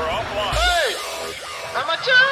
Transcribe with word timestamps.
Hey! 0.00 0.96
Ah, 1.76 1.84
macam? 1.84 2.24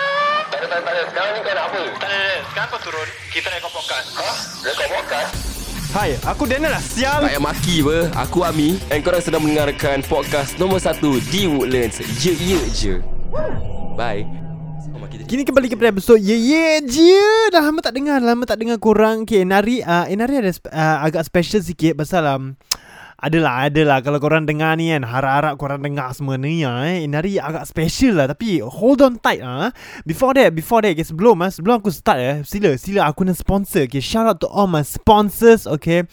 Tak 0.48 0.56
ada, 0.56 0.66
tak 0.72 0.78
ada, 0.80 0.84
tak 0.88 0.92
ada. 0.96 1.02
Sekarang 1.12 1.32
ni 1.36 1.40
kau 1.44 1.52
nak 1.52 1.64
apa? 1.68 1.82
Tak 1.84 1.84
ada, 1.84 1.92
tak 2.00 2.08
ada. 2.08 2.32
Sekarang 2.48 2.68
kau 2.72 2.80
turun. 2.80 3.08
Kita 3.28 3.46
rekod 3.52 3.72
podcast. 3.76 4.08
Ha? 4.16 4.30
Rekod 4.64 4.88
podcast? 4.88 5.30
Hai, 5.92 6.10
aku 6.24 6.42
Daniel 6.48 6.72
lah 6.72 6.80
sial. 6.80 7.20
Tak 7.20 7.28
payah 7.28 7.42
maki 7.44 7.76
ber 7.84 8.08
Aku 8.16 8.40
Ami 8.44 8.80
And 8.88 9.04
korang 9.04 9.24
sedang 9.24 9.40
mendengarkan 9.40 10.04
Podcast 10.04 10.60
nombor 10.60 10.84
1 10.84 11.00
Di 11.32 11.48
Woodlands 11.48 11.96
Ye 12.20 12.32
ye 12.36 12.60
je 12.72 12.94
Bye. 13.96 14.28
Kini 15.28 15.48
kembali 15.48 15.72
kepada 15.72 15.88
episod 15.92 16.20
Ye 16.20 16.36
Ye 16.36 16.84
Je 16.84 17.24
Dah 17.52 17.64
lama 17.64 17.80
tak 17.80 17.96
dengar 17.96 18.20
Lama 18.20 18.44
tak 18.44 18.60
dengar 18.60 18.76
korang 18.76 19.24
Okay 19.24 19.48
Nari 19.48 19.80
uh, 19.80 20.08
eh, 20.08 20.16
Nari 20.16 20.40
ada 20.40 20.52
uh, 20.52 21.08
agak 21.08 21.24
special 21.24 21.64
sikit 21.64 21.96
Pasal 21.96 22.24
um, 22.36 22.52
Adalah 23.18 23.66
adalah 23.66 23.98
Kalau 23.98 24.22
korang 24.22 24.46
dengar 24.46 24.78
ni 24.78 24.94
kan 24.94 25.02
Harap-harap 25.02 25.58
korang 25.58 25.82
dengar 25.82 26.14
semua 26.14 26.38
ni 26.38 26.62
ya, 26.62 26.86
eh. 26.86 27.02
Nari 27.10 27.34
agak 27.42 27.66
special 27.66 28.22
lah 28.22 28.30
Tapi 28.30 28.62
hold 28.62 29.02
on 29.02 29.18
tight 29.18 29.42
ah. 29.42 29.74
Before 30.06 30.30
that 30.38 30.54
Before 30.54 30.86
that 30.86 30.94
okay, 30.94 31.02
Sebelum 31.02 31.34
ah, 31.42 31.50
Sebelum 31.50 31.82
aku 31.82 31.90
start 31.90 32.22
eh, 32.22 32.36
Sila 32.46 32.78
Sila 32.78 33.10
aku 33.10 33.26
nak 33.26 33.34
sponsor 33.34 33.90
okay. 33.90 33.98
Shout 33.98 34.30
out 34.30 34.38
to 34.38 34.46
all 34.46 34.70
my 34.70 34.86
sponsors 34.86 35.66
Okay 35.66 36.06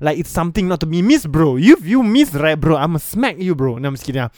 Like 0.00 0.18
it's 0.18 0.30
something 0.30 0.68
not 0.68 0.80
to 0.80 0.86
be 0.86 1.02
missed 1.02 1.30
bro 1.30 1.56
You 1.56 1.76
you 1.82 2.02
miss 2.02 2.34
right 2.34 2.58
bro 2.58 2.76
I'ma 2.76 2.98
smack 2.98 3.38
you 3.38 3.54
bro 3.54 3.78
No 3.78 3.88
I'm 3.88 3.94
just 3.94 4.04
kidding 4.04 4.22
ah. 4.22 4.30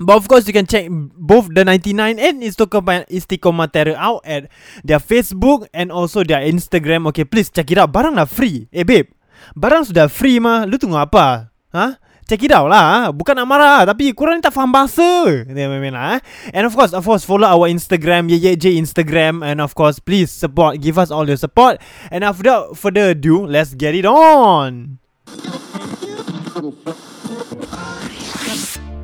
But 0.00 0.18
of 0.18 0.26
course 0.26 0.46
you 0.50 0.52
can 0.52 0.66
check 0.66 0.90
both 0.90 1.54
the 1.54 1.62
99 1.62 2.18
and 2.18 2.42
Istiqomah 2.42 3.70
Terror 3.70 3.94
out 3.94 4.26
at 4.26 4.50
their 4.82 4.98
Facebook 4.98 5.70
and 5.70 5.94
also 5.94 6.26
their 6.26 6.42
Instagram. 6.42 7.06
Okay, 7.14 7.22
please 7.22 7.46
check 7.46 7.70
it 7.70 7.78
out. 7.78 7.94
Barang 7.94 8.18
lah 8.18 8.26
free. 8.26 8.66
Eh 8.74 8.82
babe, 8.82 9.06
barang 9.54 9.86
sudah 9.86 10.10
free 10.10 10.42
mah. 10.42 10.66
Lu 10.66 10.82
tunggu 10.82 10.98
apa? 10.98 11.54
Ha? 11.70 11.86
Check 12.24 12.40
it 12.44 12.52
out 12.56 12.72
lah. 12.72 12.84
ha? 12.84 12.98
Bukan 13.12 13.36
nak 13.36 13.48
marah 13.48 13.84
tapi 13.84 14.16
korang 14.16 14.40
ni 14.40 14.42
tak 14.44 14.56
faham 14.56 14.72
bahasa. 14.72 15.44
Dia 15.44 15.68
main 15.68 15.92
lah. 15.92 16.16
eh. 16.16 16.20
And 16.56 16.64
of 16.64 16.72
course, 16.72 16.96
of 16.96 17.04
course 17.04 17.24
follow 17.24 17.44
our 17.44 17.68
Instagram, 17.68 18.32
Ye 18.32 18.40
Ye 18.40 18.56
J 18.56 18.80
Instagram 18.80 19.44
and 19.44 19.60
of 19.60 19.76
course 19.76 20.00
please 20.00 20.32
support, 20.32 20.80
give 20.80 20.96
us 20.96 21.12
all 21.12 21.28
your 21.28 21.36
support. 21.36 21.80
And 22.08 22.24
without 22.24 22.80
further 22.80 23.12
ado, 23.12 23.44
let's 23.44 23.76
get 23.76 23.92
it 23.92 24.08
on. 24.08 24.98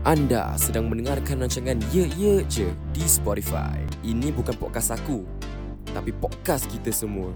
Anda 0.01 0.57
sedang 0.57 0.89
mendengarkan 0.89 1.45
rancangan 1.45 1.77
Ye 1.93 2.09
Ye 2.17 2.41
Je 2.49 2.73
Di 2.97 3.05
Spotify 3.05 3.77
Ini 4.01 4.33
bukan 4.33 4.57
podcast 4.57 4.97
aku 4.97 5.29
Tapi 5.93 6.09
podcast 6.17 6.65
kita 6.73 6.89
semua 6.89 7.35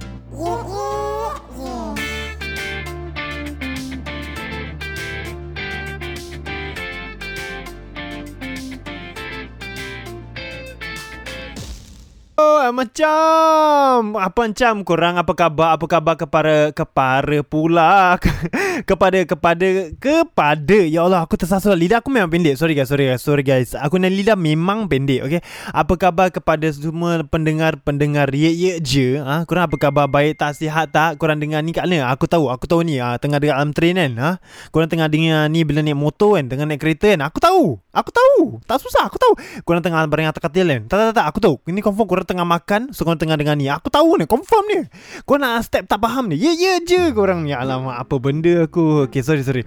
Oh, 12.35 12.67
macam 12.75 14.19
apa 14.19 14.51
macam 14.51 14.83
korang 14.83 15.15
apa 15.15 15.39
khabar? 15.39 15.79
Apa 15.79 15.87
khabar 15.87 16.15
kepada 16.19 16.75
kepada 16.75 17.39
pula? 17.47 18.19
Kepada 18.91 19.23
kepada 19.23 19.95
kepada. 20.03 20.79
Ya 20.83 21.07
Allah 21.07 21.23
aku 21.23 21.39
tersasul. 21.39 21.79
Lidah 21.79 22.03
aku 22.03 22.11
memang 22.11 22.27
pendek. 22.27 22.59
Sorry 22.59 22.75
guys. 22.75 22.91
Sorry 22.91 23.07
guys. 23.07 23.23
Sorry 23.23 23.47
guys. 23.47 23.71
Aku 23.79 24.03
ni 24.03 24.11
lidah 24.11 24.35
memang 24.35 24.91
pendek 24.91 25.23
okay 25.23 25.41
apa 25.71 25.95
khabar 25.95 26.35
kepada 26.35 26.67
semua 26.75 27.23
pendengar-pendengar 27.23 28.35
ye 28.35 28.51
ye 28.51 28.73
je? 28.83 29.23
Ha? 29.23 29.47
Korang 29.47 29.71
apa 29.71 29.79
khabar? 29.79 30.11
Baik 30.11 30.43
tak? 30.43 30.59
Sihat 30.59 30.91
tak? 30.91 31.23
Korang 31.23 31.39
dengar 31.39 31.63
ni 31.63 31.71
kat 31.71 31.87
mana? 31.87 32.11
Aku 32.11 32.27
tahu. 32.27 32.51
Aku 32.51 32.67
tahu 32.67 32.83
ni 32.83 32.99
ha, 32.99 33.15
tengah 33.15 33.39
dekat 33.39 33.63
dalam 33.63 33.71
train 33.71 33.95
kan 33.95 34.13
ha? 34.19 34.31
Korang 34.75 34.91
tengah 34.91 35.07
dengar 35.07 35.47
ni 35.55 35.63
bila 35.63 35.87
naik 35.87 35.95
motor 35.95 36.35
kan? 36.35 36.51
Tengah 36.51 36.67
naik 36.67 36.83
kereta 36.83 37.15
kan? 37.15 37.31
Aku 37.31 37.39
tahu. 37.39 37.79
Aku 37.95 38.11
tahu. 38.11 38.59
Tak 38.67 38.83
susah. 38.83 39.07
Aku 39.07 39.23
tahu. 39.23 39.39
Korang 39.63 39.87
tengah 39.87 40.03
bareng 40.11 40.27
atas 40.27 40.43
katil 40.43 40.67
kan? 40.67 40.83
Tak 40.91 40.99
tak 40.99 41.23
tak, 41.23 41.27
aku 41.31 41.39
tahu. 41.39 41.55
Ini 41.71 41.79
confirm 41.79 42.11
korang 42.11 42.24
tengah 42.25 42.45
makan 42.45 42.91
so 42.91 43.05
korang 43.07 43.21
tengah 43.21 43.37
dengar 43.39 43.57
ni. 43.57 43.69
Aku 43.69 43.89
tahu 43.93 44.19
ni 44.19 44.25
confirm 44.25 44.65
ni. 44.69 44.81
Korang 45.25 45.45
nak 45.45 45.65
step 45.69 45.85
tak 45.87 46.01
faham 46.01 46.29
ni. 46.29 46.37
Ye 46.37 46.53
ye 46.57 46.83
je 46.83 47.13
korang 47.13 47.45
ni. 47.45 47.53
Alamak 47.53 48.01
apa 48.01 48.15
benda 48.19 48.65
aku? 48.65 49.09
Okay 49.09 49.21
sorry 49.23 49.45
sorry. 49.45 49.63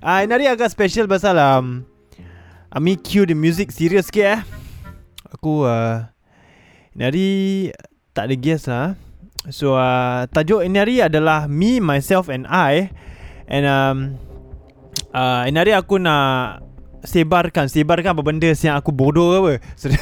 Uh, 0.00 0.24
hari 0.24 0.46
agak 0.48 0.70
special 0.72 1.08
pasal 1.10 1.36
um, 1.36 1.84
Ami 2.72 2.96
cue 2.96 3.28
the 3.28 3.36
music 3.36 3.68
serious 3.68 4.08
sikit 4.08 4.38
eh. 4.38 4.40
Aku 5.36 5.68
uh, 5.68 6.08
hari 6.96 7.68
Tak 8.12 8.28
ada 8.28 8.34
guest 8.36 8.68
lah 8.68 8.96
So 9.52 9.74
uh, 9.74 10.24
Tajuk 10.30 10.62
hari 10.62 11.02
adalah 11.02 11.50
Me, 11.50 11.82
myself 11.82 12.30
and 12.30 12.46
I. 12.46 12.94
And 13.50 13.64
um, 13.66 13.96
uh, 15.10 15.44
hari 15.50 15.74
aku 15.74 15.98
nak 15.98 16.62
Sebarkan 17.02 17.66
Sebarkan 17.66 18.14
apa 18.14 18.22
benda 18.22 18.46
Yang 18.46 18.76
aku 18.78 18.90
bodoh 18.94 19.34
ke 19.34 19.38
apa. 19.42 19.52
Sorry. 19.80 19.98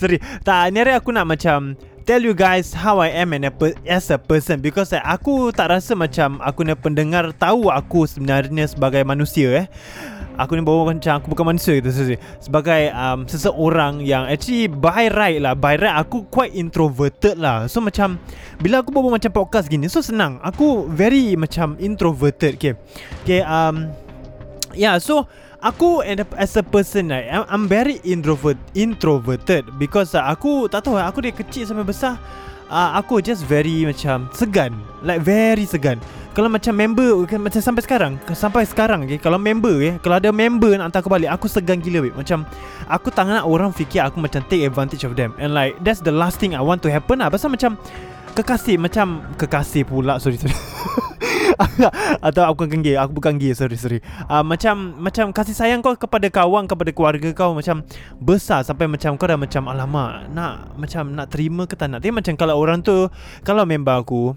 Sorry. 0.00 0.18
Tak 0.42 0.74
ini 0.74 0.78
hari 0.82 0.92
aku 0.98 1.14
nak 1.14 1.26
macam 1.26 1.78
Tell 2.06 2.22
you 2.22 2.38
guys 2.38 2.70
how 2.70 3.02
I 3.02 3.10
am 3.18 3.34
and 3.34 3.42
a 3.42 3.50
per- 3.50 3.74
as 3.82 4.14
a 4.14 4.18
person. 4.18 4.62
Because 4.62 4.94
like, 4.94 5.02
aku 5.02 5.50
tak 5.50 5.74
rasa 5.74 5.98
macam 5.98 6.38
Aku 6.38 6.62
ni 6.62 6.70
pendengar 6.78 7.34
tahu 7.34 7.66
aku 7.66 8.06
sebenarnya 8.06 8.70
sebagai 8.70 9.02
manusia 9.02 9.66
eh. 9.66 9.66
Aku 10.38 10.54
ni 10.54 10.62
bawa 10.62 10.94
macam 10.94 11.18
aku 11.18 11.32
bukan 11.34 11.56
manusia 11.56 11.78
gitu 11.82 11.90
sorry. 11.90 12.18
Sebagai 12.38 12.94
um, 12.94 13.26
seseorang 13.26 14.04
yang 14.06 14.30
actually 14.30 14.70
by 14.70 15.10
right 15.10 15.42
lah 15.42 15.58
By 15.58 15.80
right 15.82 15.98
aku 15.98 16.30
quite 16.30 16.54
introverted 16.54 17.42
lah. 17.42 17.66
So 17.66 17.82
macam 17.82 18.22
Bila 18.62 18.86
aku 18.86 18.94
bawa 18.94 19.18
macam 19.18 19.30
podcast 19.34 19.66
gini 19.66 19.90
So 19.90 19.98
senang. 19.98 20.38
Aku 20.46 20.86
very 20.86 21.34
macam 21.34 21.74
introverted 21.82 22.58
Okay. 22.58 22.78
Okay 23.26 23.42
um 23.42 23.90
Yeah 24.78 25.02
so 25.02 25.26
Aku 25.64 26.04
and 26.04 26.20
as 26.36 26.52
a 26.60 26.62
person 26.62 27.08
right, 27.08 27.32
I'm, 27.32 27.44
I'm 27.48 27.64
very 27.64 27.96
introvert 28.04 28.60
introverted 28.76 29.64
because 29.80 30.12
uh, 30.12 30.28
aku 30.28 30.68
tak 30.68 30.84
tahu 30.84 31.00
aku 31.00 31.24
dari 31.24 31.32
kecil 31.32 31.64
sampai 31.64 31.88
besar 31.88 32.20
uh, 32.68 32.92
aku 33.00 33.24
just 33.24 33.48
very 33.48 33.88
macam 33.88 34.28
segan 34.36 34.76
like 35.00 35.24
very 35.24 35.64
segan. 35.64 35.96
Kalau 36.36 36.52
macam 36.52 36.76
member 36.76 37.24
kan, 37.24 37.40
macam 37.40 37.64
sampai 37.64 37.80
sekarang 37.80 38.20
sampai 38.36 38.68
sekarang 38.68 39.08
okay, 39.08 39.16
kalau 39.16 39.40
member 39.40 39.80
okay, 39.80 39.96
kalau 40.04 40.20
ada 40.20 40.28
member 40.28 40.76
nak 40.76 40.92
hantar 40.92 41.00
aku 41.00 41.08
balik 41.08 41.32
aku 41.32 41.48
segan 41.48 41.80
gila 41.80 42.04
babe. 42.04 42.12
macam 42.12 42.44
aku 42.92 43.08
tak 43.08 43.24
nak 43.24 43.48
orang 43.48 43.72
fikir 43.72 44.04
aku 44.04 44.20
macam 44.20 44.44
take 44.52 44.68
advantage 44.68 45.08
of 45.08 45.16
them. 45.16 45.32
And 45.40 45.56
like 45.56 45.80
that's 45.80 46.04
the 46.04 46.12
last 46.12 46.36
thing 46.36 46.52
I 46.52 46.60
want 46.60 46.84
to 46.84 46.92
happen 46.92 47.24
lah. 47.24 47.32
Pasal 47.32 47.48
macam 47.48 47.80
kekasih 48.36 48.76
macam 48.76 49.24
kekasih 49.40 49.88
pula 49.88 50.20
sorry 50.20 50.36
sorry 50.36 50.52
atau 52.26 52.42
aku 52.46 52.68
bukan 52.68 52.80
gay 52.84 52.96
aku 52.96 53.12
bukan 53.16 53.40
gay 53.40 53.52
sorry 53.56 53.76
sorry. 53.78 53.98
Uh, 54.28 54.44
macam 54.44 54.96
macam 55.00 55.32
kasih 55.32 55.56
sayang 55.56 55.80
kau 55.80 55.96
kepada 55.96 56.28
kawan 56.28 56.68
kepada 56.68 56.90
keluarga 56.92 57.28
kau 57.32 57.56
macam 57.56 57.82
besar 58.20 58.62
sampai 58.62 58.86
macam 58.88 59.16
kau 59.16 59.26
dah 59.26 59.38
macam 59.38 59.68
alamak 59.68 60.28
nak 60.32 60.76
macam 60.76 61.12
nak 61.16 61.32
terima 61.32 61.64
ke 61.64 61.74
tak 61.74 61.92
nak? 61.92 62.04
Tapi 62.04 62.12
macam 62.12 62.34
kalau 62.36 62.54
orang 62.60 62.80
tu 62.84 63.08
kalau 63.42 63.64
member 63.64 63.96
aku 63.96 64.36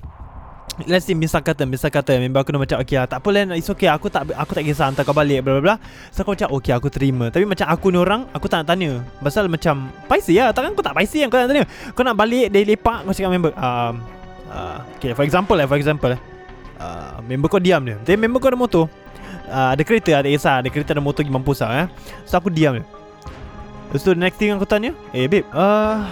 Let's 0.88 1.04
say 1.04 1.18
misal 1.18 1.44
kata 1.44 1.68
Misal 1.68 1.92
kata 1.92 2.16
Member 2.16 2.40
aku 2.40 2.56
dah 2.56 2.62
macam 2.62 2.78
Okay 2.80 2.96
lah 2.96 3.04
tak 3.04 3.20
apa 3.20 3.52
It's 3.60 3.68
okay 3.68 3.92
aku 3.92 4.08
tak 4.08 4.32
Aku 4.32 4.56
tak 4.56 4.64
kisah 4.64 4.88
hantar 4.88 5.04
kau 5.04 5.12
balik 5.12 5.44
bla 5.44 5.60
bla 5.60 5.62
bla. 5.64 5.76
So 6.16 6.24
aku 6.24 6.40
macam 6.40 6.56
Okay 6.56 6.72
aku 6.72 6.88
terima. 6.88 7.28
Tapi 7.28 7.44
macam 7.44 7.68
aku 7.68 7.92
ni 7.92 8.00
orang 8.00 8.32
Aku 8.32 8.48
tak 8.48 8.64
nak 8.64 8.68
tanya. 8.72 9.04
Pasal 9.20 9.52
macam 9.52 9.92
Paisi 10.08 10.40
lah 10.40 10.56
Takkan 10.56 10.72
kau 10.80 10.86
tak 10.86 10.96
paisi 10.96 11.20
yang 11.20 11.28
kau 11.28 11.42
nak 11.42 11.52
tanya? 11.52 11.68
Kau 11.92 12.08
nak 12.08 12.16
balik 12.16 12.48
Dari 12.48 12.64
lepak 12.64 13.04
Kau 13.04 13.12
cakap 13.12 13.32
member. 13.34 13.52
Um, 13.60 13.94
uh, 14.48 14.80
Okay 14.96 15.12
for 15.12 15.28
example 15.28 15.60
lah 15.60 15.68
For 15.68 15.76
example 15.76 16.16
lah 16.16 16.39
uh, 16.80 17.20
Member 17.22 17.52
kau 17.52 17.62
diam 17.62 17.84
dia 17.84 18.00
Tapi 18.02 18.18
member 18.18 18.40
kau 18.40 18.50
ada 18.50 18.58
motor. 18.58 18.86
Uh, 19.52 19.70
Ada 19.76 19.82
kereta 19.84 20.24
Ada 20.24 20.30
kisah 20.32 20.56
Ada 20.64 20.70
kereta 20.72 20.96
ada 20.96 21.04
motor 21.04 21.22
Pergi 21.22 21.36
mampus 21.36 21.60
lah 21.62 21.86
eh. 21.86 21.88
So 22.26 22.40
aku 22.40 22.50
diam 22.50 22.80
dia 22.80 22.86
Lepas 23.90 24.06
tu 24.06 24.14
next 24.14 24.38
thing 24.38 24.54
aku 24.54 24.70
tanya 24.70 24.94
Eh 25.14 25.26
babe 25.26 25.46
uh, 25.54 26.06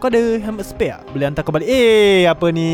Kau 0.00 0.08
ada 0.08 0.20
helmet 0.40 0.64
spare 0.64 1.00
tak? 1.00 1.00
Boleh 1.12 1.26
hantar 1.28 1.42
kau 1.44 1.52
balik? 1.52 1.68
Eh 1.68 2.24
apa 2.24 2.48
ni? 2.48 2.72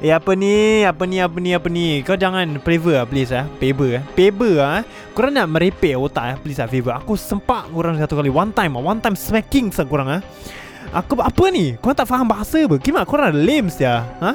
Eh 0.00 0.12
apa 0.12 0.32
ni? 0.32 0.84
Apa 0.88 1.04
ni 1.04 1.16
apa 1.20 1.36
ni 1.36 1.50
apa 1.52 1.68
ni? 1.68 2.00
Kau 2.00 2.16
jangan 2.16 2.48
favor 2.64 2.96
lah 2.96 3.04
please 3.04 3.32
ah 3.36 3.44
Favor 3.60 4.00
ah 4.00 4.02
Favor 4.16 4.54
ah 4.60 4.80
Korang 5.12 5.36
nak 5.36 5.52
merepek 5.52 5.92
otak 6.00 6.24
ah 6.24 6.36
Please 6.40 6.60
ah 6.60 6.68
favor. 6.68 6.96
Aku 6.96 7.20
sempak 7.20 7.68
korang 7.68 8.00
satu 8.00 8.16
kali. 8.16 8.32
One 8.32 8.56
time 8.56 8.80
ah 8.80 8.82
One 8.82 9.04
time 9.04 9.12
smacking 9.12 9.68
sa 9.76 9.84
korang 9.84 10.08
ah 10.08 10.20
Aku 10.96 11.20
apa 11.20 11.44
ni? 11.52 11.76
Korang 11.76 12.00
tak 12.00 12.08
faham 12.08 12.24
bahasa 12.24 12.64
apa? 12.64 12.80
Gimana 12.80 13.04
korang 13.04 13.34
lame 13.34 13.68
sia. 13.68 14.08
Ha? 14.24 14.32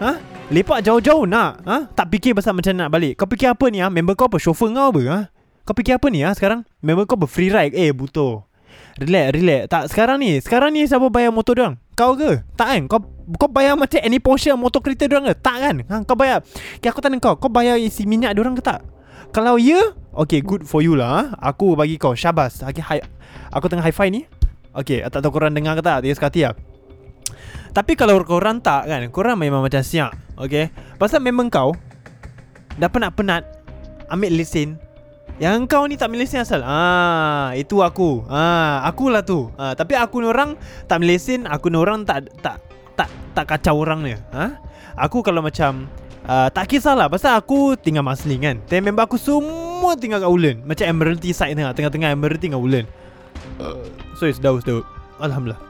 Ha 0.00 0.29
Lepak 0.50 0.82
jauh-jauh 0.82 1.30
nak 1.30 1.62
ha? 1.62 1.86
Tak 1.94 2.10
fikir 2.10 2.34
pasal 2.34 2.58
macam 2.58 2.74
nak 2.74 2.90
balik. 2.90 3.14
Kau 3.14 3.30
fikir 3.30 3.54
apa 3.54 3.70
ni 3.70 3.78
ah 3.78 3.86
Member 3.86 4.18
kau 4.18 4.26
apa? 4.26 4.34
Chauffeur 4.42 4.74
kau 4.74 4.90
apa 4.90 5.00
ha? 5.06 5.18
Kau 5.62 5.78
fikir 5.78 5.94
apa 5.94 6.10
ni 6.10 6.26
ah 6.26 6.34
sekarang 6.34 6.66
Member 6.82 7.06
kau 7.06 7.14
ber 7.14 7.30
free 7.30 7.54
ride? 7.54 7.70
Eh 7.70 7.94
buto. 7.94 8.50
Relax 8.98 9.30
relax. 9.30 9.62
Tak 9.70 9.94
sekarang 9.94 10.18
ni 10.18 10.42
Sekarang 10.42 10.74
ni 10.74 10.90
siapa 10.90 11.06
bayar 11.06 11.30
motor 11.30 11.54
dia 11.54 11.70
Kau 11.94 12.18
ke? 12.18 12.42
Tak 12.58 12.66
kan? 12.66 12.82
Kau 12.90 12.98
kau 13.38 13.46
bayar 13.46 13.78
macam 13.78 14.02
any 14.02 14.18
portion 14.18 14.58
motor 14.58 14.82
kereta 14.82 15.06
dia 15.06 15.22
ke? 15.22 15.38
Tak 15.38 15.56
kan? 15.62 15.74
Ha, 15.86 15.94
Kau 16.02 16.18
bayar. 16.18 16.42
Okay, 16.82 16.90
Aku 16.90 16.98
tanya 16.98 17.22
kau 17.22 17.38
Kau 17.38 17.46
bayar 17.46 17.78
isi 17.78 18.02
minyak 18.02 18.34
dia 18.34 18.42
ke 18.42 18.62
tak? 18.66 18.82
Kalau 19.30 19.54
ya 19.54 19.94
Okay 20.18 20.42
good 20.42 20.66
for 20.66 20.82
you 20.82 20.98
lah 20.98 21.30
ha? 21.38 21.54
Aku 21.54 21.78
bagi 21.78 21.94
kau 21.94 22.18
Syabas. 22.18 22.66
Okay, 22.66 22.82
hi, 22.82 22.98
Aku 23.54 23.70
tengah 23.70 23.86
high 23.86 23.94
five 23.94 24.10
ni. 24.10 24.26
Okay 24.74 24.98
tak 25.06 25.22
tahu 25.22 25.30
korang 25.30 25.54
dengar 25.54 25.78
ke 25.78 25.82
tak? 25.86 26.02
Dia 26.02 26.10
sekati 26.10 26.42
lah 26.42 26.58
Tapi 27.70 27.94
kalau 27.94 28.18
korang 28.26 28.58
tak 28.58 28.90
kan 28.90 29.00
Korang 29.14 29.38
memang 29.38 29.62
macam 29.62 29.82
siap 29.82 30.10
Okay? 30.34 30.74
Pasal 30.98 31.22
memang 31.22 31.46
kau 31.46 31.74
Dah 32.80 32.90
penat-penat 32.90 33.46
Ambil 34.10 34.34
lesen. 34.42 34.74
Yang 35.40 35.72
kau 35.72 35.88
ni 35.88 35.96
tak 35.96 36.12
melesin 36.12 36.44
asal? 36.44 36.60
Ah, 36.66 37.54
Itu 37.56 37.80
aku. 37.80 38.26
Ah, 38.28 38.84
Akulah 38.84 39.24
tu. 39.24 39.48
Ah, 39.56 39.72
Tapi 39.72 39.96
aku 39.96 40.20
ni 40.20 40.26
orang 40.28 40.58
Tak 40.84 41.00
melesin 41.00 41.48
Aku 41.48 41.72
ni 41.72 41.78
orang 41.80 42.04
tak 42.04 42.28
Tak 42.44 42.60
tak 42.98 43.08
tak 43.32 43.46
kacau 43.48 43.80
orang 43.80 44.04
ni. 44.04 44.12
Ha? 44.12 44.60
Aku 45.08 45.24
kalau 45.24 45.40
macam 45.40 45.88
uh, 46.28 46.52
Tak 46.52 46.68
kisahlah. 46.68 47.08
Pasal 47.08 47.40
aku 47.40 47.78
tinggal 47.78 48.04
Masling 48.04 48.42
kan. 48.44 48.56
Tapi 48.68 48.84
member 48.84 49.08
aku 49.08 49.16
semua 49.16 49.96
tinggal 49.96 50.20
kat 50.20 50.28
Ulen 50.28 50.56
Macam 50.68 50.84
Emeralty 50.84 51.32
side 51.32 51.56
tengah 51.56 51.72
Tengah-tengah 51.72 52.12
Emeralty 52.12 52.52
kat 52.52 52.60
Ulen 52.60 52.84
uh, 53.62 53.80
So 54.20 54.28
it's 54.28 54.36
daus 54.42 54.60
daus 54.66 54.84
Alhamdulillah 55.16 55.69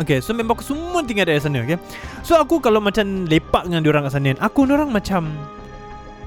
Okay 0.00 0.24
so 0.24 0.32
member 0.32 0.56
aku 0.56 0.64
semua 0.64 1.04
tinggal 1.04 1.28
dari 1.28 1.36
sana 1.36 1.60
okay? 1.60 1.76
So 2.24 2.40
aku 2.40 2.64
kalau 2.64 2.80
macam 2.80 3.28
lepak 3.28 3.68
dengan 3.68 3.84
diorang 3.84 4.08
kat 4.08 4.16
sana 4.16 4.32
Aku 4.40 4.64
ni 4.64 4.72
orang 4.72 4.88
macam 4.88 5.28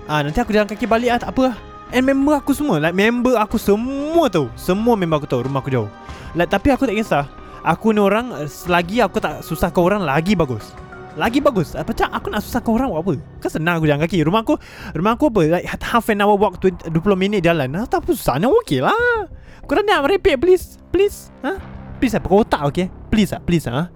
ah 0.05 0.21
Nanti 0.21 0.37
aku 0.37 0.53
jalan 0.53 0.69
kaki 0.69 0.85
balik 0.85 1.09
lah 1.09 1.19
tak 1.21 1.33
apa 1.33 1.41
lah 1.49 1.55
And 1.89 2.05
member 2.05 2.37
aku 2.37 2.53
semua 2.53 2.77
Like 2.77 2.93
member 2.93 3.33
aku 3.37 3.57
semua 3.57 4.29
tahu 4.29 4.53
Semua 4.53 4.93
member 4.93 5.17
aku 5.17 5.27
tahu 5.29 5.45
Rumah 5.49 5.61
aku 5.65 5.73
jauh. 5.73 5.89
Like, 6.37 6.53
Tapi 6.53 6.73
aku 6.73 6.85
tak 6.85 6.97
kisah. 6.97 7.25
Aku 7.65 7.89
ni 7.89 8.01
orang 8.01 8.45
Selagi 8.45 9.01
aku 9.01 9.17
tak 9.17 9.41
susah 9.41 9.73
ke 9.73 9.79
orang 9.81 10.05
Lagi 10.05 10.37
bagus. 10.37 10.73
Lagi 11.15 11.39
bagus. 11.39 11.71
Macam 11.73 12.11
aku 12.11 12.27
nak 12.27 12.43
susah 12.43 12.59
ke 12.59 12.69
orang 12.69 12.91
Buat 12.91 13.01
apa? 13.01 13.13
Kan 13.41 13.49
senang 13.49 13.79
aku 13.79 13.87
jalan 13.87 14.01
kaki. 14.03 14.19
Rumah 14.25 14.41
aku 14.43 14.55
Rumah 14.93 15.11
aku 15.15 15.25
apa? 15.31 15.41
Like 15.57 15.65
half 15.65 16.05
an 16.11 16.21
hour 16.21 16.35
walk 16.35 16.61
20, 16.61 16.91
20 16.91 17.01
minit 17.15 17.39
jalan. 17.41 17.71
Ah, 17.73 17.87
Tak 17.87 18.03
apa 18.03 18.11
susah. 18.13 18.37
Okey 18.41 18.83
lah. 18.83 19.25
Korang 19.65 19.87
nak 19.87 20.05
merepek 20.05 20.37
please. 20.37 20.77
Please. 20.93 21.33
Ha? 21.41 21.57
Please 21.97 22.11
lah 22.11 22.21
Pakai 22.21 22.37
otak 22.43 22.61
okay 22.67 22.85
Please 23.15 23.31
lah 23.31 23.41
Please 23.47 23.65
lah? 23.71 23.87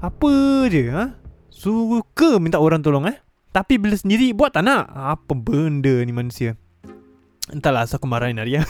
Apa 0.00 0.32
je 0.72 0.88
ha? 0.88 1.12
Suka 1.52 2.40
minta 2.40 2.56
orang 2.56 2.80
tolong 2.80 3.04
eh? 3.04 3.20
Tapi 3.52 3.76
bila 3.76 3.92
sendiri 3.92 4.32
Buat 4.32 4.56
tak 4.56 4.64
nak? 4.64 4.88
Apa 4.88 5.36
benda 5.36 6.00
ni 6.00 6.16
manusia? 6.16 6.56
Entahlah 7.52 7.84
asal 7.84 8.00
aku 8.00 8.08
marahin 8.08 8.40
Naria 8.40 8.64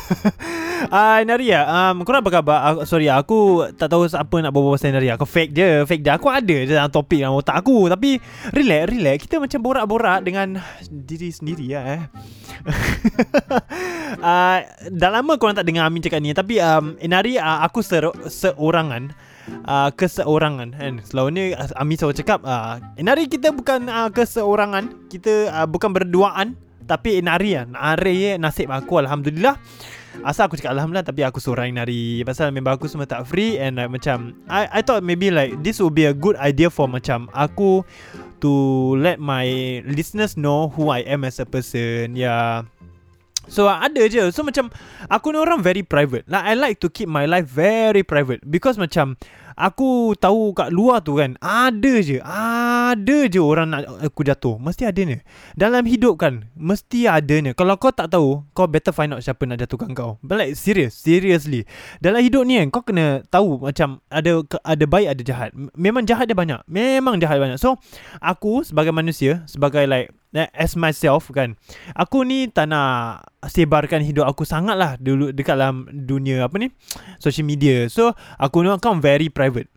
uh, 0.90 1.22
Naria 1.30 1.62
um, 1.62 2.02
Korang 2.02 2.26
apa 2.26 2.30
khabar? 2.34 2.58
Uh, 2.74 2.82
Sorry 2.82 3.06
aku 3.06 3.70
Tak 3.78 3.86
tahu 3.86 4.10
apa 4.10 4.34
nak 4.42 4.50
berbual 4.50 4.74
pasal 4.74 4.98
Naria 4.98 5.14
Aku 5.14 5.30
fake 5.30 5.54
je 5.54 5.86
Fake 5.86 6.02
je. 6.02 6.10
Aku 6.10 6.26
ada 6.26 6.42
je 6.66 6.74
dalam 6.74 6.90
topik 6.90 7.22
dalam 7.22 7.38
otak 7.38 7.62
aku. 7.62 7.86
Tapi 7.86 8.18
Relax 8.50 8.82
Relax. 8.90 9.16
Kita 9.30 9.38
macam 9.38 9.62
borak-borak 9.62 10.26
Dengan 10.26 10.58
Diri 10.90 11.30
sendiri 11.30 11.70
lah 11.70 11.86
eh. 11.86 12.02
Uh, 14.18 14.58
Dah 14.98 15.10
lama 15.14 15.38
korang 15.38 15.54
tak 15.54 15.70
dengar 15.70 15.86
Amin 15.86 16.02
cakap 16.02 16.18
ni. 16.18 16.34
Tapi 16.34 16.58
um, 16.58 16.98
Nari 16.98 17.38
uh, 17.38 17.62
Aku 17.62 17.78
ser- 17.78 18.26
seorangan 18.26 19.14
Uh, 19.64 19.92
keseorangan 19.92 20.72
kan? 20.72 20.94
Selalu 21.04 21.28
ni 21.32 21.42
Ami 21.76 22.00
selalu 22.00 22.16
cakap 22.24 22.40
uh, 22.48 22.80
Nari 22.96 23.28
kita 23.28 23.52
bukan 23.52 23.88
uh, 23.88 24.08
keseorangan. 24.08 25.08
Kita 25.12 25.52
uh, 25.52 25.66
bukan 25.68 25.92
berduaan 25.92 26.56
tapi 26.84 27.24
nari 27.24 27.56
lah 27.56 27.64
Nari 27.64 28.36
nasib 28.36 28.68
aku 28.68 29.00
Alhamdulillah. 29.00 29.56
Asal 30.22 30.46
aku 30.46 30.54
cakap 30.54 30.78
Alhamdulillah 30.78 31.08
Tapi 31.08 31.26
aku 31.26 31.42
seorang 31.42 31.74
nari. 31.74 32.22
Pasal 32.22 32.54
member 32.54 32.76
aku 32.76 32.86
semua 32.86 33.08
tak 33.08 33.26
free 33.26 33.58
And 33.58 33.80
like 33.80 33.90
macam 33.90 34.36
I 34.46 34.70
I 34.70 34.80
thought 34.84 35.02
maybe 35.02 35.32
like 35.32 35.58
This 35.64 35.82
would 35.82 35.96
be 35.96 36.06
a 36.06 36.14
good 36.14 36.38
idea 36.38 36.70
for 36.70 36.86
macam 36.86 37.26
Aku 37.34 37.82
To 38.44 38.52
let 39.00 39.18
my 39.18 39.48
listeners 39.88 40.38
know 40.38 40.70
Who 40.76 40.92
I 40.92 41.02
am 41.02 41.26
as 41.26 41.42
a 41.42 41.48
person 41.48 42.14
Yeah 42.14 42.68
So 43.48 43.68
ada 43.68 44.02
je. 44.08 44.30
So 44.32 44.44
macam 44.44 44.70
Aku 45.08 45.32
ni 45.32 45.38
orang 45.38 45.60
very 45.60 45.84
private. 45.84 46.24
Like 46.28 46.44
I 46.44 46.54
like 46.56 46.76
to 46.80 46.88
keep 46.88 47.08
my 47.08 47.28
life 47.28 47.48
very 47.48 48.02
private. 48.02 48.44
Because 48.44 48.80
macam 48.80 49.16
Aku 49.54 50.18
tahu 50.18 50.50
kat 50.50 50.74
luar 50.74 50.98
tu 51.06 51.22
kan 51.22 51.38
Ada 51.38 52.02
je 52.02 52.18
Ada 52.18 53.30
je 53.30 53.38
orang 53.38 53.70
nak 53.70 53.86
aku 54.02 54.26
jatuh. 54.26 54.58
Mesti 54.58 54.82
ada 54.82 54.98
ni 55.06 55.22
Dalam 55.54 55.86
hidup 55.86 56.18
kan 56.18 56.50
Mesti 56.58 57.06
ada 57.06 57.38
ni 57.38 57.54
Kalau 57.54 57.78
kau 57.78 57.94
tak 57.94 58.10
tahu 58.10 58.42
Kau 58.50 58.66
better 58.66 58.90
find 58.90 59.14
out 59.14 59.22
siapa 59.22 59.46
nak 59.46 59.62
jatuhkan 59.62 59.94
kau. 59.94 60.18
But 60.26 60.42
like 60.42 60.58
serious 60.58 60.98
Seriously. 60.98 61.70
Dalam 62.02 62.26
hidup 62.26 62.42
ni 62.42 62.58
kan 62.58 62.68
Kau 62.74 62.82
kena 62.82 63.22
tahu 63.30 63.62
Macam 63.62 64.02
ada 64.10 64.42
ada 64.66 64.84
baik 64.90 65.06
ada 65.14 65.22
jahat. 65.22 65.54
Memang 65.78 66.02
jahat 66.02 66.26
dia 66.26 66.34
banyak. 66.34 66.58
Memang 66.66 67.22
jahat 67.22 67.38
dia 67.38 67.44
banyak. 67.46 67.60
So 67.62 67.78
Aku 68.18 68.66
sebagai 68.66 68.90
manusia 68.90 69.46
Sebagai 69.46 69.86
like 69.86 70.10
As 70.34 70.74
myself 70.74 71.30
kan. 71.30 71.54
Aku 71.94 72.26
ni 72.26 72.50
tak 72.50 72.74
nak 72.74 73.22
Sebarkan 73.46 74.02
hidup 74.02 74.26
aku 74.26 74.42
sangat 74.42 74.74
lah 74.74 74.98
Dulu 74.98 75.30
dekat 75.30 75.54
dalam 75.54 75.86
dunia 75.86 76.50
Apa 76.50 76.58
ni 76.58 76.74
Social 77.22 77.46
media. 77.46 77.86
So 77.86 78.18
Aku 78.42 78.66
ni 78.66 78.72
kau 78.82 78.98
very 78.98 79.30
private. 79.30 79.70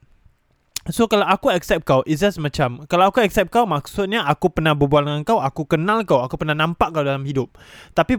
So 0.88 1.12
kalau 1.12 1.27
aku 1.27 1.51
accept 1.51 1.83
kau 1.83 2.00
It's 2.07 2.24
just 2.24 2.39
macam 2.39 2.88
Kalau 2.88 3.12
aku 3.12 3.19
accept 3.19 3.51
kau 3.51 3.68
Maksudnya 3.68 4.24
aku 4.24 4.50
pernah 4.50 4.71
berbual 4.71 5.04
dengan 5.04 5.21
kau 5.27 5.38
Aku 5.44 5.68
kenal 5.68 6.07
kau 6.07 6.24
Aku 6.24 6.39
pernah 6.39 6.56
nampak 6.56 6.95
kau 6.95 7.04
dalam 7.04 7.27
hidup. 7.27 7.54
Tapi 7.92 8.15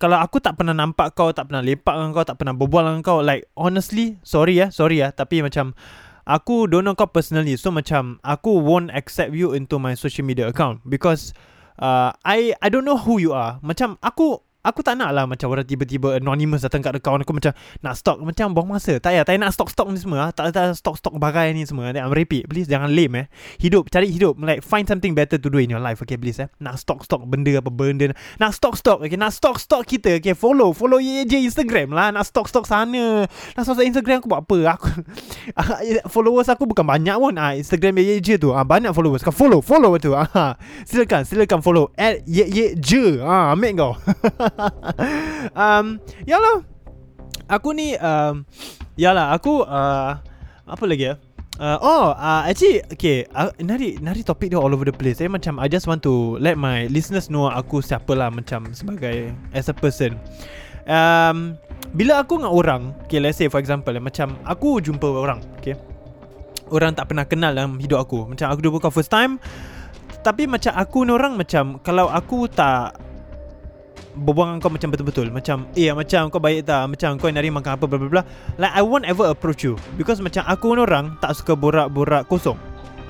kalau 0.00 0.18
aku 0.18 0.40
tak 0.40 0.56
pernah 0.56 0.72
nampak 0.72 1.12
kau 1.12 1.30
Tak 1.30 1.52
pernah 1.52 1.60
lepak 1.60 1.92
dengan 1.92 2.10
kau 2.16 2.24
Tak 2.24 2.40
pernah 2.40 2.56
berbual 2.56 2.82
dengan 2.88 3.02
kau 3.04 3.20
Like 3.20 3.46
honestly 3.54 4.16
Sorry 4.24 4.58
ya 4.58 4.72
Sorry 4.72 5.04
ya 5.04 5.12
Tapi 5.12 5.44
macam 5.44 5.76
Aku 6.26 6.66
don't 6.66 6.82
know 6.82 6.98
kau 6.98 7.06
personally. 7.06 7.54
So 7.54 7.70
macam 7.70 8.18
Aku 8.24 8.64
won't 8.64 8.90
accept 8.96 9.36
you 9.36 9.52
Into 9.52 9.76
my 9.76 9.92
social 9.92 10.24
media 10.24 10.48
account 10.48 10.82
Because 10.88 11.36
uh, 11.78 12.12
I 12.24 12.54
I 12.60 12.68
don't 12.68 12.84
know 12.84 12.98
who 13.00 13.18
you 13.20 13.32
are. 13.32 13.60
Macam 13.60 14.00
aku 14.00 14.45
Aku 14.66 14.82
tak 14.82 14.98
nak 14.98 15.14
lah 15.14 15.30
macam 15.30 15.46
orang 15.46 15.62
tiba-tiba 15.62 16.18
anonymous 16.18 16.66
datang 16.66 16.82
kat 16.82 16.98
kawan 16.98 17.22
aku 17.22 17.38
macam 17.38 17.54
nak 17.86 17.94
stok 17.94 18.18
macam 18.18 18.50
buang 18.50 18.74
masa. 18.74 18.98
Tak 18.98 19.14
payah, 19.14 19.22
tak 19.22 19.38
nak 19.38 19.54
stok-stok 19.54 19.94
ni 19.94 19.98
semua. 20.02 20.26
Ah. 20.26 20.30
Tak 20.34 20.50
tak 20.50 20.74
stok-stok 20.74 21.14
bagai 21.22 21.54
ni 21.54 21.62
semua. 21.62 21.94
Tak 21.94 22.10
merepek. 22.10 22.50
Please 22.50 22.66
jangan 22.66 22.90
lame 22.90 23.14
eh. 23.22 23.26
Hidup, 23.62 23.86
cari 23.86 24.10
hidup. 24.10 24.34
Like 24.42 24.66
find 24.66 24.90
something 24.90 25.14
better 25.14 25.38
to 25.38 25.46
do 25.46 25.62
in 25.62 25.70
your 25.70 25.78
life. 25.78 26.02
Okay, 26.02 26.18
please 26.18 26.42
eh. 26.42 26.50
Nak 26.58 26.82
stok-stok 26.82 27.22
benda 27.30 27.62
apa 27.62 27.70
benda. 27.70 28.10
Nak 28.42 28.50
stok-stok. 28.58 29.06
Okay, 29.06 29.14
nak 29.14 29.30
stok-stok 29.30 29.86
kita. 29.86 30.18
Okay, 30.18 30.34
follow. 30.34 30.74
Follow 30.74 30.98
ye 30.98 31.22
je 31.22 31.38
Instagram 31.46 31.94
lah. 31.94 32.10
Nak 32.10 32.26
stok-stok 32.26 32.66
sana. 32.66 33.30
Nak 33.54 33.62
stok 33.62 33.86
Instagram 33.86 34.18
aku 34.18 34.28
buat 34.34 34.42
apa? 34.42 34.58
Aku 34.74 34.86
followers 36.14 36.50
aku 36.50 36.66
bukan 36.66 36.82
banyak 36.82 37.14
pun. 37.14 37.38
Ah, 37.38 37.54
Instagram 37.54 38.02
ye 38.02 38.18
je 38.18 38.34
tu. 38.34 38.50
Ah, 38.50 38.66
banyak 38.66 38.90
followers. 38.90 39.22
Kau 39.22 39.30
follow, 39.30 39.62
follow 39.62 39.94
tu. 40.02 40.10
Ah, 40.18 40.58
silakan, 40.82 41.22
silakan 41.22 41.62
follow. 41.62 41.94
At 41.94 42.26
ye 42.26 42.74
je. 42.74 43.22
Ah, 43.22 43.54
ambil 43.54 43.72
kau. 43.78 43.92
um, 45.62 46.00
ya 46.24 46.40
lah 46.40 46.64
Aku 47.46 47.70
ni 47.76 47.94
um, 48.00 48.42
Ya 48.98 49.12
lah 49.12 49.36
aku 49.36 49.62
uh, 49.62 50.18
Apa 50.66 50.84
lagi 50.88 51.12
ya? 51.12 51.14
Uh, 51.56 51.78
Oh 51.80 52.04
uh, 52.16 52.42
Actually 52.48 52.82
Okay 52.90 53.28
uh, 53.32 53.52
Nari 53.62 54.00
Nari 54.02 54.26
topik 54.26 54.50
dia 54.50 54.58
all 54.58 54.72
over 54.72 54.88
the 54.88 54.94
place. 54.94 55.22
Eh, 55.22 55.30
Macam 55.30 55.60
I 55.62 55.68
just 55.70 55.86
want 55.86 56.02
to 56.04 56.40
Let 56.42 56.58
my 56.58 56.90
listeners 56.90 57.30
know 57.30 57.48
Aku 57.52 57.80
siapa 57.84 58.12
lah 58.16 58.32
Macam 58.32 58.72
sebagai 58.74 59.30
As 59.54 59.70
a 59.70 59.76
person. 59.76 60.18
Um, 60.86 61.54
Bila 61.94 62.22
aku 62.22 62.40
dengan 62.40 62.52
orang 62.52 62.82
Okay 63.06 63.22
let's 63.22 63.38
say 63.38 63.46
for 63.46 63.62
example 63.62 63.94
eh, 63.94 64.02
Macam 64.02 64.34
aku 64.42 64.82
jumpa 64.82 65.06
orang 65.06 65.42
Okay? 65.62 65.78
Orang 66.66 66.98
tak 66.98 67.14
pernah 67.14 67.22
kenal 67.22 67.54
dalam 67.54 67.78
hidup 67.78 68.02
aku. 68.02 68.26
Macam 68.26 68.50
aku 68.50 68.58
jumpa 68.58 68.82
kau 68.82 68.90
first 68.90 69.12
time 69.12 69.38
Tapi 70.26 70.50
macam 70.50 70.74
aku 70.74 71.06
ni 71.06 71.14
orang 71.14 71.38
Macam 71.38 71.78
Kalau 71.86 72.10
aku 72.10 72.50
tak 72.50 72.98
berbual 74.16 74.48
dengan 74.48 74.58
kau 74.64 74.72
macam 74.72 74.88
betul-betul. 74.88 75.28
Macam 75.28 75.68
Eh 75.76 75.92
macam 75.92 76.32
kau 76.32 76.40
baik 76.40 76.64
tak? 76.64 76.88
Macam 76.88 77.20
kau 77.20 77.28
nari 77.28 77.52
makan 77.52 77.76
apa 77.76 77.84
bla 77.84 78.00
bla 78.00 78.08
bla. 78.08 78.22
Like 78.56 78.72
I 78.72 78.80
won't 78.80 79.04
ever 79.04 79.28
approach 79.28 79.60
you 79.60 79.76
Because 80.00 80.24
macam 80.24 80.42
aku 80.48 80.72
ni 80.72 80.82
orang 80.82 81.14
Tak 81.20 81.36
suka 81.36 81.52
borak-borak 81.52 82.24
kosong. 82.26 82.56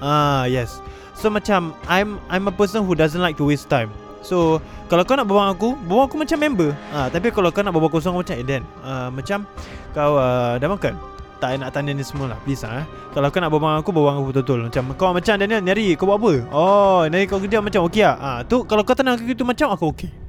Ah 0.02 0.50
yes. 0.50 0.82
So 1.14 1.30
macam 1.30 1.72
I'm 1.86 2.18
I'm 2.28 2.50
a 2.50 2.54
person 2.54 2.84
who 2.84 2.98
doesn't 2.98 3.22
like 3.22 3.38
to 3.38 3.46
waste 3.46 3.70
time. 3.70 3.88
So 4.26 4.58
Kalau 4.90 5.06
kau 5.06 5.14
nak 5.14 5.30
berbual 5.30 5.54
aku 5.54 5.78
Berbual 5.86 6.10
aku 6.10 6.16
macam 6.18 6.38
member. 6.42 6.74
Ah, 6.90 7.06
Tapi 7.06 7.30
kalau 7.30 7.54
kau 7.54 7.62
nak 7.62 7.70
berbual 7.70 7.94
kosong 7.94 8.18
macam 8.18 8.34
Eh 8.34 8.42
Dan 8.42 8.66
uh, 8.82 9.06
Macam 9.14 9.46
Kau 9.94 10.18
uh, 10.18 10.58
dah 10.58 10.66
makan. 10.66 10.98
Tak 11.38 11.62
nak 11.62 11.70
tanya 11.70 11.94
ni 11.94 12.02
semua 12.02 12.34
lah 12.34 12.38
Please 12.42 12.66
lah 12.66 12.82
eh. 12.82 12.86
Kalau 13.14 13.30
kau 13.30 13.38
nak 13.38 13.54
berbual 13.54 13.78
aku 13.78 13.94
Berbual 13.94 14.18
aku 14.18 14.24
betul-betul. 14.34 14.60
Macam 14.66 14.82
kau 14.98 15.14
macam 15.14 15.34
Daniel 15.38 15.62
Nyari 15.62 15.94
kau 15.94 16.10
buat 16.10 16.18
apa? 16.18 16.32
Oh 16.50 17.06
Nyari 17.06 17.30
kau 17.30 17.38
kerja 17.38 17.62
macam 17.62 17.86
okey 17.86 18.02
lah 18.02 18.16
ha, 18.18 18.28
tu 18.42 18.66
Kalau 18.66 18.82
kau 18.82 18.98
tenang 18.98 19.14
gitu 19.22 19.46
macam 19.46 19.70
Aku 19.70 19.94
okey 19.94 20.25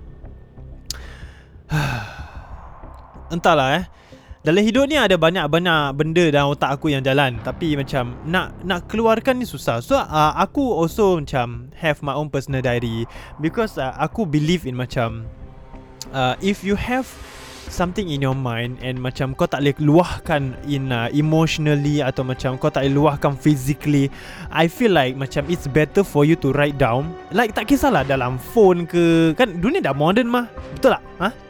Entahlah 3.34 3.84
eh. 3.84 3.86
Dalam 4.48 4.64
hidup 4.64 4.88
ni 4.88 4.96
ada 4.96 5.20
banyak-banyak 5.20 5.92
benda 5.92 6.24
dalam 6.32 6.56
otak 6.56 6.80
aku 6.80 6.88
yang 6.88 7.04
jalan. 7.04 7.36
Tapi 7.44 7.76
macam 7.76 8.16
nak 8.24 8.56
nak 8.64 8.88
keluarkan 8.88 9.44
ni 9.44 9.46
susah. 9.50 9.84
So 9.84 10.00
uh, 10.00 10.32
aku 10.40 10.64
also 10.64 11.20
macam 11.20 11.68
have 11.76 12.00
my 12.00 12.16
own 12.16 12.32
personal 12.32 12.64
diary. 12.64 13.04
Because 13.44 13.76
uh, 13.76 13.92
aku 14.00 14.24
believe 14.24 14.64
in 14.64 14.80
macam 14.80 15.28
uh, 16.16 16.40
If 16.40 16.64
you 16.64 16.80
have 16.80 17.12
something 17.68 18.08
in 18.08 18.24
your 18.24 18.40
mind 18.40 18.80
And 18.80 18.96
macam 18.96 19.36
kau 19.36 19.44
tak 19.44 19.60
boleh 19.60 19.76
luahkan 19.84 20.56
in 20.72 20.96
uh, 20.96 21.12
emotionally 21.12 22.00
Atau 22.00 22.24
macam 22.24 22.56
kau 22.56 22.72
tak 22.72 22.88
boleh 22.88 22.96
luahkan 22.96 23.36
physically 23.36 24.08
I 24.48 24.72
feel 24.72 24.96
like 24.96 25.20
macam 25.20 25.44
it's 25.52 25.68
better 25.68 26.08
for 26.08 26.24
you 26.24 26.40
to 26.40 26.56
write 26.56 26.80
down. 26.80 27.12
Like 27.36 27.52
tak 27.52 27.68
kisahlah 27.68 28.08
dalam 28.08 28.40
phone 28.40 28.88
ke. 28.88 29.36
Kan 29.36 29.60
dunia 29.60 29.84
dah 29.84 29.92
modern 29.92 30.32
mah. 30.32 30.48
Betul 30.72 30.96
tak? 30.96 31.04
Ha? 31.20 31.47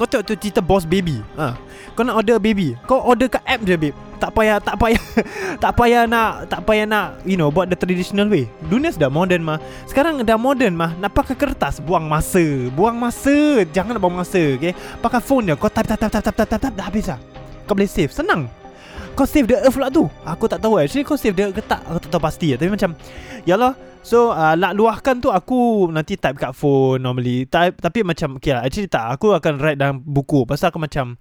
Kau 0.00 0.08
tengok 0.08 0.24
tu 0.24 0.34
cerita 0.38 0.64
boss 0.64 0.88
baby. 0.88 1.20
Ha. 1.36 1.54
Kau 1.92 2.02
nak 2.02 2.24
order 2.24 2.40
baby. 2.40 2.74
Kau 2.88 3.04
order 3.04 3.28
kat 3.28 3.44
app 3.44 3.60
je 3.62 3.76
babe. 3.76 3.96
Tak 4.22 4.38
payah 4.38 4.62
Tak 4.62 4.78
payah 4.78 5.02
Tak 5.66 5.72
payah 5.74 6.02
nak 6.06 6.46
Tak 6.46 6.62
payah 6.62 6.86
nak 6.86 7.26
You 7.26 7.34
know 7.34 7.50
Buat 7.50 7.74
the 7.74 7.76
traditional 7.76 8.30
way. 8.30 8.46
Dunia 8.70 8.94
sudah 8.94 9.10
modern 9.10 9.42
mah. 9.42 9.58
Sekarang 9.90 10.22
dah 10.22 10.38
modern 10.38 10.78
mah. 10.78 10.94
Nak 10.96 11.10
pakai 11.10 11.34
kertas 11.34 11.82
Buang 11.82 12.06
masa. 12.06 12.70
Buang 12.70 12.94
masa. 12.94 13.66
Jangan 13.74 13.98
nak 13.98 14.02
buang 14.02 14.14
masa 14.14 14.38
okay? 14.54 14.78
Pakai 15.02 15.18
phone 15.18 15.50
je. 15.50 15.54
Kau 15.58 15.66
type 15.66 15.90
type 15.90 15.98
type 15.98 16.22
type, 16.22 16.36
type, 16.38 16.50
type 16.54 16.74
Dah 16.78 16.86
habis 16.86 17.10
lah 17.10 17.18
Kau 17.66 17.74
boleh 17.74 17.90
save. 17.90 18.14
Senang 18.14 18.61
kau 19.12 19.28
save 19.28 19.48
the 19.48 19.56
earth 19.60 19.76
pula 19.76 19.92
tu? 19.92 20.08
Aku 20.24 20.48
tak 20.48 20.60
tahu 20.60 20.80
Actually 20.80 21.04
kau 21.04 21.16
save 21.16 21.36
the 21.36 21.52
ke 21.52 21.62
tak? 21.64 21.84
Aku 21.84 21.98
tak 22.00 22.10
tahu 22.12 22.22
pasti 22.22 22.56
Tapi 22.56 22.72
macam 22.72 22.96
Yalah 23.44 23.76
So 24.02 24.34
uh, 24.34 24.58
nak 24.58 24.74
luahkan 24.74 25.22
tu 25.22 25.30
Aku 25.30 25.88
nanti 25.92 26.18
type 26.18 26.40
kat 26.40 26.52
phone 26.56 27.04
Normally. 27.04 27.46
Type, 27.46 27.78
Tapi 27.78 28.02
macam 28.02 28.40
Okay 28.40 28.56
lah 28.56 28.66
Actually 28.66 28.90
tak. 28.90 29.14
Aku 29.14 29.36
akan 29.36 29.62
write 29.62 29.78
dalam 29.78 30.02
buku. 30.02 30.48
Pasal 30.48 30.72
aku 30.72 30.80
macam 30.82 31.20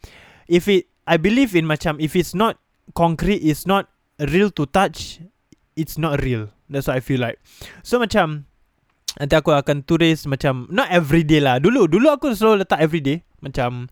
If 0.49 0.65
it 0.71 0.89
I 1.05 1.19
believe 1.19 1.53
in 1.53 1.67
macam 1.67 1.99
If 1.99 2.15
it's 2.17 2.33
not 2.33 2.57
Concrete 2.95 3.43
It's 3.43 3.67
not 3.67 3.91
Real 4.17 4.49
to 4.55 4.65
touch 4.65 5.21
It's 5.75 5.95
not 5.95 6.19
real. 6.19 6.51
That's 6.67 6.87
what 6.87 6.99
I 6.99 7.03
feel 7.03 7.19
like. 7.23 7.39
So 7.83 7.99
macam 7.99 8.47
Nanti 9.19 9.35
aku 9.35 9.51
akan 9.51 9.83
tulis 9.83 10.23
macam 10.25 10.71
Not 10.71 10.89
everyday 10.89 11.43
lah. 11.43 11.59
Dulu 11.59 11.85
Dulu 11.91 12.07
aku 12.07 12.31
selalu 12.31 12.63
letak 12.63 12.79
everyday. 12.79 13.21
Macam 13.41 13.89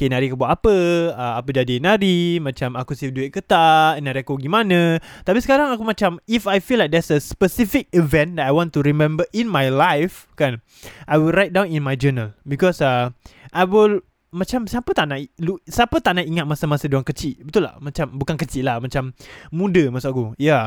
Okay 0.00 0.08
nari 0.08 0.32
aku 0.32 0.40
buat 0.40 0.56
apa 0.56 0.76
uh, 1.12 1.36
Apa 1.36 1.52
jadi 1.52 1.76
nari 1.76 2.40
Macam 2.40 2.72
aku 2.72 2.96
save 2.96 3.12
duit 3.12 3.36
ke 3.36 3.44
tak 3.44 4.00
Nari 4.00 4.24
aku 4.24 4.40
gimana 4.40 4.96
Tapi 5.28 5.44
sekarang 5.44 5.76
aku 5.76 5.84
macam 5.84 6.16
If 6.24 6.48
I 6.48 6.56
feel 6.64 6.80
like 6.80 6.88
there's 6.88 7.12
a 7.12 7.20
specific 7.20 7.84
event 7.92 8.40
That 8.40 8.48
I 8.48 8.52
want 8.56 8.72
to 8.72 8.80
remember 8.80 9.28
in 9.36 9.44
my 9.44 9.68
life 9.68 10.24
Kan 10.40 10.64
I 11.04 11.20
will 11.20 11.36
write 11.36 11.52
down 11.52 11.68
in 11.68 11.84
my 11.84 12.00
journal. 12.00 12.32
Because 12.48 12.80
uh, 12.80 13.12
I 13.52 13.68
will 13.68 14.00
macam 14.32 14.64
siapa 14.64 14.94
tak 14.96 15.10
nak 15.10 15.20
siapa 15.68 15.98
tak 16.00 16.16
nak 16.16 16.24
ingat 16.24 16.46
masa-masa 16.48 16.88
dia 16.88 17.02
kecil? 17.02 17.36
Betul 17.44 17.68
tak? 17.68 17.76
Macam 17.82 18.06
bukan 18.16 18.40
kecil 18.40 18.64
lah 18.64 18.80
macam 18.80 19.12
muda 19.52 19.90
maksud 19.92 20.16
aku. 20.16 20.24
Ya. 20.40 20.48
Yeah. 20.48 20.64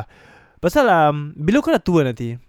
pasal 0.61 0.85
um, 0.87 1.33
bila 1.33 1.63
kau 1.63 1.73
dah 1.73 1.81
tua 1.81 2.07
nanti 2.07 2.39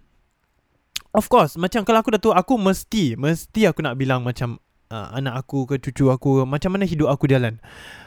of 1.15 1.27
course 1.27 1.55
macam 1.59 1.87
kalau 1.87 1.99
aku 2.03 2.15
dah 2.15 2.21
tua 2.21 2.33
aku 2.35 2.59
mesti 2.59 3.19
mesti 3.19 3.67
aku 3.67 3.83
nak 3.83 3.99
bilang 3.99 4.23
macam 4.27 4.59
uh, 4.95 5.11
anak 5.11 5.43
aku 5.43 5.67
ke 5.67 5.75
cucu 5.83 6.07
aku 6.07 6.47
macam 6.47 6.71
mana 6.71 6.87
hidup 6.87 7.11
aku 7.11 7.27
jalan. 7.27 7.59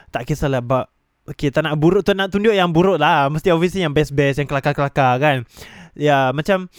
Tak 0.09 0.25
kisahlah 0.25 0.65
bab 0.65 0.89
Okay 1.29 1.53
tak 1.53 1.69
nak 1.69 1.77
buruk 1.77 2.09
tu 2.09 2.17
nak 2.17 2.33
tunjuk 2.33 2.57
yang 2.57 2.73
buruk 2.73 2.97
lah. 2.97 3.29
Mesti 3.29 3.53
obviously 3.53 3.85
yang 3.85 3.93
best-best 3.93 4.41
Yang 4.41 4.49
kelakar-kelakar 4.49 5.21
kan. 5.21 5.37
Ya 5.93 6.33
macam 6.33 6.73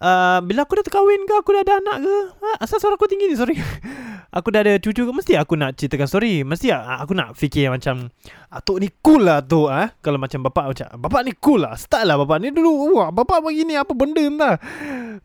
uh, 0.00 0.40
Bila 0.40 0.64
aku 0.64 0.80
dah 0.80 0.84
terkahwin 0.88 1.28
ke 1.28 1.34
Aku 1.36 1.52
dah 1.52 1.60
ada 1.60 1.84
anak 1.84 1.96
ke? 2.00 2.16
Ha, 2.40 2.48
Asal 2.64 2.80
suara 2.80 2.96
aku 2.96 3.04
tinggi 3.04 3.28
ni 3.28 3.36
sorry. 3.36 3.60
Aku 4.40 4.48
dah 4.54 4.64
ada 4.64 4.80
cucu 4.80 5.04
ke 5.04 5.12
Mesti 5.12 5.36
aku 5.36 5.58
nak 5.58 5.76
ceritakan 5.76 6.06
story. 6.08 6.46
Mesti 6.48 6.72
aku 6.72 7.12
nak 7.12 7.36
fikir 7.36 7.68
macam 7.68 8.08
Atuk 8.48 8.80
ni 8.80 8.88
cool 9.04 9.26
lah 9.26 9.44
tu 9.44 9.68
ah. 9.68 9.92
Kalau 10.00 10.16
macam 10.16 10.48
bapak 10.48 10.64
macam 10.72 10.86
Bapak 10.96 11.20
ni 11.28 11.32
cool 11.36 11.60
lah 11.60 11.76
Start 11.76 12.08
lah 12.08 12.16
bapak 12.16 12.40
ni 12.40 12.54
dulu. 12.54 12.96
Wah 12.96 13.12
bapak 13.12 13.44
begini 13.44 13.76
apa 13.76 13.92
benda 13.92 14.22
entah. 14.24 14.56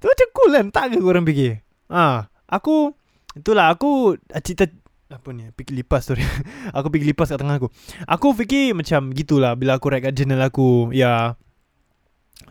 Tu 0.01 0.05
macam 0.09 0.27
cool 0.35 0.49
kan 0.51 0.65
Tak 0.73 0.85
ke 0.91 0.99
korang 0.99 1.23
fikir? 1.23 1.63
Ah, 1.87 2.27
Aku 2.49 2.97
Itulah 3.35 3.75
aku 3.75 4.15
ah, 4.31 4.41
cerita 4.41 4.71
apa 5.11 5.29
ni 5.35 5.51
Pergi 5.53 5.75
lipas 5.75 6.07
sorry. 6.07 6.25
Aku 6.77 6.89
pergi 6.89 7.13
lipas 7.13 7.29
kat 7.29 7.37
tengah 7.37 7.61
aku. 7.61 7.69
Aku 8.09 8.33
fikir 8.33 8.73
macam 8.73 9.13
gitulah 9.13 9.53
Bila 9.53 9.77
aku 9.77 9.91
write 9.91 10.09
kat 10.09 10.13
journal 10.17 10.41
aku 10.41 10.89
Ya. 10.95 11.03
Yeah. 11.05 11.23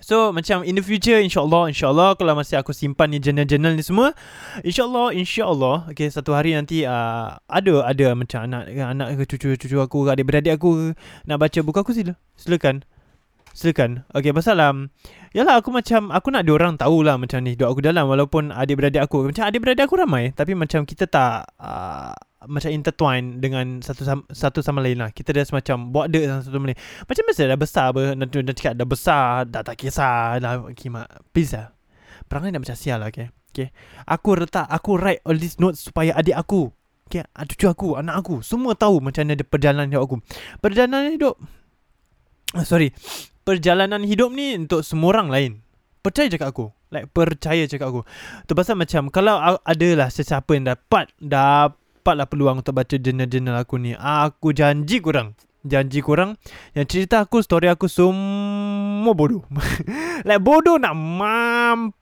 So 0.00 0.32
macam 0.36 0.64
in 0.64 0.76
the 0.76 0.84
future 0.84 1.16
InsyaAllah 1.20 1.72
InsyaAllah 1.72 2.16
Kalau 2.20 2.32
masih 2.36 2.60
aku 2.60 2.76
simpan 2.76 3.12
ni 3.12 3.20
journal-journal 3.20 3.72
ni 3.76 3.84
semua 3.84 4.12
InsyaAllah 4.60 5.16
InsyaAllah 5.16 5.92
Okay 5.92 6.08
satu 6.12 6.36
hari 6.36 6.56
nanti 6.56 6.84
uh, 6.84 7.36
Ada 7.48 7.88
Ada 7.88 8.12
macam 8.12 8.44
anak 8.44 8.68
Anak 8.76 9.08
ke 9.24 9.36
cucu-cucu 9.36 9.76
aku 9.80 10.08
Adik-beradik 10.08 10.56
aku 10.56 10.92
Nak 11.24 11.36
baca 11.40 11.58
buku 11.64 11.78
aku 11.80 11.92
sila 11.96 12.16
Silakan 12.36 12.84
Silakan. 13.54 14.02
Okay 14.10 14.34
pasal 14.34 14.58
um, 14.58 14.90
Yalah 15.30 15.62
aku 15.62 15.70
macam 15.70 16.10
Aku 16.10 16.34
nak 16.34 16.42
diorang 16.42 16.74
tahulah 16.74 17.14
Macam 17.14 17.38
ni 17.38 17.54
hidup 17.54 17.70
aku 17.70 17.86
dalam 17.86 18.10
Walaupun 18.10 18.50
adik-beradik 18.50 18.98
aku 18.98 19.30
Macam 19.30 19.46
adik-beradik 19.46 19.86
aku 19.86 19.94
ramai 19.94 20.34
Tapi 20.34 20.58
macam 20.58 20.82
kita 20.82 21.06
tak 21.06 21.54
uh, 21.62 22.10
Macam 22.50 22.74
intertwine 22.74 23.38
Dengan 23.38 23.78
satu 23.78 24.02
sama, 24.02 24.26
satu 24.34 24.58
sama 24.58 24.82
lain 24.82 24.98
lah. 24.98 25.14
Kita 25.14 25.30
dah 25.30 25.46
semacam 25.46 25.94
Buat 25.94 26.06
dek 26.10 26.24
satu 26.42 26.50
sama 26.50 26.66
lain. 26.74 26.78
Macam 27.06 27.22
biasa 27.30 27.42
dah 27.46 27.58
besar 27.58 27.86
apa 27.94 28.02
Nanti 28.18 28.34
dah 28.42 28.54
cakap 28.58 28.74
dah 28.74 28.88
besar 28.90 29.26
Dah 29.46 29.62
tak 29.62 29.76
kisah 29.78 30.42
dah, 30.42 30.58
Please 31.30 31.54
lah. 31.54 31.70
Perangai 32.26 32.50
dah 32.50 32.58
macam 32.58 32.74
sial 32.74 32.98
lah 32.98 33.08
okay. 33.14 33.30
Okay. 33.54 33.70
Aku 34.10 34.34
letak 34.34 34.66
Aku 34.66 34.98
write 34.98 35.22
all 35.22 35.38
these 35.38 35.62
notes 35.62 35.86
Supaya 35.86 36.10
adik 36.18 36.34
aku 36.34 36.74
Okay 37.06 37.22
Cucu 37.54 37.70
aku 37.70 37.88
Anak 37.94 38.18
aku 38.18 38.42
Semua 38.42 38.74
tahu 38.74 38.98
Macam 38.98 39.22
mana 39.22 39.38
perjalanan 39.46 39.86
hidup 39.94 40.02
aku. 40.10 40.16
Perjalanan 40.58 41.14
hidup 41.14 41.38
Sorry 42.62 42.94
perjalanan 43.44 44.02
hidup 44.02 44.32
ni 44.32 44.56
untuk 44.56 44.80
semua 44.82 45.14
orang 45.14 45.28
lain. 45.28 45.52
Percaya 46.00 46.28
cakap 46.32 46.52
aku. 46.52 46.66
Like 46.88 47.12
percaya 47.12 47.64
cakap 47.68 47.92
aku. 47.92 48.02
Tu 48.48 48.52
pasal 48.56 48.76
macam 48.76 49.12
kalau 49.12 49.40
adalah 49.62 50.08
sesiapa 50.08 50.48
yang 50.56 50.68
dapat 50.68 51.12
dapatlah 51.20 52.26
peluang 52.28 52.64
untuk 52.64 52.76
baca 52.76 52.96
jurnal-jurnal 52.96 53.56
aku 53.60 53.76
ni. 53.80 53.92
Aku 53.96 54.56
janji 54.56 55.00
kurang. 55.00 55.36
Janji 55.64 56.04
kurang 56.04 56.36
yang 56.76 56.84
cerita 56.84 57.24
aku 57.24 57.40
story 57.40 57.72
aku 57.72 57.88
semua 57.88 59.16
bodoh. 59.16 59.48
like 60.28 60.44
bodoh 60.44 60.76
nak 60.76 60.92
mam 60.92 61.96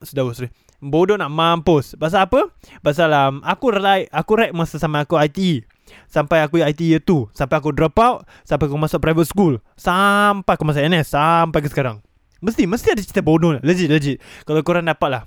Sudah 0.00 0.24
sorry. 0.32 0.52
Bodoh 0.80 1.16
nak 1.16 1.32
mampus. 1.32 1.96
Pasal 1.96 2.28
apa? 2.28 2.52
Pasal 2.84 3.12
um, 3.12 3.40
aku 3.44 3.72
like 3.72 4.08
aku 4.12 4.32
write 4.36 4.56
masa 4.56 4.80
sama 4.80 5.04
aku 5.04 5.16
IT. 5.20 5.64
Sampai 6.06 6.42
aku 6.42 6.58
IT 6.58 6.80
year 6.82 7.02
2 7.02 7.34
Sampai 7.34 7.58
aku 7.58 7.70
drop 7.74 7.96
out 7.98 8.26
Sampai 8.42 8.70
aku 8.70 8.76
masuk 8.78 8.98
private 9.02 9.28
school. 9.28 9.58
Sampai 9.78 10.58
aku 10.58 10.64
masuk 10.66 10.82
NS 10.82 11.14
Sampai 11.14 11.60
ke 11.62 11.68
sekarang. 11.70 12.02
Mesti 12.42 12.68
Mesti 12.68 12.92
ada 12.92 13.02
cerita 13.02 13.22
bodoh. 13.24 13.56
Legit 13.62 13.88
legit. 13.90 14.16
Kalau 14.44 14.60
korang 14.62 14.84
dapat 14.86 15.08
lah. 15.10 15.22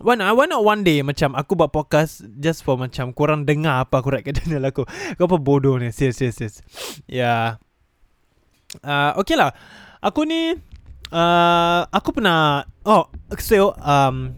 Why 0.00 0.16
not, 0.16 0.32
why 0.32 0.48
not 0.48 0.64
one 0.64 0.80
day 0.80 1.04
Macam 1.04 1.36
aku 1.36 1.52
buat 1.52 1.68
podcast 1.68 2.24
Just 2.40 2.64
for 2.64 2.80
macam 2.80 3.12
Korang 3.12 3.44
dengar 3.44 3.84
apa 3.84 4.00
aku 4.00 4.08
write 4.12 4.28
channel 4.36 4.64
aku. 4.64 4.88
Kau 5.16 5.28
apa 5.28 5.36
bodoh 5.36 5.76
ni? 5.76 5.92
Serius 5.92 6.16
serius 6.16 6.36
serius. 6.40 6.56
Ya. 7.04 7.16
Yeah. 7.16 7.44
uh, 8.86 9.10
Okay 9.20 9.36
lah. 9.36 9.52
Aku 10.00 10.24
ni 10.24 10.56
uh, 11.12 11.80
Aku 11.92 12.16
pernah 12.16 12.64
Oh 12.88 13.12
So 13.36 13.76
um, 13.76 14.34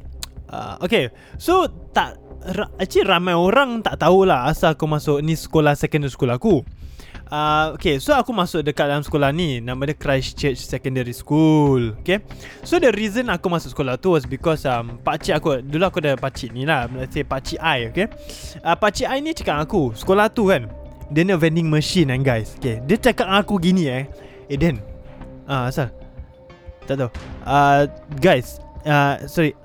uh, 0.50 0.82
Okay. 0.82 1.14
So 1.38 1.70
Tak 1.94 2.21
ra- 2.42 2.72
Actually 2.78 3.06
ramai 3.06 3.34
orang 3.38 3.80
tak 3.80 4.02
tahulah 4.02 4.50
Asal 4.50 4.74
aku 4.74 4.84
masuk 4.90 5.18
ni 5.22 5.38
sekolah 5.38 5.78
secondary 5.78 6.10
school 6.10 6.30
aku. 6.34 6.66
Uh, 7.32 7.72
okay, 7.72 7.96
so 7.96 8.12
aku 8.12 8.28
masuk 8.28 8.60
dekat 8.60 8.92
dalam 8.92 9.00
sekolah 9.00 9.32
ni. 9.32 9.56
Nama 9.64 9.80
dia 9.88 9.96
Christchurch 9.96 10.68
Secondary 10.68 11.16
School 11.16 11.96
Okay? 12.04 12.20
So 12.60 12.76
the 12.76 12.92
reason 12.92 13.32
aku 13.32 13.48
masuk 13.48 13.72
sekolah 13.72 13.96
tu 13.96 14.12
was 14.12 14.28
because 14.28 14.68
um, 14.68 15.00
Pakcik 15.00 15.40
aku, 15.40 15.64
dulu 15.64 15.88
aku 15.88 16.04
ada 16.04 16.12
pakcik 16.20 16.52
ni 16.52 16.68
lah. 16.68 16.92
Let's 16.92 17.16
say 17.16 17.24
pakcik 17.24 17.56
I, 17.56 17.88
okay? 17.88 18.12
Uh, 18.60 18.76
Pakcik 18.76 19.08
I 19.08 19.24
ni 19.24 19.32
cakap 19.32 19.64
aku, 19.64 19.96
sekolah 19.96 20.28
tu 20.28 20.52
kan 20.52 20.68
Dia 21.08 21.24
ni 21.24 21.32
vending 21.32 21.72
machine 21.72 22.12
kan 22.12 22.20
guys. 22.20 22.52
Okay, 22.60 22.84
dia 22.84 23.00
cakap 23.00 23.32
aku 23.32 23.56
gini 23.56 23.88
eh. 23.88 24.04
Eh 24.52 24.60
Dan. 24.60 24.76
Ah, 25.48 25.68
uh, 25.68 25.72
asal? 25.72 25.88
Tak 26.84 27.00
tahu. 27.00 27.10
Uh, 27.48 27.88
Guys 28.20 28.60
uh, 28.84 29.24
Sorry 29.24 29.56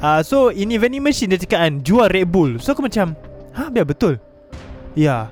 uh, 0.00 0.20
So 0.20 0.52
ini 0.52 0.76
vending 0.80 1.04
machine 1.04 1.32
dia 1.32 1.40
cakap 1.40 1.60
kan 1.64 1.72
Jual 1.84 2.08
Red 2.10 2.28
Bull. 2.28 2.58
So 2.60 2.72
aku 2.72 2.84
macam 2.84 3.16
Ha 3.56 3.72
biar 3.72 3.88
betul? 3.88 4.20
Ya. 4.96 5.04
Yeah. 5.04 5.22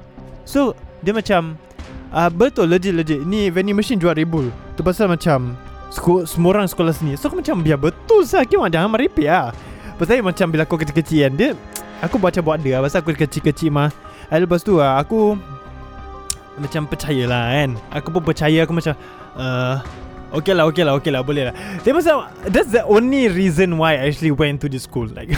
So 0.44 0.76
dia 1.04 1.12
macam 1.12 1.56
uh, 2.12 2.30
Betul 2.32 2.72
legit 2.72 2.96
legit. 2.96 3.20
Ni 3.24 3.48
vending 3.48 3.76
machine 3.76 4.00
jual 4.00 4.16
Red 4.16 4.28
Bull. 4.28 4.48
Tu 4.76 4.82
pasal 4.84 5.10
macam 5.10 5.58
seku, 5.92 6.24
Semua 6.28 6.60
orang 6.60 6.68
sekolah 6.68 6.92
sini. 6.92 7.16
So 7.16 7.28
aku 7.28 7.40
macam 7.40 7.60
biar 7.64 7.80
betul 7.80 8.24
sah. 8.24 8.44
Kau 8.44 8.64
jangan 8.68 8.90
meripik 8.92 9.28
lah 9.28 9.52
Pasal 9.94 10.26
macam 10.26 10.50
bila 10.50 10.66
aku 10.66 10.74
kecil-kecil 10.82 11.30
kan 11.30 11.32
Dia 11.38 11.50
Aku 12.02 12.18
baca 12.18 12.42
buat 12.42 12.58
dia 12.58 12.82
Pasal 12.82 13.00
aku 13.00 13.14
kecil-kecil 13.14 13.70
mah. 13.70 13.90
Lepas 14.32 14.66
tu 14.66 14.82
lah 14.82 14.98
aku 14.98 15.38
macam 16.58 16.86
percayalah 16.86 17.50
kan. 17.50 17.70
Aku 17.90 18.08
pun 18.14 18.22
percaya 18.22 18.62
aku 18.62 18.72
macam 18.74 18.94
uh, 19.38 19.82
Okay 20.34 20.50
lah, 20.50 20.66
okay 20.66 20.82
lah, 20.82 20.98
okay 20.98 21.14
lah, 21.14 21.22
boleh 21.22 21.46
lah. 21.46 21.54
Tapi 21.78 21.94
macam 21.94 22.26
that's 22.50 22.74
the 22.74 22.82
only 22.90 23.30
reason 23.30 23.78
why 23.78 23.94
I 23.94 24.10
actually 24.10 24.34
went 24.34 24.58
to 24.62 24.68
this 24.68 24.82
school. 24.82 25.06
Like, 25.06 25.30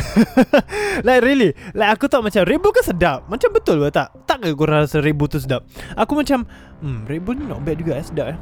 like 1.06 1.20
really, 1.20 1.52
like 1.76 2.00
aku 2.00 2.08
tahu 2.08 2.24
macam 2.24 2.48
Red 2.48 2.64
Bull 2.64 2.72
kan 2.72 2.80
sedap. 2.80 3.28
Macam 3.28 3.52
betul 3.52 3.84
ke 3.84 3.92
tak? 3.92 4.08
Tak 4.24 4.40
ke 4.40 4.56
korang 4.56 4.88
rasa 4.88 5.04
Red 5.04 5.20
tu 5.28 5.36
sedap? 5.36 5.68
Aku 6.00 6.16
macam, 6.16 6.48
hmm, 6.80 7.04
Red 7.04 7.28
ni 7.36 7.44
not 7.44 7.60
bad 7.60 7.76
juga, 7.76 8.00
eh, 8.00 8.04
sedap 8.08 8.26
eh. 8.32 8.38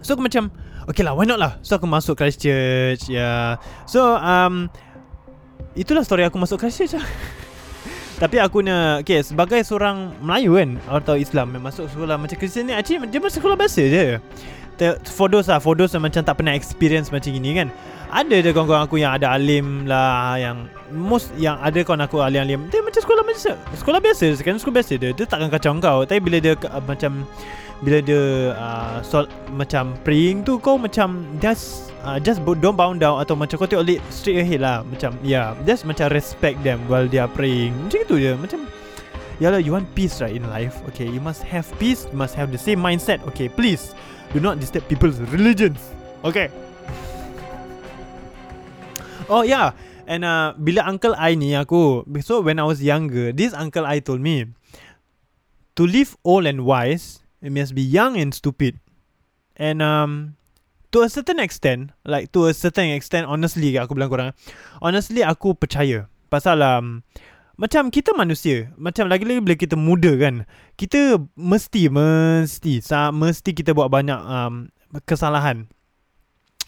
So 0.00 0.16
aku 0.16 0.24
macam, 0.24 0.48
okay 0.88 1.04
lah, 1.04 1.12
why 1.12 1.28
not 1.28 1.36
lah? 1.36 1.60
So 1.60 1.76
aku 1.76 1.84
masuk 1.84 2.16
Christchurch. 2.16 3.12
Yeah. 3.12 3.60
So 3.84 4.16
um, 4.16 4.72
itulah 5.76 6.08
story 6.08 6.24
aku 6.24 6.40
masuk 6.40 6.56
Christchurch 6.56 6.96
lah. 6.96 7.04
Tapi 8.14 8.38
aku 8.38 8.62
nak 8.62 9.02
Okay 9.02 9.26
sebagai 9.26 9.58
seorang 9.66 10.14
Melayu 10.22 10.54
kan 10.54 10.70
Atau 10.86 11.18
Islam 11.18 11.50
masuk 11.58 11.90
sekolah 11.90 12.14
macam 12.14 12.38
Kristian 12.38 12.70
ni 12.70 12.72
Actually 12.72 13.10
dia 13.10 13.18
masuk 13.18 13.42
sekolah 13.42 13.58
biasa 13.58 13.82
je 13.90 14.04
Te- 14.74 14.98
For 15.06 15.30
those 15.30 15.46
lah 15.46 15.62
For 15.62 15.78
those 15.78 15.94
yang 15.94 16.02
macam 16.02 16.22
tak 16.26 16.34
pernah 16.38 16.54
experience 16.54 17.14
macam 17.14 17.30
ini 17.30 17.62
kan. 17.62 17.68
Ada 18.14 18.46
je 18.46 18.54
kawan-kawan 18.54 18.86
aku 18.86 19.02
yang 19.02 19.10
ada 19.18 19.34
alim 19.34 19.90
lah 19.90 20.38
Yang 20.38 20.70
Most 20.94 21.34
Yang 21.34 21.56
ada 21.58 21.78
kawan 21.82 22.00
aku 22.06 22.22
alim-alim 22.22 22.70
Dia 22.70 22.78
macam 22.78 23.00
sekolah 23.02 23.26
macam 23.26 23.58
Sekolah 23.74 23.98
biasa 23.98 24.26
Sekarang 24.38 24.58
sekolah 24.62 24.76
biasa 24.78 24.92
dia 25.02 25.10
Dia 25.10 25.24
takkan 25.26 25.50
kacau 25.50 25.74
kau. 25.82 26.06
Tapi 26.06 26.22
bila 26.22 26.38
dia 26.38 26.54
uh, 26.54 26.78
Macam 26.86 27.26
Bila 27.82 27.98
dia 27.98 28.54
uh, 28.54 29.02
sol, 29.02 29.26
Macam 29.50 29.98
praying 30.06 30.46
tu 30.46 30.62
Kau 30.62 30.78
macam 30.78 31.26
Just 31.42 31.90
uh, 32.06 32.22
Just 32.22 32.38
don't 32.62 32.78
bow 32.78 32.94
down 32.94 33.18
Atau 33.18 33.34
macam 33.34 33.58
kau 33.58 33.66
tengok 33.66 33.98
Straight 34.14 34.46
ahead 34.46 34.62
lah. 34.62 34.86
Macam 34.86 35.18
Yeah 35.26 35.58
Just 35.66 35.82
macam 35.82 36.06
respect 36.14 36.62
them 36.62 36.86
While 36.86 37.10
they 37.10 37.18
are 37.18 37.30
praying. 37.30 37.74
Macam 37.88 37.98
itu 37.98 38.14
je. 38.22 38.32
Macam 38.38 38.62
Yalah 39.42 39.58
you 39.58 39.74
want 39.74 39.90
peace 39.98 40.22
right 40.22 40.38
in 40.38 40.46
life? 40.46 40.78
Okay 40.94 41.10
you 41.10 41.18
must 41.18 41.42
have 41.42 41.66
peace 41.82 42.06
You 42.06 42.14
must 42.14 42.38
have 42.38 42.54
the 42.54 42.60
same 42.62 42.78
mindset. 42.78 43.18
Okay 43.26 43.50
please 43.50 43.90
Do 44.34 44.42
not 44.42 44.58
disturb 44.58 44.90
people's 44.90 45.22
religions. 45.30 45.78
Okay. 46.26 46.50
Oh 49.30 49.46
yeah. 49.46 49.78
And 50.10 50.26
uh, 50.26 50.58
bila 50.58 50.84
uncle 50.90 51.14
I 51.16 51.38
ni 51.38 51.54
aku 51.56 52.04
So 52.20 52.44
when 52.44 52.60
I 52.60 52.66
was 52.68 52.84
younger 52.84 53.32
This 53.32 53.56
uncle 53.56 53.88
I 53.88 54.04
told 54.04 54.20
me 54.20 54.52
To 55.80 55.88
live 55.88 56.12
old 56.28 56.44
and 56.44 56.68
wise 56.68 57.24
It 57.40 57.54
must 57.54 57.72
be 57.72 57.80
young 57.80 58.20
and 58.20 58.34
stupid. 58.34 58.76
And 59.56 59.80
um 59.80 60.36
To 60.92 61.06
a 61.06 61.08
certain 61.08 61.40
extent 61.40 61.96
Like 62.04 62.36
to 62.36 62.50
a 62.50 62.52
certain 62.52 62.92
extent 62.92 63.24
Honestly 63.30 63.72
aku 63.80 63.96
bilang 63.96 64.12
korang 64.12 64.30
Honestly 64.84 65.24
aku 65.24 65.56
percaya. 65.56 66.10
Pasal 66.28 66.60
um, 66.60 67.06
Macam 67.54 67.90
kita 67.90 68.14
manusia 68.14 68.74
Macam 68.74 69.06
lagi-lagi 69.06 69.40
bila 69.42 69.56
kita 69.58 69.76
muda 69.78 70.10
kan 70.18 70.42
Kita 70.74 71.22
mesti 71.38 71.86
Mesti 71.86 72.82
Mesti 73.14 73.50
kita 73.54 73.70
buat 73.74 73.90
banyak 73.90 74.20
um, 74.20 74.70
Kesalahan 75.06 75.70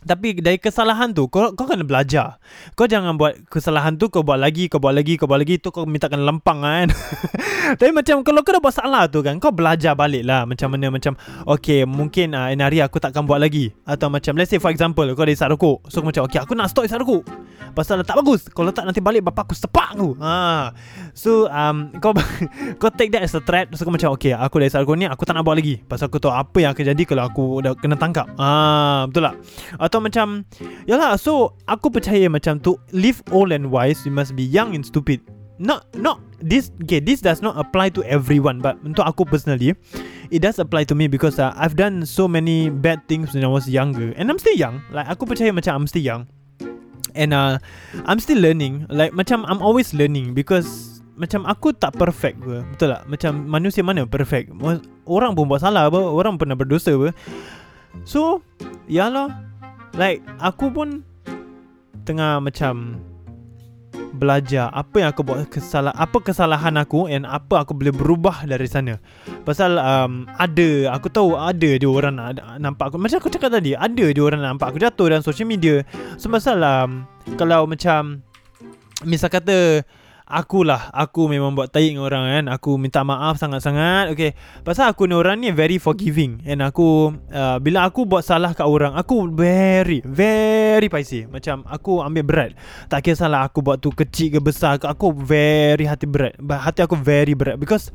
tapi 0.07 0.39
dari 0.39 0.63
kesalahan 0.63 1.11
tu 1.11 1.27
kau 1.27 1.51
kau 1.53 1.67
kena 1.67 1.83
belajar. 1.83 2.39
Kau 2.79 2.87
jangan 2.87 3.19
buat 3.19 3.51
kesalahan 3.51 3.99
tu 3.99 4.07
kau 4.07 4.23
buat 4.23 4.39
lagi, 4.39 4.71
kau 4.71 4.79
buat 4.79 4.95
lagi, 4.95 5.19
kau 5.19 5.27
buat 5.27 5.43
lagi 5.43 5.59
tu 5.59 5.75
kau 5.75 5.83
minta 5.83 6.07
kena 6.07 6.23
lempang 6.23 6.63
kan. 6.63 6.89
Tapi 7.79 7.91
macam 7.91 8.23
kalau 8.23 8.47
kau 8.47 8.55
dah 8.55 8.63
buat 8.63 8.75
salah 8.75 9.11
tu 9.11 9.27
kan 9.27 9.43
kau 9.43 9.51
belajar 9.51 9.99
balik 9.99 10.23
lah 10.23 10.47
macam 10.47 10.71
mana 10.71 10.95
macam 10.95 11.19
okay 11.51 11.83
mungkin 11.83 12.39
uh, 12.39 12.55
hari 12.55 12.79
aku 12.79 13.03
takkan 13.03 13.27
buat 13.27 13.43
lagi 13.43 13.75
atau 13.83 14.07
macam 14.07 14.39
let's 14.39 14.55
say 14.55 14.63
for 14.63 14.71
example 14.71 15.03
kau 15.19 15.27
ada 15.27 15.35
isap 15.35 15.51
rokok. 15.51 15.83
So 15.91 16.01
kau 16.01 16.15
macam 16.15 16.31
okay 16.31 16.39
aku 16.39 16.55
nak 16.55 16.71
stop 16.71 16.87
isap 16.87 17.03
rokok. 17.03 17.27
Pasal 17.75 18.01
tak 18.07 18.17
bagus. 18.23 18.47
Kalau 18.49 18.71
tak 18.71 18.87
nanti 18.89 19.03
balik 19.03 19.27
bapak 19.27 19.51
aku 19.51 19.55
sepak 19.59 19.99
aku. 19.99 20.15
Ha. 20.23 20.71
So 21.13 21.51
um 21.51 21.91
kau 22.03 22.15
kau 22.79 22.91
take 22.95 23.11
that 23.11 23.27
as 23.27 23.35
a 23.35 23.43
threat 23.43 23.67
so 23.75 23.83
kau 23.83 23.91
macam 23.91 24.15
okay 24.15 24.31
aku 24.31 24.63
dah 24.63 24.67
isap 24.71 24.87
rokok 24.87 24.97
ni 24.97 25.11
aku 25.11 25.27
tak 25.27 25.35
nak 25.35 25.43
buat 25.43 25.59
lagi. 25.59 25.83
Pasal 25.83 26.07
aku 26.07 26.23
tahu 26.23 26.31
apa 26.31 26.57
yang 26.63 26.71
akan 26.71 26.85
jadi 26.95 27.03
kalau 27.03 27.23
aku 27.27 27.45
dah 27.67 27.73
kena 27.75 27.99
tangkap. 27.99 28.31
Ah 28.39 29.11
betul 29.11 29.27
tak? 29.27 29.35
Atau 29.77 29.96
atau 29.97 30.05
macam 30.05 30.45
Yalah 30.85 31.17
so 31.17 31.57
Aku 31.65 31.89
percaya 31.89 32.29
macam 32.29 32.61
tu 32.61 32.77
Live 32.93 33.25
old 33.33 33.49
and 33.57 33.73
wise 33.73 34.05
You 34.05 34.13
must 34.13 34.37
be 34.37 34.45
young 34.45 34.77
and 34.77 34.85
stupid. 34.85 35.25
Not 35.57 35.89
Not 35.97 36.21
This 36.45 36.69
Okay 36.85 37.01
this 37.01 37.25
does 37.25 37.41
not 37.41 37.57
apply 37.57 37.89
to 37.97 38.05
everyone 38.05 38.61
But 38.61 38.77
untuk 38.85 39.09
aku 39.09 39.25
personally 39.25 39.73
It 40.29 40.45
does 40.45 40.61
apply 40.61 40.85
to 40.93 40.95
me 40.95 41.09
Because 41.09 41.41
uh, 41.41 41.57
I've 41.57 41.81
done 41.81 42.05
so 42.05 42.29
many 42.29 42.69
Bad 42.69 43.09
things 43.09 43.33
When 43.33 43.41
I 43.41 43.49
was 43.49 43.65
younger 43.65 44.13
And 44.21 44.29
I'm 44.29 44.37
still 44.37 44.61
young. 44.61 44.85
Like 44.93 45.09
aku 45.09 45.25
percaya 45.25 45.49
macam 45.49 45.73
I'm 45.73 45.89
still 45.89 46.05
young. 46.05 46.29
And 47.17 47.33
uh, 47.33 47.57
I'm 48.05 48.21
still 48.21 48.37
learning. 48.37 48.85
Like 48.93 49.17
macam 49.17 49.49
I'm 49.49 49.65
always 49.65 49.97
learning 49.97 50.37
Because 50.37 51.01
macam 51.17 51.49
aku 51.49 51.73
tak 51.73 51.97
perfect 51.97 52.45
ke. 52.45 52.61
Betul 52.77 52.93
tak? 52.93 53.09
Macam 53.09 53.49
manusia 53.49 53.81
mana 53.81 54.05
perfect? 54.05 54.53
Orang 55.09 55.33
pun 55.33 55.49
buat 55.49 55.65
salah 55.65 55.89
apa? 55.89 55.97
Orang 55.97 56.37
pernah 56.37 56.53
berdosa 56.53 56.93
apa? 56.93 57.17
So 58.05 58.45
Yalah 58.87 59.35
Like 59.97 60.21
Aku 60.39 60.69
pun 60.69 61.03
Tengah 62.05 62.39
macam 62.45 63.01
Belajar 64.17 64.73
Apa 64.73 65.05
yang 65.05 65.09
aku 65.13 65.25
buat 65.25 65.49
kesalahan 65.49 65.97
Apa 65.97 66.21
kesalahan 66.21 66.77
aku 66.77 67.09
And 67.09 67.25
apa 67.25 67.65
aku 67.65 67.73
boleh 67.77 67.93
berubah 67.93 68.45
Dari 68.45 68.69
sana. 68.69 69.01
Pasal 69.45 69.81
um, 69.81 70.29
Ada 70.37 70.93
Aku 70.97 71.09
tahu 71.09 71.37
Ada 71.37 71.81
dia 71.81 71.89
orang 71.89 72.17
nak 72.17 72.41
Nampak 72.61 72.93
aku. 72.93 72.97
Macam 73.01 73.19
aku 73.21 73.33
cakap 73.33 73.53
tadi 73.53 73.73
Ada 73.73 74.13
dia 74.13 74.23
orang 74.23 74.41
nak 74.45 74.57
nampak 74.57 74.77
aku 74.77 74.79
jatuh 74.81 75.09
Dalam 75.13 75.25
social 75.25 75.49
media. 75.49 75.85
So 76.21 76.29
pasal 76.29 76.61
um, 76.61 77.09
Kalau 77.41 77.65
macam 77.65 78.21
Misal 79.05 79.29
kata 79.29 79.85
Akulah 80.27 80.91
Aku 80.91 81.31
memang 81.31 81.55
buat 81.55 81.71
taik 81.71 81.95
dengan 81.95 82.11
orang 82.11 82.25
kan. 82.27 82.45
Aku 82.59 82.75
minta 82.83 83.07
maaf 83.07 83.39
sangat-sangat. 83.39 84.11
Okay 84.11 84.35
Pasal 84.67 84.91
aku 84.91 85.07
ni 85.07 85.15
orang 85.15 85.39
ni 85.39 85.55
Very 85.55 85.79
forgiving. 85.79 86.43
And 86.43 86.67
aku 86.67 87.15
uh, 87.31 87.63
Bila 87.63 87.87
aku 87.87 88.03
buat 88.11 88.27
salah 88.27 88.51
kat 88.51 88.67
orang 88.67 88.99
Aku 88.99 89.31
very 89.31 90.03
Very 90.03 90.91
paisi 90.91 91.31
Macam 91.31 91.63
aku 91.71 92.03
ambil 92.03 92.25
berat. 92.27 92.51
Tak 92.91 93.07
kisahlah 93.07 93.47
aku 93.47 93.63
buat 93.63 93.79
tu 93.79 93.95
kecil 93.95 94.35
ke 94.35 94.41
besar 94.43 94.83
ke 94.83 94.91
Aku 94.91 95.15
very 95.15 95.87
hati 95.87 96.11
berat. 96.11 96.35
Hati 96.43 96.83
aku 96.83 96.99
very 96.99 97.39
berat. 97.39 97.55
Because 97.55 97.95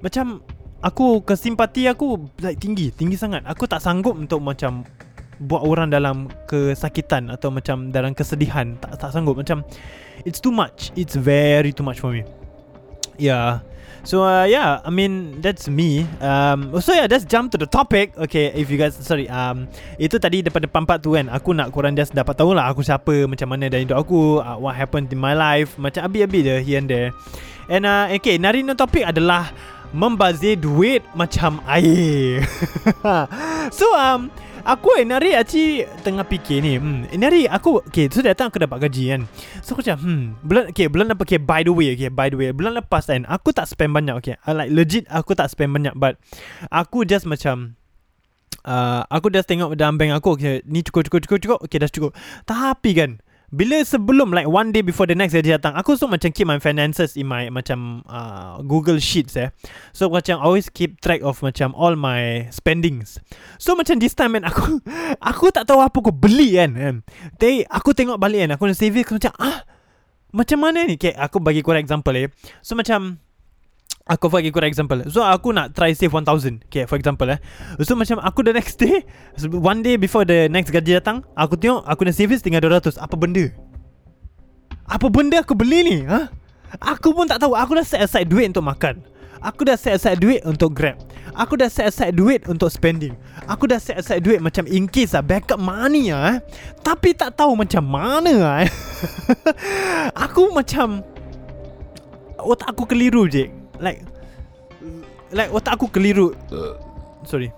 Macam 0.00 0.40
Aku 0.80 1.20
kesimpati 1.20 1.84
aku 1.84 2.32
Like 2.40 2.56
tinggi 2.64 2.88
Tinggi 2.96 3.20
sangat. 3.20 3.44
Aku 3.44 3.68
tak 3.68 3.84
sanggup 3.84 4.16
untuk 4.16 4.40
macam 4.40 4.88
Buat 5.38 5.62
orang 5.62 5.88
dalam 5.94 6.30
kesakitan 6.50 7.30
Atau 7.30 7.54
macam 7.54 7.94
dalam 7.94 8.14
kesedihan 8.14 8.74
Tak 8.82 8.98
tak 8.98 9.10
sanggup 9.14 9.38
Macam 9.38 9.62
It's 10.26 10.42
too 10.42 10.50
much 10.50 10.90
It's 10.98 11.14
very 11.14 11.70
too 11.70 11.86
much 11.86 12.02
for 12.02 12.10
me 12.10 12.26
Yeah 13.18 13.62
So 14.06 14.22
uh, 14.22 14.48
yeah, 14.48 14.80
I 14.86 14.88
mean 14.88 15.44
that's 15.44 15.66
me. 15.66 16.06
Um, 16.22 16.72
so 16.80 16.94
yeah, 16.94 17.04
let's 17.10 17.28
jump 17.28 17.52
to 17.52 17.58
the 17.58 17.66
topic. 17.66 18.14
Okay, 18.16 18.54
if 18.54 18.70
you 18.70 18.78
guys 18.78 18.94
sorry, 18.96 19.26
um, 19.28 19.66
itu 19.98 20.16
tadi 20.16 20.40
depan 20.40 20.64
depan 20.64 20.88
part 20.88 21.02
tu 21.02 21.18
kan. 21.18 21.26
Aku 21.28 21.52
nak 21.52 21.74
korang 21.74 21.98
just 21.98 22.14
dapat 22.14 22.32
tahu 22.38 22.54
lah 22.54 22.70
aku 22.70 22.80
siapa, 22.80 23.26
macam 23.26 23.52
mana 23.52 23.66
dan 23.66 23.84
hidup 23.84 23.98
aku, 23.98 24.40
uh, 24.40 24.56
what 24.56 24.72
happened 24.78 25.10
in 25.10 25.18
my 25.18 25.34
life, 25.34 25.74
macam 25.76 26.06
abi-abi 26.06 26.40
je 26.40 26.56
here 26.62 26.78
and 26.78 26.88
there. 26.88 27.10
And 27.68 27.84
uh, 27.84 28.08
okay, 28.16 28.40
nari 28.40 28.64
no 28.64 28.72
topik 28.78 29.04
adalah 29.04 29.52
membazir 29.92 30.56
duit 30.56 31.04
macam 31.12 31.60
air. 31.68 32.48
so 33.78 33.92
um, 33.92 34.32
Aku 34.68 35.00
eh 35.00 35.04
Nari 35.08 35.32
actually 35.32 35.88
Tengah 36.04 36.28
fikir 36.28 36.60
ni. 36.60 36.76
Hmm, 36.76 37.08
Nari 37.16 37.48
aku 37.48 37.80
Okay 37.88 38.12
so 38.12 38.20
datang 38.20 38.52
aku 38.52 38.60
dapat 38.60 38.84
gaji 38.84 39.16
kan? 39.16 39.20
So 39.64 39.72
aku 39.72 39.80
macam 39.80 39.98
hmm 40.04 40.22
Bulan 40.44 40.64
Okay 40.76 40.86
bulan 40.92 41.06
lepas 41.08 41.24
Okay 41.24 41.40
by 41.40 41.64
the 41.64 41.72
way 41.72 41.96
Okay 41.96 42.12
by 42.12 42.28
the 42.28 42.36
way 42.36 42.52
Bulan 42.52 42.76
lepas 42.76 43.08
kan 43.08 43.24
Aku 43.24 43.56
tak 43.56 43.64
spend 43.64 43.96
banyak 43.96 44.12
Okay? 44.20 44.36
I 44.44 44.52
like 44.52 44.68
legit 44.68 45.08
Aku 45.08 45.32
tak 45.32 45.48
spend 45.48 45.72
banyak 45.72 45.96
But 45.96 46.20
Aku 46.68 47.08
just 47.08 47.24
macam 47.24 47.80
uh, 48.68 49.08
Aku 49.08 49.32
just 49.32 49.48
tengok 49.48 49.72
dalam 49.72 49.96
bank 49.96 50.12
aku 50.20 50.36
Okay 50.36 50.60
ni 50.68 50.84
cukup 50.84 51.08
cukup 51.08 51.20
cukup 51.24 51.38
cukup 51.40 51.58
Okay 51.64 51.78
dah 51.80 51.88
cukup. 51.88 52.12
Tapi 52.44 52.90
kan 52.92 53.10
bila 53.48 53.80
sebelum 53.80 54.28
like 54.28 54.44
one 54.44 54.76
day 54.76 54.84
before 54.84 55.08
the 55.08 55.16
next 55.16 55.32
day 55.32 55.40
datang 55.40 55.72
Aku 55.80 55.96
so 55.96 56.04
macam 56.04 56.28
keep 56.28 56.44
my 56.44 56.60
finances 56.60 57.16
in 57.16 57.24
my 57.24 57.48
macam 57.48 58.04
uh, 58.04 58.60
Google 58.60 59.00
Sheets 59.00 59.40
eh. 59.40 59.48
So 59.96 60.12
macam 60.12 60.36
always 60.44 60.68
keep 60.68 61.00
track 61.00 61.24
of 61.24 61.40
macam 61.40 61.72
all 61.72 61.96
my 61.96 62.52
spendings. 62.52 63.16
So 63.56 63.72
macam 63.72 64.04
this 64.04 64.12
time 64.12 64.36
kan 64.36 64.44
aku 64.50 64.84
Aku 65.24 65.48
tak 65.48 65.64
tahu 65.64 65.80
apa 65.80 65.96
aku 65.96 66.12
beli 66.12 66.60
kan, 66.60 66.76
kan. 66.76 66.94
Tapi 67.40 67.64
aku 67.64 67.96
tengok 67.96 68.20
balik 68.20 68.44
kan 68.44 68.50
Aku 68.60 68.68
nak 68.68 68.76
save 68.76 69.00
aku 69.00 69.16
macam 69.16 69.32
ah 69.40 69.64
Macam 70.28 70.58
mana 70.60 70.84
ni? 70.84 71.00
Okay, 71.00 71.16
Aku 71.16 71.40
bagi 71.40 71.64
korang 71.64 71.80
example 71.80 72.12
eh. 72.16 72.28
So 72.60 72.76
macam 72.76 73.16
Aku 74.08 74.32
bagi 74.32 74.48
korang 74.48 74.72
example. 74.72 75.04
So 75.12 75.20
aku 75.20 75.52
nak 75.52 75.76
try 75.76 75.92
save 75.92 76.16
1000 76.16 76.64
Okay 76.72 76.88
for 76.88 76.96
example 76.96 77.28
eh. 77.28 77.36
So 77.84 77.92
macam 77.92 78.24
aku 78.24 78.40
the 78.40 78.56
next 78.56 78.80
day 78.80 79.04
One 79.68 79.84
day 79.84 80.00
before 80.00 80.24
the 80.24 80.48
next 80.48 80.72
gaji 80.72 80.96
datang 80.96 81.28
Aku 81.36 81.60
tengok 81.60 81.84
Aku 81.84 82.08
nak 82.08 82.16
save 82.16 82.32
tinggal 82.40 82.64
200 82.64 82.96
Apa 82.96 83.14
benda? 83.20 83.52
Apa 84.88 85.12
benda 85.12 85.44
aku 85.44 85.52
beli 85.52 85.84
ni 85.84 85.96
ha? 86.08 86.32
Aku 86.80 87.16
pun 87.16 87.24
tak 87.24 87.40
tahu. 87.40 87.56
Aku 87.56 87.76
dah 87.76 87.84
set 87.84 88.04
aside 88.04 88.28
duit 88.28 88.52
untuk 88.52 88.64
makan. 88.64 89.00
Aku 89.40 89.62
dah 89.62 89.78
set 89.78 89.96
aside 89.96 90.18
duit 90.18 90.42
untuk 90.44 90.74
grab. 90.74 90.98
Aku 91.32 91.54
dah 91.54 91.70
set 91.70 91.88
aside 91.88 92.12
duit 92.12 92.44
untuk 92.50 92.68
spending. 92.68 93.14
Aku 93.46 93.70
dah 93.70 93.80
set 93.80 93.96
aside 93.96 94.20
duit 94.20 94.42
macam 94.42 94.66
in 94.66 94.90
case 94.90 95.14
lah 95.14 95.22
Backup 95.24 95.62
money 95.62 96.10
lah 96.10 96.36
eh. 96.36 96.38
Tapi 96.82 97.14
tak 97.14 97.38
tahu 97.38 97.54
macam 97.54 97.84
mana 97.86 98.32
lah 98.34 98.56
eh. 98.66 98.72
Aku 100.28 100.50
macam 100.52 101.00
Otak 102.38 102.70
aku 102.70 102.86
keliru 102.86 103.26
je 103.26 103.50
Like 103.78 104.02
Like 105.32 105.50
otak 105.52 105.76
aku 105.76 105.90
keliru. 105.90 106.32
Sorry. 107.26 107.52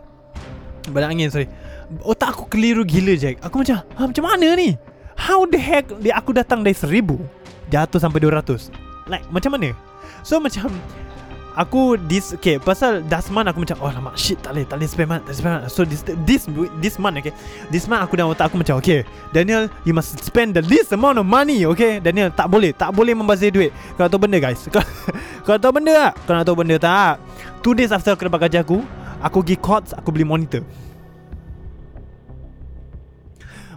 Badan 0.90 1.14
angin 1.14 1.30
sorry. 1.30 1.48
Otak 2.06 2.35
aku 2.35 2.46
keliru 2.46 2.87
gila 2.87 3.14
Jack. 3.18 3.42
Aku 3.42 3.61
macam 3.61 3.83
ha, 3.83 4.02
Macam 4.06 4.24
mana 4.24 4.54
ni? 4.54 4.78
How 5.20 5.44
the 5.44 5.61
heck 5.61 5.90
dia, 6.00 6.16
Aku 6.16 6.33
datang 6.33 6.64
dari 6.64 6.72
seribu? 6.72 7.20
Jatuh 7.70 8.00
sampai 8.02 8.18
200 8.24 8.72
Like 9.06 9.26
macam 9.30 9.54
mana? 9.54 9.74
So 10.22 10.40
macam 10.42 10.72
Aku 11.59 11.99
this 12.07 12.31
Okay 12.39 12.63
pasal 12.63 13.03
Last 13.11 13.35
month 13.35 13.51
aku 13.51 13.67
macam 13.67 13.77
Oh 13.83 13.91
lama 13.91 14.15
shit 14.15 14.39
Tak 14.39 14.55
boleh 14.55 14.67
Tak 14.71 14.77
boleh 14.79 14.91
spend 14.91 15.09
month 15.11 15.23
Tak 15.27 15.35
boleh 15.35 15.39
spend 15.43 15.55
month 15.59 15.67
So 15.75 15.81
this 15.83 16.01
This 16.23 16.43
this 16.79 16.95
month 16.95 17.19
okay 17.19 17.35
This 17.75 17.91
month 17.91 18.07
aku 18.07 18.15
dalam 18.15 18.31
otak 18.31 18.55
aku 18.55 18.63
macam 18.63 18.79
Okay 18.79 19.03
Daniel 19.35 19.67
You 19.83 19.91
must 19.91 20.15
spend 20.23 20.55
the 20.55 20.63
least 20.63 20.95
amount 20.95 21.19
of 21.19 21.27
money 21.27 21.67
Okay? 21.75 21.99
Daniel 21.99 22.31
tak 22.31 22.47
boleh 22.47 22.71
Tak 22.71 22.95
boleh 22.95 23.19
membazir 23.19 23.51
duit. 23.51 23.75
Kau 23.99 24.07
tahu 24.07 24.31
benda 24.31 24.39
guys? 24.39 24.63
Kau, 24.71 24.83
kau 25.47 25.59
tahu 25.59 25.73
benda 25.75 25.91
tak? 25.91 26.13
Kau 26.23 26.33
nak 26.39 26.45
tahu 26.47 26.57
benda 26.63 26.77
tak? 26.79 27.19
Two 27.67 27.75
days 27.75 27.91
after 27.91 28.15
aku 28.15 28.31
dapat 28.31 28.47
gaji 28.47 28.63
aku 28.63 28.79
Aku 29.19 29.43
pergi 29.43 29.57
Courts 29.59 29.91
Aku 29.99 30.15
beli 30.15 30.23
monitor. 30.23 30.63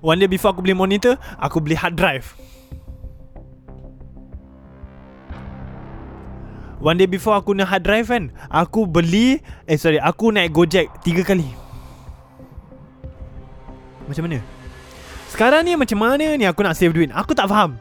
One 0.04 0.22
day 0.22 0.30
before 0.30 0.54
aku 0.54 0.62
beli 0.62 0.78
monitor 0.78 1.18
Aku 1.42 1.58
beli 1.58 1.74
hard 1.74 1.98
drive 1.98 2.38
One 6.84 7.00
day 7.00 7.08
before 7.08 7.40
aku 7.40 7.56
nak 7.56 7.72
hard 7.72 7.88
drive 7.88 8.12
kan 8.12 8.28
Aku 8.52 8.84
beli 8.84 9.40
Eh 9.64 9.80
sorry 9.80 10.04
Aku 10.04 10.36
naik 10.36 10.52
Gojek 10.52 10.92
Tiga 11.00 11.24
kali. 11.24 11.48
Macam 14.04 14.28
mana? 14.28 14.44
Sekarang 15.32 15.64
ni 15.64 15.80
macam 15.80 15.96
mana 15.96 16.36
ni 16.36 16.44
Aku 16.44 16.60
nak 16.60 16.76
save 16.76 16.92
duit? 16.92 17.08
Aku 17.16 17.32
tak 17.32 17.48
faham. 17.48 17.80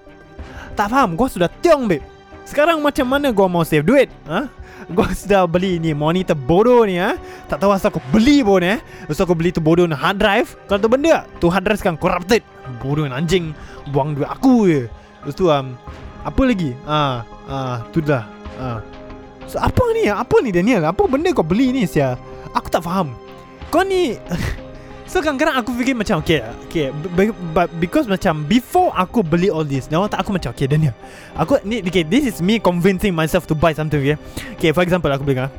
Tak 0.79 0.87
faham 0.87 1.19
Gua 1.19 1.27
sudah 1.27 1.51
tiong 1.51 1.91
babe. 1.91 1.99
Sekarang 2.47 2.79
macam 2.79 3.11
mana 3.11 3.35
gua 3.35 3.51
mau 3.51 3.67
save 3.67 3.83
duit 3.83 4.07
ha? 4.31 4.47
Gua 4.87 5.11
sudah 5.19 5.51
beli 5.51 5.83
ni 5.83 5.99
Monitor 5.99 6.38
bodoh 6.38 6.87
ni 6.87 7.03
ha? 7.03 7.19
Tak 7.51 7.59
tahu 7.59 7.75
asal 7.75 7.91
aku 7.91 7.99
beli 8.15 8.47
pun 8.47 8.62
eh. 8.62 8.79
Tu 9.11 9.19
aku 9.19 9.35
beli 9.35 9.51
tu 9.51 9.59
bodoh 9.59 9.83
ni 9.83 9.99
hard 9.99 10.23
drive. 10.23 10.55
Kau 10.71 10.79
tahu 10.79 10.95
benda 10.95 11.27
Tu 11.43 11.51
hard 11.51 11.67
drive 11.67 11.83
sekarang 11.83 11.99
corrupted. 11.99 12.47
Bodoh 12.79 13.03
ni 13.03 13.11
anjing 13.11 13.51
Buang 13.91 14.15
duit 14.15 14.31
aku 14.31 14.71
je. 14.71 14.87
Lepas 15.27 15.35
tu 15.35 15.51
um, 15.51 15.75
Apa 16.23 16.43
lagi? 16.47 16.71
Ah, 16.87 17.27
ah, 17.51 17.83
Tu 17.91 17.99
dah 17.99 18.42
ah. 18.59 18.81
So, 19.47 19.61
apa 19.61 19.85
ni? 19.93 20.09
Apa 20.09 20.41
ni 20.41 20.51
Daniel? 20.55 20.88
Apa 20.88 21.05
benda 21.05 21.29
kau 21.35 21.45
beli 21.45 21.73
ni 21.75 21.85
sia? 21.85 22.17
Aku 22.57 22.73
tak 22.73 22.85
faham. 22.85 23.12
Kau 23.73 23.81
ni 23.81 24.21
So 25.12 25.21
kadang-kadang 25.21 25.61
aku 25.61 25.77
fikir 25.77 25.97
macam 25.97 26.25
Okay, 26.25 26.41
okay 26.69 26.88
But 27.53 27.73
because 27.81 28.05
macam 28.05 28.49
Before 28.49 28.93
aku 28.93 29.25
beli 29.25 29.49
all 29.49 29.65
this 29.65 29.88
otak 29.88 30.21
aku 30.21 30.37
macam 30.37 30.53
Okay 30.57 30.69
Daniel 30.69 30.93
Aku 31.37 31.57
ni 31.65 31.85
okay, 31.85 32.05
This 32.05 32.29
is 32.29 32.37
me 32.45 32.61
convincing 32.61 33.17
myself 33.17 33.49
To 33.49 33.57
buy 33.57 33.73
something 33.77 34.01
okay 34.01 34.17
Okay 34.57 34.71
for 34.77 34.85
example 34.85 35.09
Aku 35.12 35.25
beli 35.25 35.41
kan 35.41 35.53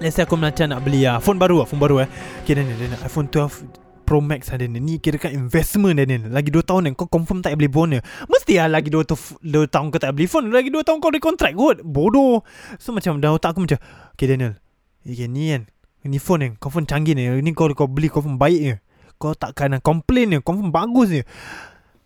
Let's 0.00 0.16
say 0.16 0.24
aku 0.24 0.36
macam 0.40 0.72
nak 0.72 0.80
beli 0.84 1.04
uh, 1.04 1.20
Phone 1.20 1.36
baru 1.36 1.64
lah 1.64 1.66
Phone 1.68 1.80
baru 1.80 2.04
eh 2.04 2.08
Okay 2.44 2.56
Daniel, 2.56 2.76
Daniel 2.80 3.00
iPhone 3.04 3.28
12 3.28 3.87
Pro 4.08 4.24
Max 4.24 4.48
ada 4.48 4.64
ni. 4.64 4.80
Ni 4.80 4.96
kira 4.96 5.20
kan 5.20 5.36
investment 5.36 6.00
dah 6.00 6.08
ni. 6.08 6.16
Lagi 6.32 6.48
2 6.48 6.64
tahun 6.64 6.88
ni 6.88 6.90
Kau 6.96 7.04
confirm 7.12 7.44
tak 7.44 7.60
phone 7.68 7.92
ni 7.92 7.98
Mesti 8.24 8.56
lah 8.56 8.80
lagi 8.80 8.88
2, 8.88 9.04
2 9.04 9.68
tahun 9.68 9.92
kau 9.92 10.00
tak 10.00 10.16
beli 10.16 10.24
phone 10.24 10.48
Lagi 10.48 10.72
2 10.72 10.80
tahun 10.80 11.04
kau 11.04 11.12
recontract 11.12 11.52
kot. 11.52 11.84
Bodoh. 11.84 12.40
So 12.80 12.96
macam 12.96 13.20
dalam 13.20 13.36
otak 13.36 13.52
aku 13.52 13.68
macam 13.68 13.76
Okay 14.16 14.24
Daniel. 14.24 14.56
Okay 15.04 15.28
ni 15.28 15.52
kan. 15.52 15.68
Ni 16.08 16.16
phone 16.16 16.40
ni 16.40 16.48
Confirm 16.56 16.88
canggih 16.88 17.12
ni. 17.12 17.28
Ni 17.44 17.52
kau 17.52 17.68
kau 17.76 17.84
beli 17.84 18.08
Confirm 18.08 18.40
baik 18.40 18.60
ni. 18.64 18.74
Kau 19.20 19.36
takkan 19.36 19.76
nak 19.76 19.84
complain 19.84 20.32
ni. 20.32 20.36
Confirm 20.40 20.72
bagus 20.72 21.12
ni. 21.12 21.20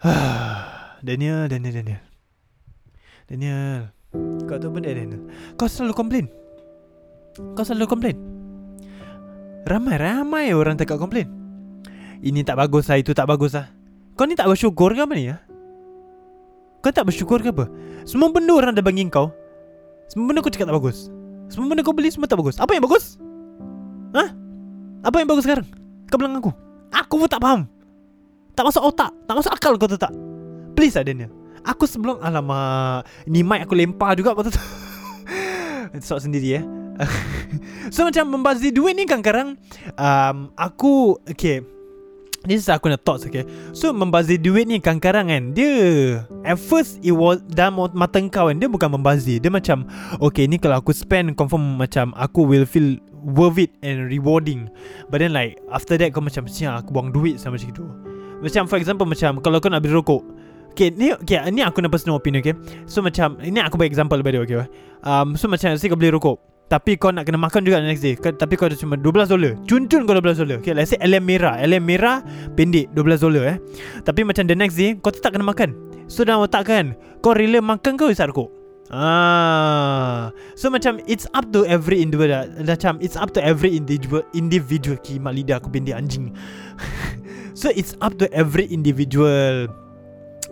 Daniel 1.06 1.46
Daniel 1.46 1.70
Daniel. 1.70 2.02
Daniel. 3.30 3.94
Kau 4.50 4.58
tahu 4.58 4.74
benda 4.74 4.90
Daniel. 4.90 5.22
Kau 5.54 5.70
selalu 5.70 5.94
complain. 5.94 6.26
Kau 7.54 7.62
selalu 7.62 7.86
complain. 7.86 8.18
Ramai-ramai 9.70 10.50
orang 10.50 10.74
tak 10.74 10.90
komplain 10.98 11.41
Ini 12.22 12.46
tak 12.46 12.54
bagus 12.54 12.86
lah 12.86 13.02
Itu 13.02 13.10
tak 13.12 13.26
bagus 13.26 13.58
lah. 13.58 13.66
Kau 14.14 14.24
ni 14.30 14.38
tak 14.38 14.46
bersyukur 14.46 14.94
ke 14.94 15.02
apa 15.02 15.12
ni 15.18 15.26
ya? 15.26 15.42
Kau 16.78 16.94
tak 16.94 17.10
bersyukur 17.10 17.42
ke 17.42 17.50
apa? 17.50 17.66
Semua 18.06 18.30
benda 18.30 18.54
orang 18.54 18.78
dah 18.78 18.82
bagi 18.82 19.02
kau 19.10 19.34
Semua 20.06 20.30
benda 20.30 20.38
kau 20.38 20.50
cakap 20.54 20.70
tak 20.70 20.78
bagus 20.78 21.10
Semua 21.50 21.66
benda 21.66 21.82
kau 21.82 21.90
beli 21.90 22.14
semua 22.14 22.30
tak 22.30 22.38
bagus. 22.38 22.62
Apa 22.62 22.78
yang 22.78 22.86
bagus? 22.86 23.18
Hah 24.14 24.30
Apa 25.02 25.18
yang 25.18 25.28
bagus 25.28 25.42
sekarang? 25.42 25.66
Kau 26.06 26.16
bilang 26.22 26.38
aku. 26.38 26.54
Aku 26.94 27.18
pun 27.18 27.26
tak 27.26 27.42
faham. 27.42 27.66
Tak 28.54 28.64
masuk 28.70 28.82
otak 28.86 29.10
Tak 29.26 29.34
masuk 29.34 29.50
akal 29.50 29.74
kau 29.74 29.90
tahu 29.90 29.98
tak. 29.98 30.14
Please 30.78 30.94
lah 30.94 31.02
Daniel. 31.02 31.34
Aku 31.66 31.90
sebelum 31.90 32.22
Alamak 32.22 33.02
Ni 33.26 33.42
mic 33.42 33.66
aku 33.66 33.74
lempar 33.74 34.14
juga 34.14 34.38
kau 34.38 34.46
tahu 34.46 34.54
tak 34.54 34.66
Sok 36.06 36.22
sendiri 36.22 36.62
eh. 36.62 36.64
So 37.94 38.06
macam 38.06 38.30
membazir 38.30 38.70
duit 38.70 38.94
ni 38.94 39.10
kadang-kadang 39.10 39.58
um, 39.98 40.36
Aku 40.54 41.18
Okay 41.26 41.81
This 42.42 42.66
is 42.66 42.68
aku 42.68 42.90
nak 42.90 43.06
thoughts 43.06 43.22
okay? 43.22 43.46
So 43.70 43.94
membazir 43.94 44.42
duit 44.42 44.66
ni 44.66 44.82
kadang-kadang 44.82 45.30
kan? 45.30 45.42
Dia 45.54 45.72
At 46.42 46.58
first 46.58 46.98
it 47.06 47.14
was 47.14 47.38
Dalam 47.46 47.78
mata 47.94 48.18
kau 48.26 48.50
kan? 48.50 48.58
Dia 48.58 48.66
bukan 48.66 48.98
membazir. 48.98 49.38
Dia 49.38 49.46
macam 49.46 49.86
Okay 50.18 50.50
ni 50.50 50.58
kalau 50.58 50.82
aku 50.82 50.90
spend 50.90 51.38
Confirm 51.38 51.78
macam 51.78 52.10
Aku 52.18 52.42
will 52.42 52.66
feel 52.66 52.98
Worth 53.22 53.62
it 53.62 53.70
and 53.86 54.10
rewarding. 54.10 54.66
But 55.06 55.22
then 55.22 55.30
like 55.30 55.62
After 55.70 55.94
that 55.94 56.10
kau 56.10 56.18
macam 56.18 56.50
Siap 56.50 56.82
aku 56.82 56.90
buang 56.90 57.14
duit 57.14 57.38
sama 57.38 57.54
macam 57.54 57.70
itu 57.70 57.84
Macam 58.42 58.66
for 58.66 58.78
example 58.82 59.06
Macam 59.06 59.38
kalau 59.38 59.62
kau 59.62 59.70
nak 59.70 59.86
beli 59.86 59.94
rokok. 59.94 60.22
Okay 60.74 60.90
ni 60.90 61.14
okay, 61.14 61.38
Ni 61.54 61.62
aku 61.62 61.78
nak 61.78 61.94
personal 61.94 62.18
opinion 62.18 62.42
okay? 62.42 62.58
So 62.90 63.06
macam 63.06 63.38
Ini 63.38 63.62
aku 63.62 63.78
bagi 63.78 63.94
example 63.94 64.18
by 64.18 64.34
the 64.34 64.42
way 64.42 64.46
okay? 64.50 64.66
Um, 65.06 65.38
So 65.38 65.46
macam 65.46 65.78
Say 65.78 65.86
kau 65.86 65.94
beli 65.94 66.10
rokok 66.10 66.51
tapi 66.72 66.96
kau 66.96 67.12
nak 67.12 67.28
kena 67.28 67.36
makan 67.36 67.68
juga 67.68 67.84
next 67.84 68.00
day 68.00 68.16
Tapi 68.16 68.56
kau 68.56 68.64
ada 68.64 68.72
cuma 68.72 68.96
12 68.96 69.28
dolar 69.28 69.52
Cun-cun 69.68 70.08
kau 70.08 70.16
12 70.16 70.40
dolar 70.40 70.56
Okay 70.64 70.72
let's 70.72 70.96
say 70.96 70.98
LM 71.04 71.20
merah 71.20 71.60
LM 71.60 71.84
merah 71.84 72.24
Pendek 72.56 72.88
12 72.96 73.20
dolar 73.28 73.42
eh 73.44 73.56
Tapi 74.00 74.24
macam 74.24 74.48
the 74.48 74.56
next 74.56 74.80
day 74.80 74.96
Kau 74.96 75.12
tetap 75.12 75.36
kena 75.36 75.44
makan 75.44 75.76
So 76.08 76.24
dalam 76.24 76.48
otak 76.48 76.72
kan 76.72 76.96
Kau 77.20 77.36
rela 77.36 77.60
makan 77.60 78.00
kau 78.00 78.08
isap 78.08 78.32
rokok 78.32 78.64
Ah, 78.92 80.28
so 80.52 80.68
macam 80.68 81.00
it's 81.08 81.24
up 81.32 81.48
to 81.48 81.64
every 81.64 82.04
individual. 82.04 82.44
Macam 82.60 83.00
it's 83.00 83.16
up 83.16 83.32
to 83.32 83.40
every 83.40 83.72
individual. 83.72 84.20
Individual 84.36 85.00
kimak 85.00 85.32
lidah 85.32 85.56
aku 85.64 85.72
pendek 85.72 85.96
anjing. 85.96 86.28
so 87.56 87.72
it's 87.72 87.96
up 88.04 88.20
to 88.20 88.28
every 88.36 88.68
individual. 88.68 89.64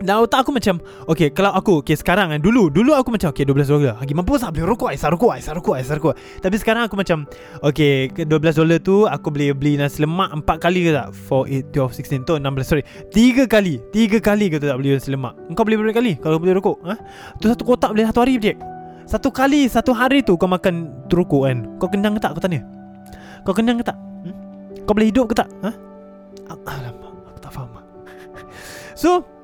Dan 0.01 0.25
otak 0.25 0.49
aku 0.49 0.57
macam 0.57 0.81
Okay 1.13 1.29
kalau 1.29 1.53
aku 1.53 1.85
Okay 1.85 1.93
sekarang 1.93 2.33
kan 2.33 2.41
Dulu 2.41 2.73
Dulu 2.73 2.97
aku 2.97 3.13
macam 3.13 3.37
Okay 3.37 3.45
12 3.45 3.69
dolar 3.69 4.01
Lagi 4.01 4.17
mampu 4.17 4.41
tak 4.41 4.57
beli 4.57 4.65
rokok? 4.65 4.89
Aisar 4.89 5.13
rokok 5.13 5.37
Aisar 5.37 5.53
rokok 5.53 5.75
Aisar 5.77 5.97
rokok. 6.01 6.15
Tapi 6.41 6.57
sekarang 6.57 6.89
aku 6.89 6.97
macam 6.97 7.29
Okay 7.61 8.09
12 8.09 8.25
dolar 8.33 8.81
tu 8.81 9.05
Aku 9.05 9.29
boleh 9.29 9.53
beli 9.53 9.77
nasi 9.77 10.01
lemak 10.01 10.33
4 10.33 10.57
kali 10.57 10.89
ke 10.89 10.91
tak? 10.97 11.13
4, 11.13 11.69
8, 11.69 11.77
12, 11.77 12.25
16 12.25 12.29
tu 12.29 12.33
16 12.41 12.65
Sorry. 12.65 12.83
3 13.13 13.45
kali 13.45 13.75
3 13.93 14.25
kali 14.25 14.47
ke 14.49 14.57
tu 14.57 14.67
tak 14.73 14.79
beli 14.81 14.97
nasi 14.97 15.13
lemak? 15.13 15.37
Kau 15.53 15.69
beli 15.69 15.77
berapa 15.77 15.93
kali 15.93 16.13
Kalau 16.17 16.41
beli 16.41 16.57
rokok 16.57 16.81
ha? 16.89 16.97
Tu 17.37 17.53
satu 17.53 17.63
kotak 17.69 17.93
beli 17.93 18.09
satu 18.09 18.25
hari 18.25 18.41
je 18.41 18.57
Satu 19.05 19.29
kali 19.29 19.69
Satu 19.69 19.93
hari 19.93 20.25
tu 20.25 20.41
Kau 20.41 20.49
makan 20.49 21.05
rokok 21.13 21.45
kan? 21.45 21.59
Kau 21.77 21.93
kenyang 21.93 22.17
ke 22.17 22.21
tak? 22.25 22.33
Aku 22.33 22.41
tanya. 22.41 22.65
Kau 23.45 23.53
kenyang 23.53 23.77
ke 23.77 23.85
tak? 23.85 24.01
Hmm? 24.25 24.33
Kau 24.89 24.97
boleh 24.97 25.13
hidup 25.13 25.29
ke 25.29 25.37
tak? 25.37 25.49
Ha? 25.61 25.71
Alamak 26.49 27.13
Aku 27.37 27.39
tak 27.45 27.53
faham. 27.53 27.69
So 29.01 29.40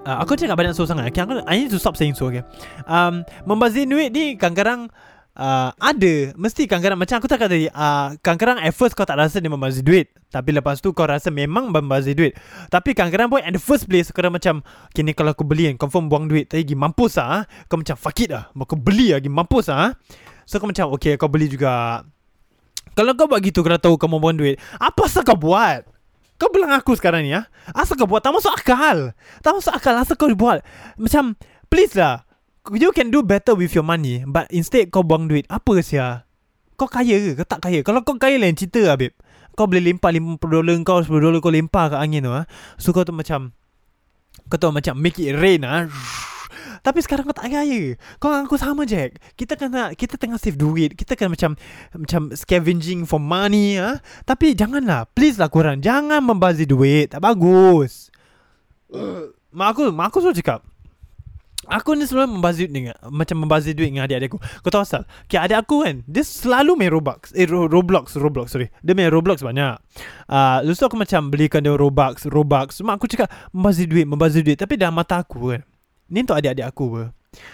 Uh, 0.00 0.16
aku 0.24 0.32
cakap 0.32 0.56
banyak 0.56 0.72
so 0.72 0.88
sangat. 0.88 1.12
Okay, 1.12 1.20
aku, 1.20 1.44
I 1.44 1.60
need 1.60 1.68
to 1.68 1.76
stop 1.76 1.92
saying 1.92 2.16
so 2.16 2.32
okay. 2.32 2.40
um, 2.88 3.20
Membazir 3.44 3.84
duit 3.84 4.08
ni 4.08 4.32
Kadang-kadang 4.32 4.88
uh, 5.36 5.76
Ada. 5.76 6.32
Mesti 6.40 6.64
kadang-kadang 6.64 6.96
Macam 6.96 7.20
aku 7.20 7.28
tak 7.28 7.36
kata 7.44 7.52
tadi 7.52 7.68
uh, 7.68 8.16
Kadang-kadang 8.24 8.64
at 8.64 8.72
first 8.72 8.96
kau 8.96 9.04
tak 9.04 9.20
rasa 9.20 9.44
dia 9.44 9.52
membazir 9.52 9.84
duit. 9.84 10.08
Tapi 10.32 10.56
lepas 10.56 10.80
tu 10.80 10.96
kau 10.96 11.04
rasa 11.04 11.28
memang 11.28 11.68
membazir 11.68 12.16
duit. 12.16 12.32
Tapi 12.72 12.96
kadang-kadang 12.96 13.28
pun 13.28 13.44
At 13.44 13.52
the 13.52 13.60
first 13.60 13.84
place 13.84 14.08
Kau 14.08 14.24
macam 14.32 14.64
Okay 14.88 15.04
ni 15.04 15.12
kalau 15.12 15.36
aku 15.36 15.44
beli 15.44 15.68
kan 15.68 15.76
Confirm 15.76 16.08
buang 16.08 16.32
duit. 16.32 16.48
Tapi 16.48 16.64
pergi 16.64 16.80
mampus 16.80 17.20
lah 17.20 17.44
Kau 17.68 17.76
macam 17.76 17.96
fuck 18.00 18.16
it 18.24 18.32
lah 18.32 18.48
Kau 18.56 18.80
beli 18.80 19.12
lagi 19.12 19.28
mampus 19.28 19.68
lah 19.68 19.92
So 20.48 20.56
kau 20.56 20.66
macam 20.66 20.96
Okay 20.96 21.20
kau 21.20 21.28
beli 21.28 21.52
juga. 21.52 22.08
Kalau 22.96 23.12
kau 23.12 23.28
buat 23.28 23.44
gitu 23.44 23.60
Kau 23.60 23.68
dah 23.68 23.76
tahu 23.76 24.00
kau 24.00 24.08
buang 24.08 24.32
duit 24.32 24.56
Apa 24.80 25.04
asal 25.04 25.28
kau 25.28 25.36
buat 25.36 25.99
kau 26.40 26.48
bilang 26.48 26.72
aku 26.72 26.96
sekarang 26.96 27.28
ni 27.28 27.36
ya? 27.36 27.44
Asal 27.76 28.00
kau 28.00 28.08
buat? 28.08 28.24
Tak 28.24 28.32
masuk 28.32 28.48
akal. 28.56 29.12
Tak 29.44 29.52
masuk 29.52 29.76
akal. 29.76 29.94
Asal 30.00 30.16
kau 30.16 30.32
buat? 30.32 30.64
Macam 30.96 31.36
Please 31.68 31.94
lah. 31.94 32.26
You 32.72 32.90
can 32.90 33.14
do 33.14 33.22
better 33.22 33.56
with 33.56 33.72
your 33.72 33.86
money 33.86 34.26
But 34.26 34.50
instead 34.50 34.88
kau 34.88 35.04
buang 35.04 35.28
duit. 35.28 35.44
Apa 35.52 35.78
sia? 35.84 36.24
Kau 36.80 36.88
kaya 36.88 37.20
ke? 37.20 37.44
Kau 37.44 37.46
tak 37.46 37.60
kaya? 37.68 37.84
Kalau 37.84 38.00
kau 38.00 38.16
kaya 38.16 38.40
lain 38.40 38.56
cerita 38.56 38.80
lah 38.80 38.96
babe 38.96 39.12
Kau 39.52 39.68
boleh 39.68 39.92
lempar 39.92 40.16
50 40.16 40.40
dolar 40.40 40.74
kau 40.80 41.04
10 41.04 41.12
dolar 41.20 41.38
kau 41.44 41.52
lempar 41.52 41.92
ke 41.92 41.96
angin 42.00 42.24
tu 42.24 42.32
ha? 42.32 42.48
So 42.80 42.96
kau 42.96 43.04
tu 43.04 43.12
macam 43.12 43.52
Kau 44.48 44.56
tu 44.56 44.72
macam 44.72 44.96
Make 44.96 45.20
it 45.20 45.36
rain 45.36 45.62
ha? 45.62 45.86
Tapi 46.80 46.98
sekarang 47.04 47.28
kau 47.28 47.36
tak 47.36 47.52
kaya 47.52 47.94
Kau 48.16 48.32
dengan 48.32 48.48
aku 48.48 48.56
sama 48.56 48.88
Jack 48.88 49.20
Kita 49.36 49.56
kena 49.56 49.92
Kita 49.92 50.16
tengah 50.16 50.40
save 50.40 50.56
duit 50.56 50.96
Kita 50.96 51.12
kena 51.12 51.36
macam 51.36 51.52
Macam 51.92 52.32
scavenging 52.32 53.04
for 53.04 53.20
money 53.20 53.76
ha? 53.76 54.00
Tapi 54.24 54.56
janganlah 54.56 55.08
Please 55.12 55.36
lah 55.36 55.52
korang 55.52 55.84
Jangan 55.84 56.24
membazir 56.24 56.64
duit 56.64 57.12
Tak 57.12 57.20
bagus 57.20 58.08
Mak 59.56 59.68
aku 59.76 59.82
Mak 59.92 60.06
aku 60.08 60.18
selalu 60.24 60.40
cakap 60.40 60.60
Aku 61.70 61.94
ni 61.94 62.02
selalu 62.02 62.40
membazir 62.40 62.66
dengan 62.66 62.98
macam 63.14 63.46
membazir 63.46 63.78
duit 63.78 63.94
dengan 63.94 64.08
adik-adik 64.08 64.34
aku. 64.34 64.42
Kau 64.66 64.70
tahu 64.74 64.82
asal? 64.82 65.06
Okay, 65.30 65.38
adik 65.38 65.54
aku 65.54 65.86
kan, 65.86 66.02
dia 66.02 66.26
selalu 66.26 66.74
main 66.74 66.90
Roblox. 66.90 67.30
Eh, 67.36 67.46
Ro- 67.46 67.70
Roblox, 67.70 68.18
Roblox, 68.18 68.56
sorry. 68.56 68.74
Dia 68.82 68.90
main 68.96 69.06
Roblox 69.06 69.38
banyak. 69.44 69.78
Uh, 70.26 70.66
lepas 70.66 70.82
tu 70.82 70.86
aku 70.90 70.98
macam 70.98 71.30
belikan 71.30 71.62
dia 71.62 71.70
Robux, 71.70 72.26
Robux. 72.26 72.74
Mak 72.82 72.94
aku 72.98 73.06
cakap 73.06 73.30
membazir 73.54 73.86
duit, 73.86 74.02
membazir 74.02 74.42
duit. 74.42 74.58
Tapi 74.58 74.74
dalam 74.74 74.98
mata 74.98 75.22
aku 75.22 75.54
kan, 75.54 75.62
ni 76.10 76.26
untuk 76.26 76.36
adik-adik 76.36 76.66
aku 76.66 76.84
apa. 76.92 77.02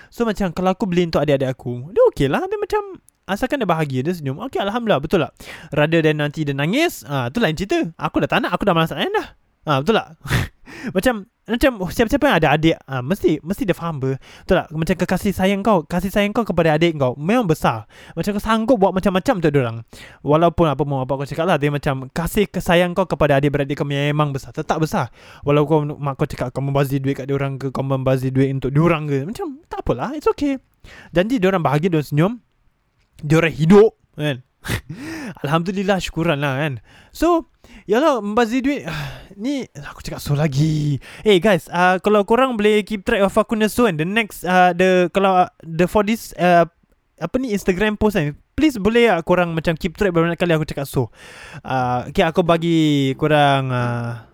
So 0.08 0.24
macam 0.24 0.50
kalau 0.56 0.72
aku 0.72 0.88
beli 0.88 1.04
untuk 1.04 1.20
adik-adik 1.20 1.52
aku, 1.52 1.92
dia 1.92 2.02
okey 2.10 2.26
lah. 2.32 2.42
Dia 2.48 2.56
macam 2.56 2.82
Asalkan 3.26 3.58
dia 3.58 3.66
bahagia 3.66 4.06
Dia 4.06 4.14
senyum. 4.14 4.38
Okay 4.46 4.62
Alhamdulillah. 4.62 5.02
Betul 5.02 5.26
tak? 5.26 5.34
Rather 5.74 5.98
than 5.98 6.22
nanti 6.22 6.46
dia 6.46 6.54
nangis 6.54 7.02
ah, 7.10 7.26
Tu 7.26 7.42
lain 7.42 7.58
cerita. 7.58 7.82
Aku 7.98 8.22
dah 8.22 8.30
tak 8.30 8.46
nak 8.46 8.54
Aku 8.54 8.62
dah 8.62 8.70
malas 8.70 8.94
nak 8.94 9.02
dah. 9.10 9.26
Ah, 9.66 9.78
Betul 9.82 9.98
tak? 9.98 10.14
Macam 10.96 11.26
Macam 11.46 11.78
siapa-siapa 11.86 12.26
yang 12.26 12.36
ada 12.42 12.48
adik 12.58 12.76
ah, 12.90 12.98
Mesti 13.06 13.38
Mesti 13.38 13.62
dia 13.62 13.76
faham 13.78 14.02
ber 14.02 14.18
Betul 14.18 14.58
tak? 14.58 14.66
Macam 14.74 14.94
kasih 14.98 15.30
sayang 15.30 15.62
kau 15.62 15.86
Kasih 15.86 16.10
sayang 16.10 16.34
kau 16.34 16.42
kepada 16.42 16.74
adik 16.74 16.98
kau 16.98 17.14
Memang 17.14 17.46
besar. 17.46 17.86
Macam 18.18 18.34
kau 18.34 18.42
sanggup 18.42 18.76
buat 18.82 18.90
macam-macam 18.90 19.34
untuk 19.38 19.54
orang. 19.54 19.78
Walaupun 20.26 20.66
apa 20.66 20.82
mau 20.82 21.06
apa 21.06 21.14
kau 21.14 21.22
cakap 21.22 21.46
lah 21.46 21.56
Dia 21.62 21.70
macam 21.70 22.10
Kasih 22.10 22.50
kesayang 22.50 22.98
kau 22.98 23.06
kepada 23.06 23.38
adik-beradik 23.38 23.78
kau 23.78 23.86
Memang 23.86 24.34
besar. 24.34 24.50
Tetap 24.50 24.82
besar. 24.82 25.14
Walaupun 25.46 25.94
kau, 25.94 25.98
mak 26.02 26.18
kau 26.18 26.26
cakap 26.26 26.50
Kau 26.50 26.66
membazir 26.66 26.98
duit 26.98 27.14
kat 27.14 27.30
orang 27.30 27.62
ke 27.62 27.70
Kau 27.70 27.86
membazir 27.86 28.34
duit 28.34 28.50
untuk 28.50 28.74
diorang 28.74 29.06
ke 29.06 29.22
Macam 29.22 29.62
tak 29.70 29.86
apalah 29.86 30.18
It's 30.18 30.26
okay. 30.26 30.58
Janji 31.14 31.38
diorang 31.38 31.62
bahagia 31.62 31.94
Diorang 31.94 32.10
senyum 32.10 32.32
Diorang 33.22 33.54
hidup 33.54 33.94
Kan? 34.18 34.42
Alhamdulillah 35.46 35.98
syukuran 36.02 36.42
lah 36.42 36.58
kan? 36.58 36.82
So 37.14 37.50
Yalah 37.86 38.18
membazir 38.18 38.60
duit 38.62 38.82
Ni 39.42 39.68
Aku 39.92 40.02
cakap 40.02 40.18
so 40.18 40.34
lagi. 40.34 40.98
Hey 41.22 41.38
guys 41.38 41.70
uh, 41.70 42.02
Kalau 42.02 42.26
korang 42.26 42.58
boleh 42.58 42.82
keep 42.82 43.06
track 43.06 43.22
of 43.22 43.34
aku 43.36 43.54
nesu 43.54 43.86
kan 43.86 43.94
The 43.96 44.06
next 44.08 44.42
uh, 44.42 44.74
The 44.74 45.08
Kalau 45.14 45.46
uh, 45.46 45.50
The 45.62 45.86
for 45.86 46.02
this 46.02 46.34
uh, 46.36 46.66
Apa 47.18 47.34
ni 47.38 47.54
Instagram 47.54 47.96
post 47.96 48.18
kan 48.18 48.34
Please 48.56 48.80
boleh 48.80 49.12
lah 49.12 49.20
korang 49.20 49.52
macam 49.52 49.76
keep 49.76 49.94
track 49.94 50.10
Berapa 50.10 50.32
kali 50.34 50.52
aku 50.56 50.66
cakap 50.66 50.88
so? 50.88 51.12
Uh, 51.60 52.08
Okay 52.10 52.24
aku 52.24 52.40
bagi 52.42 53.12
korang 53.20 53.70
uh, 53.70 54.24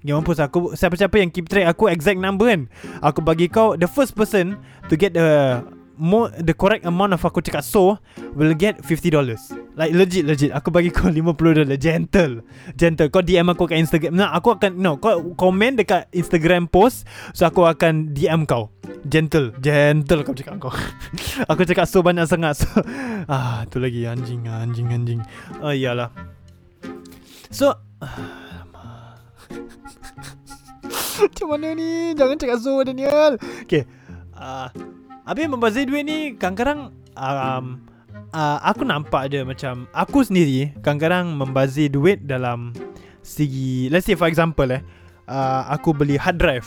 yang 0.00 0.24
mampus 0.24 0.40
aku 0.40 0.72
Siapa-siapa 0.72 1.20
yang 1.20 1.28
keep 1.28 1.44
track 1.44 1.68
aku 1.68 1.92
Exact 1.92 2.16
number 2.16 2.48
kan? 2.48 2.72
Aku 3.04 3.20
bagi 3.20 3.52
kau 3.52 3.76
The 3.76 3.84
first 3.84 4.16
person 4.16 4.56
To 4.88 4.96
get 4.96 5.12
the 5.12 5.60
more 6.00 6.32
the 6.32 6.56
correct 6.56 6.88
amount 6.88 7.12
of 7.12 7.20
aku 7.20 7.44
cakap 7.44 7.60
so 7.60 8.00
will 8.32 8.56
get 8.56 8.80
$50 8.80 9.12
like 9.76 9.92
legit 9.92 10.24
legit. 10.24 10.50
Aku 10.56 10.72
bagi 10.72 10.88
kau 10.88 11.12
$50 11.12 11.76
gentle. 11.76 12.42
Gentle. 12.74 13.08
Kau 13.12 13.20
DM 13.20 13.52
aku 13.52 13.68
kat 13.68 13.78
Instagram. 13.78 14.16
Nah 14.16 14.32
aku 14.32 14.56
akan 14.56 14.80
no 14.80 14.96
kau 14.96 15.36
komen 15.36 15.76
dekat 15.76 16.08
Instagram 16.10 16.66
post 16.66 17.04
so 17.36 17.44
aku 17.44 17.68
akan 17.68 18.16
DM 18.16 18.48
kau. 18.48 18.72
Gentle. 19.04 19.52
Gentle 19.60 20.24
kau 20.24 20.32
cakap 20.36 20.60
kau. 20.60 20.72
Aku 21.50 21.64
cakap 21.64 21.88
so 21.88 22.04
banyak 22.04 22.28
sangat. 22.28 22.60
So 22.60 22.68
ah 23.32 23.64
tu 23.72 23.80
lagi 23.80 24.04
anjing 24.04 24.44
anjing 24.44 24.92
anjing. 24.92 25.20
Oh 25.64 25.72
iyalah. 25.72 26.12
So 27.48 27.76
Macam 31.20 31.46
mana 31.52 31.76
ni? 31.76 32.16
Jangan 32.16 32.36
cakap 32.40 32.58
so 32.60 32.80
Daniel. 32.80 33.36
Okay. 33.64 33.84
Uh, 34.32 34.72
Habis 35.30 35.46
membazir 35.46 35.86
duit 35.86 36.02
ni 36.02 36.34
Kadang-kadang 36.34 36.90
um, 37.14 37.78
uh, 38.34 38.58
Aku 38.66 38.82
nampak 38.82 39.30
dia 39.30 39.46
macam 39.46 39.86
Aku 39.94 40.26
sendiri 40.26 40.74
Kadang-kadang 40.82 41.38
membazir 41.38 41.86
duit 41.86 42.26
dalam 42.26 42.74
Segi 43.22 43.86
Let's 43.94 44.10
say 44.10 44.18
for 44.18 44.26
example 44.26 44.66
eh 44.74 44.82
uh, 45.30 45.70
Aku 45.70 45.94
beli 45.94 46.18
hard 46.18 46.42
drive 46.42 46.66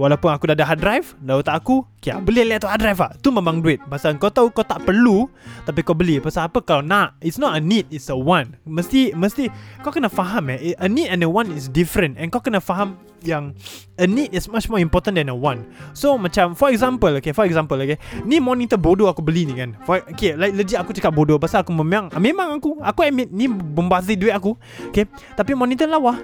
Walaupun 0.00 0.32
aku 0.32 0.48
dah 0.48 0.56
ada 0.56 0.64
hard 0.64 0.80
drive 0.80 1.12
Dah 1.20 1.44
otak 1.44 1.60
aku 1.60 1.84
Okay 2.00 2.16
beli 2.24 2.48
laptop 2.48 2.72
hard 2.72 2.80
drive 2.80 3.00
lah 3.04 3.12
Tu 3.20 3.28
memang 3.28 3.60
duit. 3.60 3.76
Pasal 3.84 4.16
kau 4.16 4.32
tahu 4.32 4.48
kau 4.48 4.64
tak 4.64 4.80
perlu 4.88 5.28
Tapi 5.68 5.84
kau 5.84 5.92
beli. 5.92 6.16
Pasal 6.24 6.48
apa 6.48 6.64
kau 6.64 6.80
nak? 6.80 7.20
It's 7.20 7.36
not 7.36 7.52
a 7.52 7.60
need 7.60 7.84
It's 7.92 8.08
a 8.08 8.16
want. 8.16 8.56
Mesti 8.64 9.12
Mesti 9.12 9.52
Kau 9.84 9.92
kena 9.92 10.08
faham 10.08 10.48
eh. 10.56 10.72
A 10.80 10.88
need 10.88 11.12
and 11.12 11.20
a 11.20 11.28
want 11.28 11.52
is 11.52 11.68
different. 11.68 12.16
And 12.16 12.32
kau 12.32 12.40
kena 12.40 12.64
faham 12.64 12.96
Yang 13.20 13.60
A 14.00 14.08
need 14.08 14.32
is 14.32 14.48
much 14.48 14.72
more 14.72 14.80
important 14.80 15.20
than 15.20 15.28
a 15.28 15.36
want. 15.36 15.68
So 15.92 16.16
macam 16.16 16.56
For 16.56 16.72
example 16.72 17.12
Okay 17.20 17.36
for 17.36 17.44
example 17.44 17.76
okay. 17.76 18.00
Ni 18.24 18.40
monitor 18.40 18.80
bodoh 18.80 19.12
aku 19.12 19.20
beli 19.20 19.44
ni 19.44 19.60
kan. 19.60 19.76
For, 19.84 20.00
Okay 20.16 20.32
like 20.32 20.56
legit 20.56 20.80
aku 20.80 20.96
cakap 20.96 21.12
bodoh. 21.12 21.36
Pasal 21.36 21.60
aku 21.60 21.76
memang 21.76 22.08
Memang 22.16 22.56
aku 22.56 22.80
Aku 22.80 23.04
admit 23.04 23.28
Ni 23.28 23.52
membazir 23.52 24.16
duit 24.16 24.32
aku 24.32 24.56
Okay. 24.88 25.04
Tapi 25.36 25.52
monitor 25.52 25.84
lawa. 25.92 26.16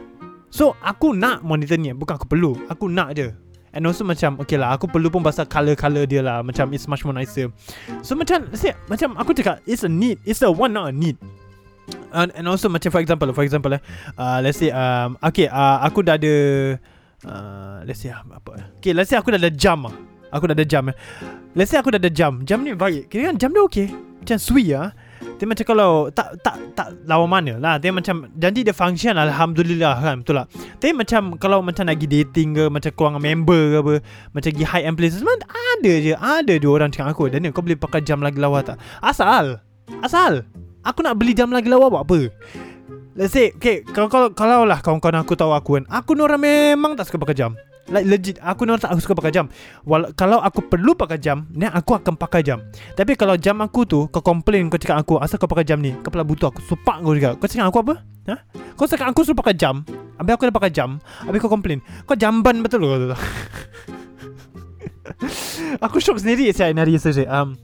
So 0.49 0.73
aku 0.81 1.13
nak 1.13 1.45
monitor 1.45 1.77
ni 1.77 1.93
Bukan 1.93 2.17
aku 2.17 2.25
perlu. 2.25 2.57
Aku 2.73 2.89
nak 2.89 3.13
je 3.13 3.45
And 3.77 3.85
also 3.85 4.03
macam 4.03 4.41
Okay 4.41 4.57
lah 4.57 4.73
Aku 4.75 4.89
perlu 4.89 5.13
pun 5.13 5.21
pasal 5.21 5.45
Colour-colour 5.45 6.09
dia 6.09 6.25
lah. 6.25 6.41
Macam 6.41 6.73
it's 6.73 6.89
much 6.89 7.05
more 7.05 7.13
nicer. 7.13 7.53
So 8.01 8.17
macam 8.17 8.49
say, 8.57 8.73
Macam 8.89 9.13
aku 9.21 9.37
cakap 9.37 9.61
It's 9.69 9.85
a 9.85 9.91
need 9.93 10.17
It's 10.25 10.41
a 10.41 10.49
want 10.49 10.73
not 10.73 10.89
a 10.89 10.95
need. 10.97 11.21
And, 12.11 12.33
and 12.35 12.49
also 12.49 12.73
macam 12.73 12.89
for 12.89 13.05
example 13.05 13.29
For 13.37 13.45
example 13.45 13.77
eh 13.77 13.83
uh, 14.17 14.41
Let's 14.41 14.59
say 14.59 14.73
um, 14.73 15.21
Okay 15.21 15.47
uh, 15.53 15.85
Aku 15.85 16.01
dah 16.01 16.17
ada 16.17 16.35
uh, 17.29 17.85
Let's 17.85 18.01
say 18.01 18.11
apa 18.11 18.75
Okay 18.81 18.97
let's 18.97 19.13
say 19.13 19.21
aku 19.21 19.31
dah 19.31 19.39
ada 19.39 19.53
jam 19.53 19.85
lah 19.85 19.95
Aku 20.35 20.51
dah 20.51 20.59
ada 20.59 20.67
jam 20.67 20.91
eh. 20.91 20.97
Let's 21.55 21.71
say 21.71 21.79
aku 21.79 21.95
dah 21.95 22.03
ada 22.03 22.11
jam. 22.11 22.43
Jam 22.43 22.67
ni 22.67 22.75
baik. 22.75 23.09
Kira 23.09 23.31
kan 23.31 23.39
jam 23.39 23.55
dia 23.55 23.63
okay. 23.63 23.89
Macam 24.21 24.37
sui 24.43 24.75
lah 24.75 24.91
dia 25.37 25.45
macam 25.45 25.65
kalau 25.69 26.09
tak 26.13 26.41
tak 26.41 26.57
tak 26.73 26.89
lawan 27.05 27.29
mana 27.29 27.57
lah. 27.61 27.77
Dia 27.77 27.93
macam 27.93 28.29
Janji 28.37 28.65
dia 28.65 28.73
function 28.73 29.15
Alhamdulillah 29.17 30.01
kan 30.01 30.17
Betul 30.25 30.43
tak? 30.43 30.47
Tapi 30.81 30.93
macam 30.97 31.23
Kalau 31.37 31.59
macam 31.61 31.83
nak 31.89 31.97
pergi 31.97 32.09
dating 32.09 32.49
ke 32.57 32.65
Macam 32.73 32.91
dengan 32.93 33.23
member 33.23 33.63
ke 33.73 33.77
apa 33.81 33.95
Macam 34.33 34.51
pergi 34.53 34.65
high 34.67 34.85
end 34.89 34.97
places 34.97 35.21
Memang 35.21 35.45
ada 35.47 35.93
je. 36.01 36.15
Ada 36.17 36.55
dua 36.61 36.73
orang 36.83 36.91
cakap 36.93 37.17
aku 37.17 37.29
Daniel 37.29 37.53
kau 37.53 37.65
boleh 37.65 37.79
pakai 37.79 38.01
jam 38.05 38.21
lagi 38.25 38.41
lawa 38.41 38.65
tak? 38.65 38.81
Asal. 39.01 39.61
Asal. 40.01 40.45
Aku 40.85 41.03
nak 41.03 41.19
beli 41.19 41.37
jam 41.37 41.51
lagi 41.53 41.69
lawa 41.69 41.93
buat 41.93 42.03
apa? 42.07 42.33
Let's 43.17 43.33
say 43.33 43.53
Okay 43.57 43.85
Kalau, 43.85 44.09
kalau, 44.09 44.29
kalau 44.33 44.65
lah 44.69 44.81
kawan-kawan 44.81 45.21
aku 45.25 45.35
tahu 45.37 45.53
aku 45.53 45.81
kan 45.81 45.85
Aku 45.89 46.17
ni 46.17 46.23
orang 46.25 46.41
memang 46.41 46.93
tak 46.97 47.09
suka 47.09 47.21
pakai 47.21 47.37
jam 47.37 47.53
Like 47.87 48.03
legit 48.03 48.37
Aku 48.43 48.67
orang 48.67 48.83
tak 48.83 48.91
suka 48.99 49.15
pakai 49.15 49.31
jam. 49.31 49.47
Wal- 49.87 50.11
Kalau 50.19 50.43
aku 50.43 50.59
perlu 50.67 50.99
pakai 50.99 51.23
jam 51.23 51.47
Ni 51.55 51.71
aku 51.71 51.95
akan 51.95 52.19
pakai 52.19 52.43
jam. 52.43 52.59
Tapi 52.99 53.15
kalau 53.15 53.39
jam 53.39 53.63
aku 53.63 53.87
tu 53.87 54.11
Kau 54.11 54.23
complain 54.23 54.67
Kau 54.67 54.79
cakap 54.79 55.07
aku 55.07 55.23
Asal 55.23 55.39
kau 55.39 55.47
pakai 55.47 55.63
jam 55.63 55.79
ni? 55.79 55.95
Kepala 56.03 56.27
butuh 56.27 56.51
aku 56.51 56.59
Supak 56.67 56.99
kau 56.99 57.15
juga. 57.15 57.39
Kau 57.39 57.47
cakap 57.47 57.71
aku 57.71 57.79
apa? 57.87 57.95
Ha? 58.27 58.37
Kau 58.75 58.91
cakap 58.91 59.07
aku 59.15 59.23
suruh 59.23 59.39
pakai 59.39 59.55
jam 59.55 59.87
Habis 60.19 60.33
aku 60.35 60.43
dah 60.51 60.55
pakai 60.59 60.71
jam 60.75 60.99
Habis 61.23 61.39
kau 61.39 61.47
complain. 61.47 61.79
Kau 62.05 62.19
jamban 62.19 62.59
betul 62.59 62.83
kau 62.83 62.99
Aku 65.87 66.03
shock 66.03 66.19
sendiri 66.19 66.51
Saya 66.51 66.75
nari 66.75 66.99
saya 66.99 67.23
um, 67.31 67.55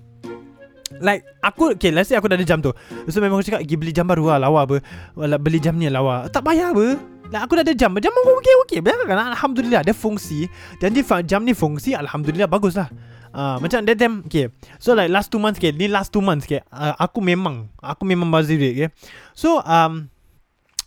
Like 1.03 1.27
Aku 1.43 1.75
Okay 1.75 1.91
let's 1.91 2.07
say 2.07 2.15
aku 2.15 2.31
dah 2.31 2.39
ada 2.39 2.47
jam 2.47 2.63
tu. 2.63 2.71
So 3.11 3.19
memang 3.19 3.43
aku 3.43 3.51
cakap 3.51 3.67
Pergi 3.67 3.75
beli 3.75 3.91
jam 3.91 4.07
baru 4.07 4.31
lah 4.31 4.47
Lawa 4.47 4.71
apa? 4.71 4.79
Wala, 5.19 5.35
Beli 5.35 5.59
jam 5.59 5.75
ni 5.75 5.91
lawa. 5.91 6.31
Tak 6.31 6.47
payah 6.47 6.71
apa 6.71 7.12
Like 7.33 7.49
aku 7.49 7.57
dah 7.57 7.65
ada 7.65 7.73
jam. 7.73 7.97
Jam 7.97 8.13
aku 8.13 8.31
okay 8.45 8.55
okay 8.69 8.79
Biarkan 8.85 9.09
kan 9.09 9.33
Alhamdulillah 9.33 9.81
Ada 9.81 9.97
fungsi. 9.97 10.53
Dan 10.77 10.93
dia 10.93 11.03
jam 11.25 11.41
ni 11.43 11.57
fungsi 11.57 11.97
Alhamdulillah 11.97 12.47
bagus 12.47 12.77
lah 12.77 12.93
Uh, 13.33 13.57
macam 13.65 13.81
that 13.89 13.97
time 13.97 14.21
Okay. 14.29 14.53
So 14.77 14.93
like 14.93 15.09
last 15.09 15.33
two 15.33 15.41
months 15.41 15.57
okay, 15.57 15.73
Ni 15.73 15.89
last 15.89 16.13
two 16.13 16.21
months 16.21 16.45
okay, 16.45 16.61
uh, 16.69 16.93
Aku 17.01 17.25
memang 17.25 17.73
Aku 17.81 18.05
memang 18.05 18.29
bazir 18.29 18.61
duit 18.61 18.77
okay. 18.77 18.89
So 19.33 19.65
um, 19.65 20.13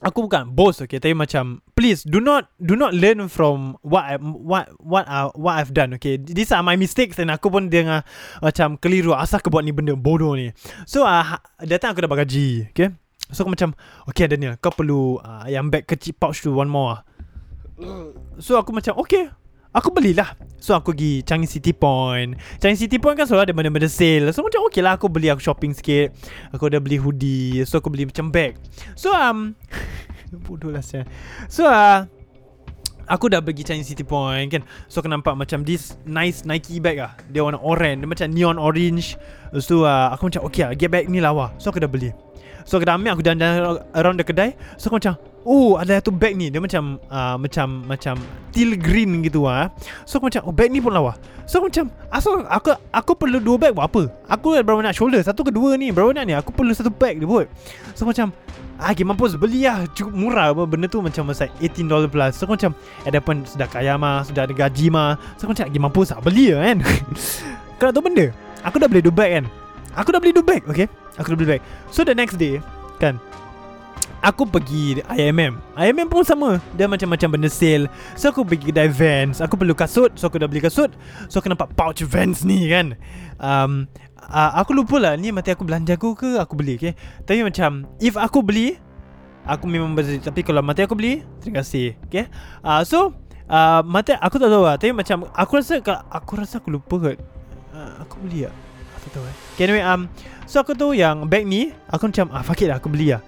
Aku 0.05 0.29
bukan 0.29 0.53
bos 0.53 0.77
okay. 0.77 1.01
Tapi 1.01 1.17
macam 1.17 1.65
Please 1.73 2.05
do 2.05 2.21
not 2.21 2.53
Do 2.62 2.77
not 2.77 2.93
learn 2.93 3.34
from 3.34 3.81
What 3.81 4.05
I, 4.05 4.21
What 4.21 4.69
What 4.77 5.10
uh, 5.10 5.34
What 5.34 5.58
I've 5.58 5.73
done 5.73 5.97
okay. 5.97 6.21
These 6.21 6.53
are 6.53 6.62
my 6.62 6.77
mistakes 6.77 7.17
Dan 7.17 7.34
aku 7.34 7.49
pun 7.49 7.65
dengar 7.73 8.05
Macam 8.38 8.77
keliru 8.77 9.17
Asal 9.17 9.41
aku 9.41 9.49
buat 9.49 9.65
ni 9.65 9.73
benda 9.73 9.97
bodoh 9.97 10.38
ni. 10.38 10.53
So 10.86 11.01
uh, 11.01 11.41
time 11.65 11.97
aku 11.97 12.05
dapat 12.05 12.29
gaji 12.29 12.69
Okay 12.77 12.93
So 13.33 13.41
aku 13.45 13.57
macam 13.57 13.73
Okay 14.05 14.29
Daniel 14.29 14.53
Kau 14.61 14.69
perlu 14.69 15.17
uh, 15.17 15.49
Yang 15.49 15.65
bag 15.73 15.83
kecil 15.89 16.13
pouch 16.13 16.45
tu 16.45 16.53
One 16.53 16.69
more 16.69 16.93
lah 16.93 17.01
So 18.38 18.53
aku 18.59 18.69
macam 18.69 19.01
Okay 19.01 19.33
Aku 19.75 19.91
belilah. 19.91 20.39
So 20.55 20.71
aku 20.71 20.95
pergi 20.95 21.19
Changi 21.27 21.51
City 21.51 21.75
Point. 21.75 22.39
Changi 22.63 22.79
City 22.79 22.95
Point 22.95 23.19
kan 23.19 23.27
selalu 23.27 23.51
ada 23.51 23.53
benda-benda 23.53 23.91
sale. 23.91 24.31
So 24.31 24.39
macam 24.39 24.63
okay 24.71 24.79
lah 24.79 24.95
Aku 24.95 25.11
beli 25.11 25.27
aku 25.27 25.43
shopping 25.43 25.75
sikit. 25.75 26.15
Aku 26.55 26.71
dah 26.71 26.79
beli 26.79 26.95
hoodie. 26.95 27.67
So 27.67 27.83
aku 27.83 27.91
beli 27.91 28.07
macam 28.07 28.31
bag. 28.31 28.55
So 28.95 29.11
um 29.11 29.59
Bodoh 30.47 30.71
lah 30.71 30.79
saya 30.79 31.03
So 31.51 31.67
uh, 31.67 32.07
Aku 33.05 33.27
dah 33.27 33.43
pergi 33.43 33.67
Changi 33.67 33.83
City 33.83 34.07
Point 34.07 34.47
kan. 34.47 34.63
So 34.88 35.03
aku 35.03 35.11
nampak 35.11 35.35
macam 35.35 35.67
This 35.67 35.99
nice 36.07 36.47
Nike 36.47 36.79
bag 36.79 37.03
lah 37.03 37.11
Dia 37.27 37.43
warna 37.43 37.59
orange. 37.59 37.99
Dia 37.99 38.07
macam 38.07 38.27
neon 38.31 38.55
orange. 38.55 39.19
So 39.59 39.83
uh, 39.83 40.07
aku 40.15 40.31
macam 40.31 40.47
Okay 40.47 40.63
lah 40.63 40.71
Get 40.79 40.88
bag 40.88 41.11
ni 41.11 41.19
lawa 41.19 41.51
So 41.59 41.75
aku 41.75 41.83
dah 41.83 41.91
beli 41.91 42.15
So 42.65 42.82
aku 42.82 42.86
dah 42.89 42.97
ambil 42.97 43.13
Aku 43.13 43.21
dah 43.21 43.38
jalan 43.38 43.80
around 43.93 44.17
the 44.17 44.25
kedai. 44.25 44.58
So 44.75 44.89
aku 44.89 44.97
macam 44.97 45.15
Oh 45.45 45.78
ada 45.78 46.01
satu 46.01 46.10
bag 46.10 46.34
ni. 46.34 46.49
Dia 46.49 46.58
macam 46.58 46.97
uh, 47.13 47.38
Macam 47.38 47.86
Macam 47.86 48.17
Teal 48.49 48.73
green 48.82 49.21
gitu 49.21 49.45
ah. 49.45 49.69
So 50.04 50.17
aku 50.17 50.34
macam 50.34 50.41
Oh 50.49 50.51
bag 50.51 50.73
ni 50.73 50.82
pun 50.82 50.91
lawa. 50.91 51.13
So 51.45 51.62
aku 51.62 51.69
macam 51.69 51.93
Asal 52.10 52.41
aku 52.49 52.73
Aku 52.89 53.13
perlu 53.13 53.38
dua 53.38 53.62
bag 53.62 53.78
buat 53.78 53.86
apa? 53.86 54.10
Aku 54.34 54.58
berapa 54.58 54.82
nak 54.82 54.97
shoulder? 54.97 55.21
Satu 55.21 55.45
ke 55.45 55.54
dua 55.54 55.78
ni 55.78 55.93
Berapa 55.93 56.10
nak 56.17 56.25
ni? 56.25 56.34
Aku 56.34 56.49
perlu 56.49 56.73
satu 56.73 56.89
bag 56.89 57.21
dia 57.21 57.30
buat. 57.30 57.45
So 57.93 58.04
macam 58.10 58.34
Ah, 58.75 58.91
okay, 58.91 59.08
mampus 59.08 59.39
beli 59.39 59.63
lah. 59.63 59.88
Cukup 59.95 60.12
murah 60.12 60.51
apa 60.51 60.67
Benda 60.67 60.91
tu. 60.91 60.99
Macam 60.99 61.32
Masa 61.32 61.47
$18 61.63 61.88
plus. 62.12 62.34
So 62.36 62.49
aku 62.49 62.58
macam 62.58 62.73
Ada 63.06 63.21
pun 63.21 63.45
Sudah 63.45 63.69
kaya 63.69 63.95
mah 63.95 64.25
Sudah 64.25 64.49
ada 64.49 64.54
gaji 64.58 64.89
mah. 64.89 65.15
So 65.38 65.45
aku 65.45 65.54
macam 65.54 65.69
Okay 65.69 65.80
mampus 65.80 66.10
lah 66.12 66.19
Beli 66.25 66.51
lah 66.51 66.73
kan? 66.73 66.78
Kau 67.78 67.86
nak 67.88 67.93
tahu 67.93 68.04
benda 68.10 68.25
Aku 68.65 68.75
dah 68.82 68.89
beli 68.89 69.06
dua 69.06 69.13
bag 69.13 69.30
kan? 69.38 69.45
Aku 69.95 70.10
dah 70.10 70.19
beli 70.19 70.34
dua 70.34 70.43
bag 70.43 70.65
Okay 70.65 70.89
Aku 71.19 71.34
dah 71.34 71.38
beli 71.38 71.49
bag 71.58 71.62
So 71.91 72.04
the 72.04 72.15
next 72.15 72.36
day 72.36 72.60
Kan 72.99 73.19
Aku 74.25 74.49
pergi 74.49 75.06
IMM 75.06 75.62
IMM 75.78 76.10
pun 76.10 76.25
sama. 76.25 76.58
Dia 76.73 76.89
macam-macam 76.89 77.38
benda 77.38 77.45
sale. 77.45 77.86
So 78.17 78.34
aku 78.34 78.41
pergi 78.41 78.73
kedai 78.73 78.89
Vans. 78.89 79.38
Aku 79.38 79.54
perlu 79.54 79.78
kasut. 79.78 80.17
So 80.17 80.34
aku 80.34 80.41
dah 80.41 80.49
beli 80.49 80.65
kasut. 80.65 80.89
So 81.30 81.38
aku 81.38 81.54
nampak 81.54 81.78
pouch 81.78 82.01
Vans 82.10 82.41
ni 82.41 82.65
kan. 82.65 82.97
Um, 83.38 83.86
uh, 84.17 84.51
Aku 84.65 84.73
lupa 84.73 84.97
lah 84.97 85.13
Ni 85.13 85.30
mati 85.30 85.54
aku 85.54 85.62
belanja 85.62 85.93
aku 85.93 86.17
ke 86.17 86.41
Aku 86.41 86.58
beli 86.58 86.80
okay? 86.80 86.97
Tapi 87.28 87.45
macam 87.45 87.86
If 88.01 88.17
aku 88.17 88.41
beli 88.41 88.80
Aku 89.45 89.69
memang 89.69 89.93
beli 89.93 90.17
Tapi 90.17 90.41
kalau 90.41 90.65
mati 90.65 90.82
aku 90.82 90.97
beli 90.97 91.21
Terima 91.43 91.62
kasih 91.62 91.93
Okay? 92.10 92.25
Uh, 92.65 92.82
So 92.82 93.13
uh, 93.51 93.86
Mati 93.86 94.17
aku 94.17 94.41
tak 94.41 94.49
tahu 94.49 94.65
lah. 94.65 94.80
Tapi 94.82 94.95
macam 94.95 95.30
Aku 95.38 95.62
rasa 95.62 95.78
Aku 96.10 96.32
rasa 96.34 96.58
aku 96.58 96.73
lupa 96.73 96.97
kot. 96.97 97.19
Uh, 97.75 97.91
Aku 98.01 98.17
beli 98.25 98.49
lah 98.49 98.64
Aku 99.05 99.21
tahu 99.21 99.25
eh. 99.29 99.35
Okay 99.53 99.63
anyway 99.69 99.85
um, 99.85 100.09
So 100.49 100.65
aku 100.65 100.73
tahu 100.73 100.97
yang 100.97 101.29
Bag 101.29 101.45
ni 101.45 101.69
Aku 101.93 102.09
macam 102.09 102.33
ah, 102.33 102.41
Fuck 102.41 102.65
it 102.65 102.73
lah 102.73 102.81
aku 102.81 102.89
beli 102.89 103.13
lah. 103.13 103.21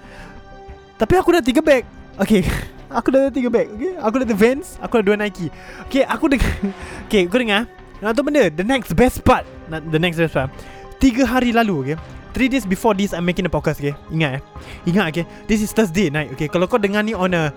Tapi 0.98 1.14
aku 1.14 1.30
dah 1.38 1.46
tiga 1.46 1.62
bag. 1.62 1.86
Okay 2.18 2.42
Aku 2.98 3.14
dah 3.14 3.28
ada 3.28 3.32
tiga 3.32 3.54
bag 3.54 3.70
Okay? 3.78 3.94
Aku 4.02 4.16
dah 4.18 4.26
ada 4.26 4.34
Vans 4.38 4.82
Aku 4.82 4.94
dah 5.00 5.04
dua 5.14 5.16
Nike. 5.22 5.54
Okay 5.86 6.02
aku 6.02 6.26
dengar 6.34 6.50
Okay 7.06 7.30
kau 7.30 7.38
dengar 7.38 7.70
Nak 8.02 8.18
tahu 8.18 8.34
benda? 8.34 8.50
The 8.50 8.66
next 8.66 8.98
best 8.98 9.22
part 9.22 9.46
The 9.70 10.02
next 10.02 10.18
best 10.18 10.34
part. 10.34 10.50
Tiga 10.98 11.30
hari 11.30 11.54
lalu 11.54 11.94
okay? 11.94 11.98
Three 12.34 12.50
days 12.50 12.66
before 12.66 12.98
this 12.98 13.14
I'm 13.14 13.26
making 13.26 13.46
the 13.46 13.54
podcast 13.54 13.78
okay? 13.78 13.94
Ingat 14.10 14.40
eh? 14.40 14.42
Ingat 14.90 15.06
okay? 15.14 15.26
This 15.46 15.62
is 15.62 15.70
Thursday 15.76 16.10
night 16.10 16.34
okay? 16.34 16.50
Kalau 16.50 16.66
kau 16.66 16.82
dengar 16.82 17.06
ni 17.06 17.14
on 17.14 17.38
a 17.38 17.54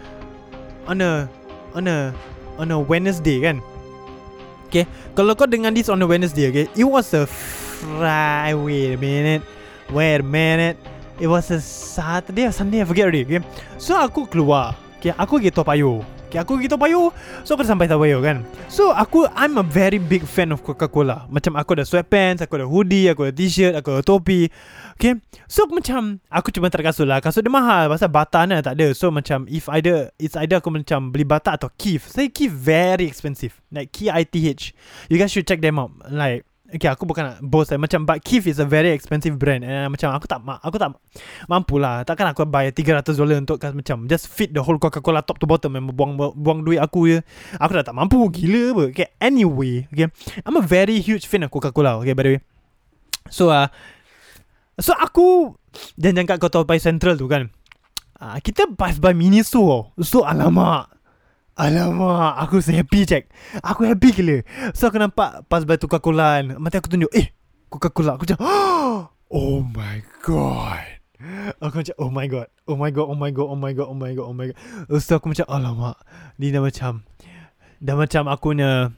On 0.85 0.99
a 1.01 1.31
On 1.73 1.85
a 1.89 2.13
On 2.61 2.69
a 2.69 2.79
Wednesday 2.83 3.41
kan? 3.41 3.63
Okay? 4.69 4.85
Kalau 5.15 5.33
kau 5.39 5.47
dengar 5.47 5.71
this 5.71 5.89
on 5.89 6.03
a 6.03 6.07
Wednesday 6.09 6.51
okay? 6.51 6.67
It 6.75 6.85
was 6.85 7.15
a 7.15 7.25
Friday 7.81 8.55
Wait 8.55 8.93
a 8.93 8.99
minute. 9.01 9.43
Wait 9.89 10.21
a 10.21 10.23
minute. 10.23 10.77
It 11.21 11.29
was 11.29 11.53
a 11.53 11.61
Saturday 11.61 12.49
or 12.49 12.53
Sunday 12.53 12.81
I 12.81 12.89
forget 12.89 13.05
already 13.05 13.29
okay? 13.29 13.45
So 13.77 13.93
aku 13.93 14.25
keluar 14.25 14.73
okay, 14.97 15.13
Aku 15.21 15.37
pergi 15.37 15.53
Toa 15.53 15.69
Payoh 15.69 16.01
okay, 16.01 16.41
Aku 16.41 16.57
pergi 16.57 16.73
Toa 16.73 16.81
Payoh 16.81 17.13
So 17.45 17.53
aku 17.53 17.61
dah 17.61 17.77
sampai 17.77 17.93
Toa 17.93 18.01
Payoh 18.01 18.25
kan? 18.25 18.41
So 18.73 18.89
aku 18.97 19.29
I'm 19.37 19.61
a 19.61 19.65
very 19.65 20.01
big 20.01 20.25
fan 20.25 20.49
of 20.49 20.65
Coca-Cola. 20.65 21.29
Macam 21.29 21.61
aku 21.61 21.77
ada 21.77 21.85
sweatpants 21.85 22.41
Aku 22.41 22.57
ada 22.57 22.65
hoodie 22.65 23.13
Aku 23.13 23.29
ada 23.29 23.37
t-shirt 23.37 23.77
Aku 23.77 24.01
ada 24.01 24.05
topi 24.05 24.49
Okay? 24.97 25.21
So 25.45 25.69
aku 25.69 25.85
macam 25.85 26.25
Aku 26.33 26.49
cuma 26.57 26.73
tak 26.73 26.89
kasut 26.89 27.05
lah. 27.05 27.21
Kasut 27.21 27.45
dia 27.45 27.53
mahal 27.53 27.93
Pasal 27.93 28.09
bata 28.09 28.49
ni 28.49 28.57
tak 28.65 28.81
ada. 28.81 28.89
So 28.97 29.13
macam 29.13 29.45
If 29.45 29.69
either 29.77 30.17
It's 30.17 30.41
either 30.41 30.65
aku 30.65 30.73
macam 30.73 31.13
Beli 31.13 31.29
bata 31.29 31.61
atau 31.61 31.69
Kith 31.77 32.09
Saya 32.09 32.33
Kith 32.33 32.49
very 32.49 33.05
expensive 33.05 33.61
Like 33.69 33.93
K-I-T-H 33.93 34.73
You 35.13 35.21
guys 35.21 35.29
should 35.29 35.45
check 35.45 35.61
them 35.61 35.77
out. 35.77 35.93
Like 36.09 36.49
Okay 36.71 36.87
aku 36.87 37.03
bukan 37.03 37.35
nak 37.35 37.37
boast 37.43 37.75
lah 37.75 37.79
Macam 37.83 38.07
But 38.07 38.23
Kith 38.23 38.47
is 38.47 38.63
a 38.63 38.67
very 38.67 38.95
expensive 38.95 39.35
brand 39.35 39.67
And 39.67 39.87
uh, 39.87 39.89
macam 39.91 40.15
aku 40.15 40.31
tak 40.31 40.39
Aku 40.47 40.77
tak 40.79 40.95
Mampu 41.51 41.83
lah 41.83 42.07
Takkan 42.07 42.31
aku 42.31 42.47
bayar 42.47 42.71
300 42.71 43.19
dolar 43.19 43.43
Untuk 43.43 43.59
kan, 43.59 43.75
macam 43.75 44.07
Just 44.07 44.31
fit 44.31 44.55
the 44.55 44.63
whole 44.63 44.79
Coca-Cola 44.79 45.27
Top 45.27 45.43
to 45.43 45.51
bottom 45.51 45.75
Memang 45.75 45.95
buang, 45.95 46.13
buang 46.17 46.61
duit 46.63 46.79
aku 46.79 47.11
je. 47.11 47.19
Aku 47.59 47.75
dah 47.75 47.83
tak 47.83 47.99
mampu. 47.99 48.23
Gila 48.31 48.79
apa? 48.79 48.83
Okay 48.95 49.09
anyway 49.19 49.91
Okay. 49.91 50.07
I'm 50.47 50.55
a 50.55 50.65
very 50.65 51.03
huge 51.03 51.27
fan 51.27 51.43
of 51.43 51.51
Coca-Cola 51.51 51.99
Okay 52.07 52.15
by 52.15 52.23
the 52.23 52.31
way. 52.39 52.41
So 53.35 53.51
uh, 53.51 53.67
So 54.79 54.95
aku 54.95 55.59
Dan 55.99 56.15
jangan 56.15 56.39
kau 56.39 56.53
tahu 56.53 56.63
Pai 56.63 56.79
Central 56.79 57.19
tu 57.19 57.27
kan. 57.27 57.51
Uh, 58.23 58.39
Kita 58.39 58.71
pass 58.79 59.03
by 59.03 59.11
Miniso. 59.11 59.91
So 59.99 60.23
alamak 60.23 61.00
Alamak 61.61 62.41
Aku 62.41 62.65
so 62.65 62.73
happy 62.73 63.05
Jack. 63.05 63.29
Aku 63.61 63.85
happy 63.85 64.17
gila. 64.17 64.41
So 64.73 64.89
aku 64.89 64.97
nampak 64.97 65.45
Pas 65.45 65.69
by 65.69 65.77
Coca-Cola 65.77 66.41
Mati 66.57 66.81
aku 66.81 66.89
tunjuk 66.89 67.13
Eh 67.13 67.37
Coca-Cola. 67.69 68.17
Aku 68.17 68.25
macam 68.25 68.41
Oh 69.31 69.61
my 69.61 70.01
god. 70.25 70.89
Aku 71.61 71.85
macam 71.85 71.95
Oh 72.01 72.09
my 72.09 72.27
god 72.27 72.49
Oh 72.65 72.81
my 72.81 72.89
god 72.89 73.07
Oh 73.13 73.19
my 73.19 73.31
god 73.31 73.47
Oh 73.53 73.59
my 73.61 73.73
god 73.77 73.87
Oh 73.93 73.99
my 73.99 74.13
god 74.17 74.27
Oh 74.33 74.35
my 74.35 74.47
god. 74.49 74.59
So 75.05 75.21
aku 75.21 75.29
macam 75.29 75.45
Alamak. 75.53 76.01
Ni 76.41 76.49
dah 76.49 76.65
macam 76.65 77.05
Dah 77.85 77.95
macam 77.97 78.25
aku 78.33 78.57
punya 78.57 78.97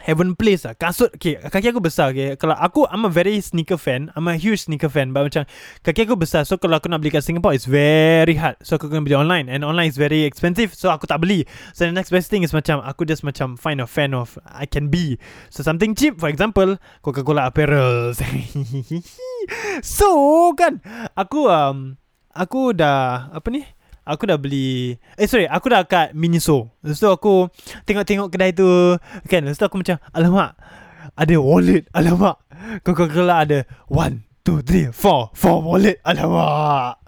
Heaven 0.00 0.32
place 0.32 0.64
lah. 0.64 0.72
Kasut 0.72 1.12
Okay 1.20 1.36
Kaki 1.36 1.68
aku 1.68 1.84
besar 1.84 2.16
okay. 2.16 2.32
Kalau 2.40 2.56
aku 2.56 2.88
I'm 2.88 3.04
a 3.04 3.12
very 3.12 3.36
sneaker 3.44 3.76
fan. 3.76 4.08
I'm 4.16 4.24
a 4.24 4.40
huge 4.40 4.64
sneaker 4.64 4.88
fan 4.88 5.12
But 5.12 5.28
macam 5.28 5.44
Kaki 5.84 6.08
aku 6.08 6.16
besar. 6.16 6.48
So 6.48 6.56
kalau 6.56 6.80
aku 6.80 6.88
nak 6.88 7.04
beli 7.04 7.12
kat 7.12 7.20
Singapore 7.20 7.52
It's 7.52 7.68
very 7.68 8.40
hard. 8.40 8.56
So 8.64 8.80
aku 8.80 8.88
kena 8.88 9.04
beli 9.04 9.20
online. 9.20 9.52
And 9.52 9.68
online 9.68 9.92
is 9.92 10.00
very 10.00 10.24
expensive 10.24 10.72
So 10.72 10.88
aku 10.88 11.04
tak 11.04 11.20
beli. 11.20 11.44
So 11.76 11.84
the 11.84 11.92
next 11.92 12.08
best 12.08 12.32
thing 12.32 12.40
is 12.40 12.56
macam 12.56 12.80
Aku 12.88 13.04
just 13.04 13.20
macam 13.20 13.60
Find 13.60 13.84
a 13.84 13.88
fan 13.88 14.16
of 14.16 14.40
I 14.48 14.64
can 14.64 14.88
be. 14.88 15.20
So 15.52 15.60
something 15.60 15.92
cheap. 15.92 16.16
For 16.16 16.32
example 16.32 16.80
Coca-Cola 17.04 17.52
apparel 17.52 18.16
So 19.84 20.08
kan 20.56 20.80
Aku 21.20 21.52
um 21.52 22.00
Aku 22.32 22.72
dah 22.72 23.28
Apa 23.28 23.52
ni 23.52 23.68
Aku 24.02 24.26
dah 24.26 24.34
beli 24.34 24.98
Eh 25.14 25.30
sorry 25.30 25.46
Aku 25.46 25.70
dah 25.70 25.86
kat 25.86 26.10
Miniso 26.10 26.74
Lepas 26.82 26.98
tu 26.98 27.06
aku 27.06 27.46
Tengok-tengok 27.86 28.34
kedai 28.34 28.50
tu 28.50 28.66
Kan? 29.30 29.46
Lepas 29.46 29.62
tu 29.62 29.66
aku 29.66 29.78
macam 29.78 30.02
Alamak 30.10 30.58
Ada 31.14 31.38
wallet 31.38 31.86
Alamak. 31.94 32.42
Coca-Cola 32.82 33.46
ada 33.46 33.62
One 33.86 34.26
Two 34.42 34.58
Three 34.66 34.90
Four 34.90 35.30
Four 35.38 35.62
wallet 35.62 36.02
Alamak. 36.02 36.98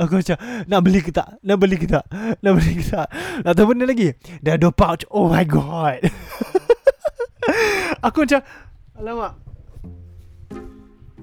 Aku 0.00 0.24
macam 0.24 0.36
Nak 0.64 0.80
beli 0.80 1.00
ke 1.04 1.12
tak? 1.12 1.36
Nak 1.44 1.56
beli 1.60 1.76
ke 1.76 1.84
tak? 1.84 2.08
Nak 2.40 2.52
beli 2.56 2.72
ke 2.80 2.84
tak? 2.88 3.08
Nak 3.44 3.52
tahu 3.52 3.66
benda 3.76 3.84
lagi 3.84 4.16
Dah 4.40 4.56
dua 4.56 4.72
pouch. 4.72 5.04
Oh 5.12 5.28
my 5.28 5.44
god. 5.44 6.00
Aku 8.08 8.24
macam 8.24 8.40
Alamak 8.96 9.47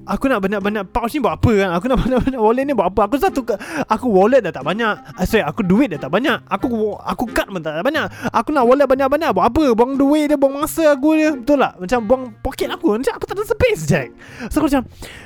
Aku 0.05 0.29
nak 0.29 0.39
banyak-banyak 0.41 0.85
pouch 0.93 1.17
ni 1.17 1.19
buat 1.19 1.41
apa 1.41 1.51
kan? 1.51 1.69
Aku 1.73 1.85
nak 1.89 1.97
banyak-banyak 2.05 2.41
wallet 2.41 2.63
ni 2.69 2.73
buat 2.77 2.93
apa? 2.93 3.09
Aku 3.09 3.17
satu 3.17 3.41
Aku 3.89 4.05
wallet 4.13 4.45
dah 4.45 4.53
tak 4.53 4.65
banyak. 4.65 4.93
Uh, 5.17 5.25
Sorry 5.25 5.41
aku 5.41 5.65
duit 5.65 5.89
dah 5.89 5.99
tak 5.99 6.13
banyak. 6.13 6.37
Aku 6.45 6.93
aku 7.01 7.23
kad 7.33 7.49
pun 7.49 7.61
tak 7.61 7.81
banyak. 7.81 8.05
Aku 8.29 8.53
nak 8.53 8.69
wallet 8.69 8.85
banyak-banyak 8.85 9.33
Buat 9.33 9.45
apa? 9.49 9.63
Buang 9.73 9.97
duit 9.97 10.29
dia 10.29 10.37
Buang 10.37 10.61
masa 10.61 10.93
aku 10.93 11.17
dia. 11.17 11.33
Betul 11.33 11.57
tak? 11.65 11.73
Macam 11.81 11.99
buang 12.05 12.23
poket 12.45 12.69
aku. 12.69 13.01
Macam 13.01 13.13
aku 13.17 13.25
tak 13.25 13.35
ada 13.41 13.45
space 13.49 13.81
Jack. 13.89 14.09
So 14.53 14.61
aku 14.61 14.69
macam 14.69 14.83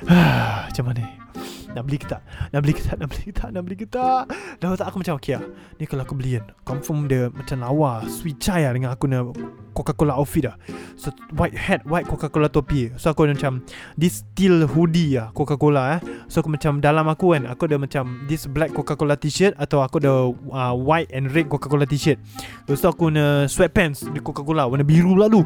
Macam 0.72 0.84
mana 0.88 1.19
nak 1.78 1.84
beli 1.86 1.98
ke 2.02 2.08
tak? 2.10 2.22
Nak 2.50 2.60
beli 2.66 2.74
ke 2.74 2.82
tak? 2.82 2.96
Nak 2.98 3.08
beli 3.14 3.24
ke 3.30 3.34
tak? 3.34 3.50
Nak 3.54 3.62
beli 3.62 3.76
ke 3.78 3.86
tak? 3.86 4.24
Dah 4.58 4.74
tak 4.74 4.88
aku 4.90 4.98
macam 5.06 5.22
Okay 5.22 5.38
lah. 5.38 5.46
Ni 5.78 5.86
kalau 5.86 6.02
aku 6.02 6.18
beli 6.18 6.42
kan 6.42 6.50
Confirm 6.66 7.06
dia 7.06 7.30
macam 7.30 7.62
lawa 7.62 8.02
Sweet 8.10 8.38
chai 8.42 8.66
lah 8.66 8.74
Dengan 8.74 8.90
aku 8.98 9.06
nak 9.06 9.38
Coca-Cola 9.78 10.18
outfit 10.18 10.50
lah 10.50 10.58
So 10.98 11.14
white 11.38 11.54
hat 11.54 11.86
White 11.86 12.10
Coca-Cola 12.10 12.50
topi. 12.50 12.90
So 12.98 13.14
aku 13.14 13.30
macam 13.30 13.62
This 13.94 14.26
steel 14.26 14.66
hoodie 14.66 15.22
lah 15.22 15.30
Coca-Cola 15.38 15.98
eh. 15.98 16.26
So 16.26 16.42
aku 16.42 16.50
macam 16.50 16.82
Dalam 16.82 17.06
aku 17.06 17.38
kan 17.38 17.46
Aku 17.46 17.70
ada 17.70 17.78
macam 17.78 18.26
This 18.26 18.50
black 18.50 18.74
Coca-Cola 18.74 19.14
t-shirt 19.14 19.54
Atau 19.62 19.86
aku 19.86 20.02
ada 20.02 20.26
uh, 20.34 20.74
White 20.74 21.14
and 21.14 21.30
red 21.30 21.54
Coca-Cola 21.54 21.86
t-shirt. 21.86 22.18
Tu 22.66 22.74
aku 22.74 23.14
ada 23.14 23.46
Sweatpants 23.46 24.10
Di 24.10 24.18
Coca-Cola 24.18 24.66
Warna 24.66 24.82
biru 24.82 25.14
lalu 25.14 25.46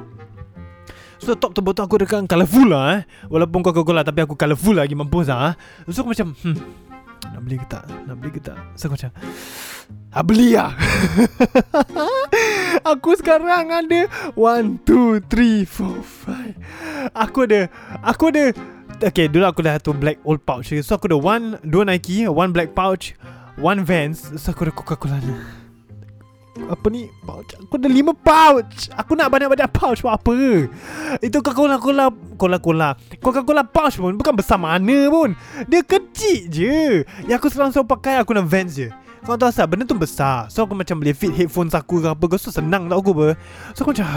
So 1.23 1.39
top 1.39 1.55
tu 1.55 1.63
botol 1.63 1.88
aku 1.88 2.03
dekat 2.03 2.27
colourful 2.27 2.67
lah 2.67 2.99
eh. 2.99 3.01
Walaupun 3.31 3.63
Coca-Cola 3.63 4.03
Tapi 4.03 4.27
aku 4.27 4.36
colourful 4.36 4.75
lagi 4.75 4.91
Mampus 4.91 5.31
lah 5.31 5.55
eh. 5.55 5.93
So 5.95 6.03
aku 6.03 6.12
macam 6.12 6.36
hmm, 6.36 6.57
Nak 7.31 7.41
beli 7.47 7.55
ke 7.63 7.67
tak? 7.71 7.88
Nak 7.88 8.15
beli 8.19 8.31
ke 8.36 8.43
tak? 8.43 8.59
So 8.75 8.91
aku 8.91 8.99
macam 8.99 9.15
Ah 10.12 10.21
beli 10.21 10.53
lah. 10.53 10.75
Aku 12.91 13.15
sekarang 13.15 13.71
ada 13.71 14.12
One, 14.36 14.83
two, 14.83 15.23
three, 15.31 15.63
four, 15.63 16.03
five. 16.03 16.59
Aku 17.15 17.47
ada 17.47 17.71
Aku 18.03 18.27
ada 18.36 18.51
Okay 18.99 19.31
dulu 19.31 19.47
aku 19.47 19.63
dah 19.63 19.79
tu 19.79 19.95
black 19.95 20.19
old 20.27 20.43
pouch. 20.43 20.75
So 20.83 20.99
aku 20.99 21.07
ada 21.07 21.15
one 21.15 21.55
Dua 21.63 21.88
Nike 21.88 22.27
One 22.27 22.51
black 22.51 22.75
pouch 22.75 23.15
One 23.55 23.88
Vans. 23.88 24.27
So 24.36 24.51
aku 24.51 24.67
ada 24.67 24.75
Coca-Cola 24.75 25.23
ni 25.23 25.62
apa 26.53 26.85
ni? 26.93 27.09
Pouch? 27.25 27.49
Aku 27.65 27.81
ada 27.81 27.89
lima 27.89 28.13
pouch. 28.13 28.93
Aku 28.93 29.17
nak 29.17 29.33
banyak-banyak 29.33 29.69
pouch. 29.73 30.05
Buat 30.05 30.21
apa? 30.21 30.37
Itu 31.17 31.41
Coca-Cola 31.41 32.13
Cola-Cola. 32.37 32.93
Coca-Cola 33.17 33.65
pouch 33.65 33.97
pun 33.97 34.13
bukan 34.13 34.37
besar 34.37 34.61
mana 34.61 35.09
pun. 35.09 35.33
Dia 35.65 35.81
kecil 35.81 36.45
je. 36.53 37.01
Yang 37.25 37.37
aku 37.41 37.47
selalu 37.49 37.85
pakai 37.89 38.21
aku 38.21 38.37
nak 38.37 38.45
Vans 38.45 38.77
je. 38.77 38.93
Kau 39.23 39.39
tahu 39.39 39.49
asal 39.49 39.65
benda 39.65 39.87
tu 39.89 39.97
besar. 39.97 40.45
So 40.53 40.69
aku 40.69 40.77
macam 40.77 41.01
boleh 41.01 41.15
fit 41.17 41.33
headphones 41.33 41.73
aku 41.73 42.03
ke 42.03 42.11
apa 42.11 42.25
So 42.37 42.53
senang 42.53 42.85
tau 42.85 43.01
aku 43.01 43.17
apa. 43.17 43.27
So 43.73 43.81
aku 43.87 43.97
macam 43.97 44.07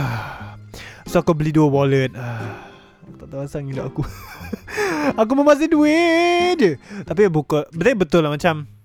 So 1.09 1.23
aku 1.23 1.33
beli 1.33 1.49
dua 1.49 1.65
wallet. 1.65 2.13
Tak 3.17 3.33
tahu 3.33 3.41
asal 3.49 3.65
gila 3.65 3.89
aku. 3.89 4.05
Aku 5.19 5.31
memasih 5.33 5.67
duit 5.67 6.55
je. 6.59 6.71
Tapi 7.01 7.25
buka 7.27 7.65
Betul 7.73 7.97
betul 7.97 8.21
lah 8.21 8.31
macam 8.31 8.76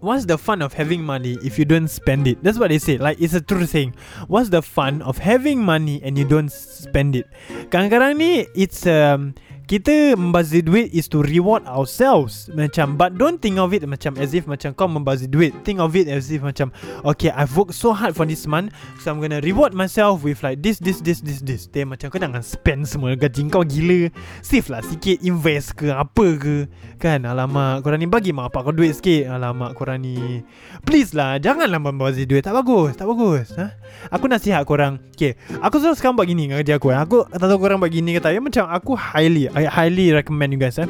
what's 0.00 0.26
the 0.26 0.36
fun 0.36 0.62
of 0.62 0.72
having 0.72 1.04
money 1.04 1.38
if 1.44 1.58
you 1.58 1.64
don't 1.64 1.88
spend 1.88 2.26
it? 2.26 2.42
That's 2.42 2.58
what 2.58 2.68
they 2.68 2.78
say. 2.78 2.98
Like 2.98 3.20
it's 3.20 3.34
a 3.34 3.40
true 3.40 3.66
saying. 3.66 3.94
What's 4.28 4.48
the 4.48 4.62
fun 4.62 5.02
of 5.02 5.18
having 5.18 5.62
money 5.62 6.00
and 6.02 6.18
you 6.18 6.24
don't 6.26 6.50
spend 6.50 7.16
it? 7.16 7.28
Kadang-kadang 7.70 8.16
ni 8.16 8.46
it's 8.54 8.86
um 8.86 9.34
kita 9.70 10.18
membazir 10.18 10.66
duit 10.66 10.90
is 10.90 11.06
to 11.06 11.22
reward 11.22 11.62
ourselves. 11.62 12.50
Macam 12.50 12.98
but 12.98 13.14
don't 13.14 13.38
think 13.38 13.54
of 13.62 13.70
it 13.70 13.86
macam 13.86 14.18
as 14.18 14.34
if 14.34 14.50
macam 14.50 14.74
kau 14.74 14.90
membazir 14.90 15.30
duit. 15.30 15.54
Think 15.62 15.78
of 15.78 15.94
it 15.94 16.10
as 16.10 16.26
if 16.34 16.42
macam 16.42 16.74
okay 17.06 17.30
I've 17.30 17.54
worked 17.54 17.78
so 17.78 17.94
hard 17.94 18.18
for 18.18 18.26
this 18.26 18.50
month 18.50 18.74
so 18.98 19.14
I'm 19.14 19.22
gonna 19.22 19.38
reward 19.38 19.70
myself 19.70 20.26
with 20.26 20.42
like 20.42 20.58
this 20.58 20.82
this 20.82 20.98
this 20.98 21.22
this 21.22 21.38
this. 21.38 21.70
Then 21.70 21.94
macam 21.94 22.10
kau 22.10 22.18
jangan 22.18 22.42
spend 22.42 22.90
semua 22.90 23.14
gaji 23.14 23.46
kau 23.46 23.62
gila. 23.62 24.10
Save 24.42 24.66
lah 24.74 24.82
sikit 24.82 25.22
invest 25.22 25.78
ke 25.78 25.94
apa 25.94 26.26
ke. 26.34 26.66
Kan? 26.98 27.22
Alamak 27.22 27.86
korang 27.86 28.02
ni 28.02 28.10
bagi 28.10 28.34
mak 28.34 28.50
bapak 28.50 28.66
kau 28.66 28.74
duit 28.74 28.98
sikit. 28.98 29.30
Alamak 29.30 29.78
korang 29.78 30.02
ni. 30.02 30.42
Please 30.82 31.14
lah 31.14 31.38
janganlah 31.38 31.78
membazir 31.78 32.26
duit. 32.26 32.42
Tak 32.42 32.58
bagus 32.58 32.98
tak 32.98 33.06
bagus 33.06 33.54
ha? 33.54 33.70
aku 34.10 34.26
nasihat 34.26 34.66
korang. 34.66 34.98
Okay 35.14 35.38
aku 35.62 35.78
selalu 35.78 35.94
sekarang 35.94 36.16
buat 36.18 36.26
gini 36.26 36.42
dengan 36.50 36.58
kerja 36.64 36.74
aku 36.80 36.88
eh. 36.90 36.98
aku 36.98 37.18
tak 37.28 37.46
tahu 37.46 37.58
korang 37.62 37.78
buat 37.78 37.92
gini 37.92 38.16
ke 38.16 38.20
tak 38.24 38.34
macam 38.42 38.66
aku 38.66 38.98
highly 38.98 39.46
I 39.60 39.68
highly 39.68 40.08
recommend 40.16 40.56
you 40.56 40.60
guys 40.60 40.80
eh. 40.80 40.88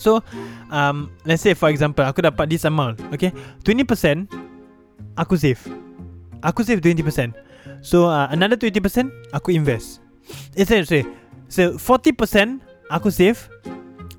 So 0.00 0.24
um, 0.72 1.12
Let's 1.28 1.44
say 1.44 1.52
for 1.52 1.68
example 1.68 2.04
Aku 2.08 2.24
dapat 2.24 2.48
this 2.48 2.64
amount 2.64 3.00
Okay? 3.12 3.32
20% 3.64 4.28
Aku 5.20 5.36
save. 5.36 5.60
Aku 6.40 6.64
save 6.64 6.80
20% 6.80 7.36
So 7.84 8.08
uh, 8.08 8.28
another 8.32 8.56
20% 8.56 8.80
Aku 9.36 9.52
invest. 9.52 10.00
It's 10.56 10.72
eh, 10.72 10.84
say 10.88 11.04
So 11.52 11.76
40% 11.76 12.64
Aku 12.88 13.12
save. 13.12 13.52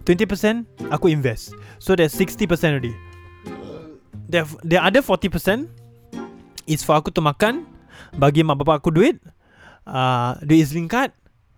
20% 0.06 0.94
Aku 0.94 1.10
invest. 1.10 1.58
So 1.82 1.98
there's 1.98 2.16
60% 2.16 2.46
already. 2.48 2.96
The, 4.30 4.46
the 4.64 4.78
other 4.78 5.02
40% 5.02 5.66
Is 6.68 6.84
for 6.86 7.00
aku 7.00 7.10
to 7.16 7.24
makan 7.24 7.66
Bagi 8.22 8.44
mak 8.46 8.62
bapak 8.62 8.86
aku 8.86 8.92
duit 8.94 9.18
uh, 9.88 10.36
Duit 10.44 10.68
Ezlink 10.68 10.92
card 10.92 11.12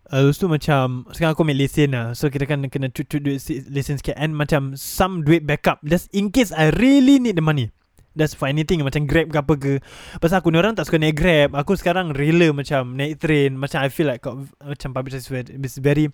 Uh, 0.10 0.26
lepas 0.26 0.42
tu 0.42 0.50
macam 0.50 1.06
Sekarang 1.14 1.38
aku 1.38 1.46
ambil 1.46 1.58
lesen 1.62 1.94
lah. 1.94 2.18
So 2.18 2.34
kita 2.34 2.50
kan 2.50 2.66
kena 2.66 2.90
cut-cut 2.90 3.22
duit 3.22 3.38
lesen 3.70 4.02
sikit. 4.02 4.18
And 4.18 4.34
macam 4.34 4.74
Some 4.74 5.22
duit 5.22 5.46
backup 5.46 5.86
Just 5.86 6.10
in 6.18 6.34
case 6.34 6.50
I 6.50 6.74
really 6.74 7.22
need 7.22 7.38
the 7.38 7.46
money. 7.46 7.70
That's 8.18 8.34
for 8.34 8.50
anything 8.50 8.82
Macam 8.82 9.06
grab 9.06 9.30
ke 9.30 9.38
apa 9.38 9.54
ke. 9.54 9.74
Pasal 10.18 10.42
aku 10.42 10.50
ni 10.50 10.58
orang 10.58 10.74
tak 10.74 10.90
suka 10.90 10.98
naik 10.98 11.14
grab. 11.14 11.54
Aku 11.54 11.78
sekarang 11.78 12.10
rela 12.18 12.50
macam 12.50 12.98
Naik 12.98 13.22
train. 13.22 13.54
Macam 13.54 13.86
I 13.86 13.94
feel 13.94 14.10
like 14.10 14.26
kau, 14.26 14.50
Macam 14.58 14.98
public 14.98 15.14
transport 15.14 15.54
It's 15.54 15.78
very 15.78 16.10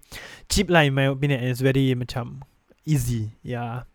Cheap 0.51 0.67
lah 0.67 0.83
in 0.83 0.91
my 0.91 1.07
opinion. 1.07 1.39
And 1.39 1.55
it's 1.55 1.63
very 1.63 1.95
macam 1.95 2.43
Easy. 2.83 3.31
Yeah 3.47 3.87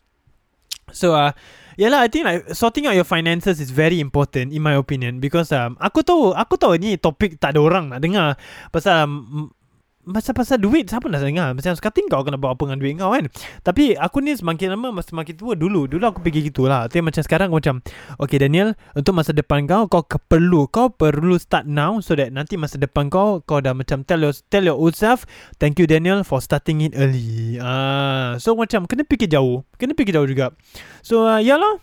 So 0.91 1.13
uh, 1.13 1.37
Yeah 1.77 1.93
lah 1.93 2.03
I 2.03 2.09
think 2.09 2.25
like 2.25 2.49
Sorting 2.57 2.89
out 2.89 2.97
your 2.97 3.07
finances 3.07 3.61
Is 3.61 3.69
very 3.69 4.01
important 4.01 4.57
In 4.57 4.65
my 4.65 4.81
opinion. 4.81 5.21
Because 5.21 5.53
um, 5.53 5.77
Aku 5.77 6.01
tahu 6.01 6.33
Aku 6.33 6.57
tahu 6.57 6.81
ni 6.81 6.97
topik 6.97 7.37
Tak 7.37 7.53
ada 7.53 7.61
orang 7.61 7.93
nak 7.93 8.01
dengar. 8.01 8.41
Pasal 8.73 9.05
um, 9.05 9.53
Pasal-pasal 10.01 10.57
duit 10.57 10.89
Siapa 10.89 11.13
nak 11.13 11.21
dengar? 11.21 11.53
Macam 11.53 11.77
sekarang 11.77 12.09
kau 12.09 12.25
kena 12.25 12.41
buat 12.41 12.57
apa 12.57 12.63
dengan 12.65 12.79
duit 12.81 12.95
kau 12.97 13.13
kan? 13.13 13.29
Tapi 13.61 14.01
aku 14.01 14.25
ni 14.25 14.33
semakin 14.33 14.73
lama 14.73 14.97
Semakin 15.05 15.35
tua 15.37 15.53
dulu 15.53 15.85
Dulu 15.85 16.01
aku 16.09 16.25
fikir 16.25 16.49
gitulah. 16.49 16.89
Tapi 16.89 17.05
macam 17.05 17.21
sekarang 17.21 17.53
macam 17.53 17.85
Okay 18.17 18.41
Daniel 18.41 18.73
Untuk 18.97 19.13
masa 19.13 19.37
depan 19.37 19.69
kau 19.69 19.85
Kau 19.93 20.05
perlu 20.25 20.65
Kau 20.73 20.89
perlu 20.89 21.37
start 21.37 21.69
now 21.69 22.01
So 22.01 22.17
that 22.17 22.33
nanti 22.33 22.57
masa 22.57 22.81
depan 22.81 23.13
kau 23.13 23.45
Kau 23.45 23.61
dah 23.61 23.77
macam 23.77 24.01
Tell 24.09 24.25
your, 24.25 24.33
tell 24.49 24.65
your 24.65 24.81
old 24.81 24.97
self 24.97 25.29
Thank 25.61 25.77
you 25.77 25.85
Daniel 25.85 26.25
For 26.25 26.41
starting 26.41 26.81
it 26.81 26.97
early 26.97 27.61
ah, 27.61 28.41
So 28.41 28.57
macam 28.57 28.89
Kena 28.89 29.05
fikir 29.05 29.29
jauh 29.29 29.69
Kena 29.77 29.93
fikir 29.93 30.17
jauh 30.17 30.29
juga. 30.29 30.53
So 31.01 31.25
uh, 31.25 31.41
ya 31.41 31.57
lah. 31.57 31.81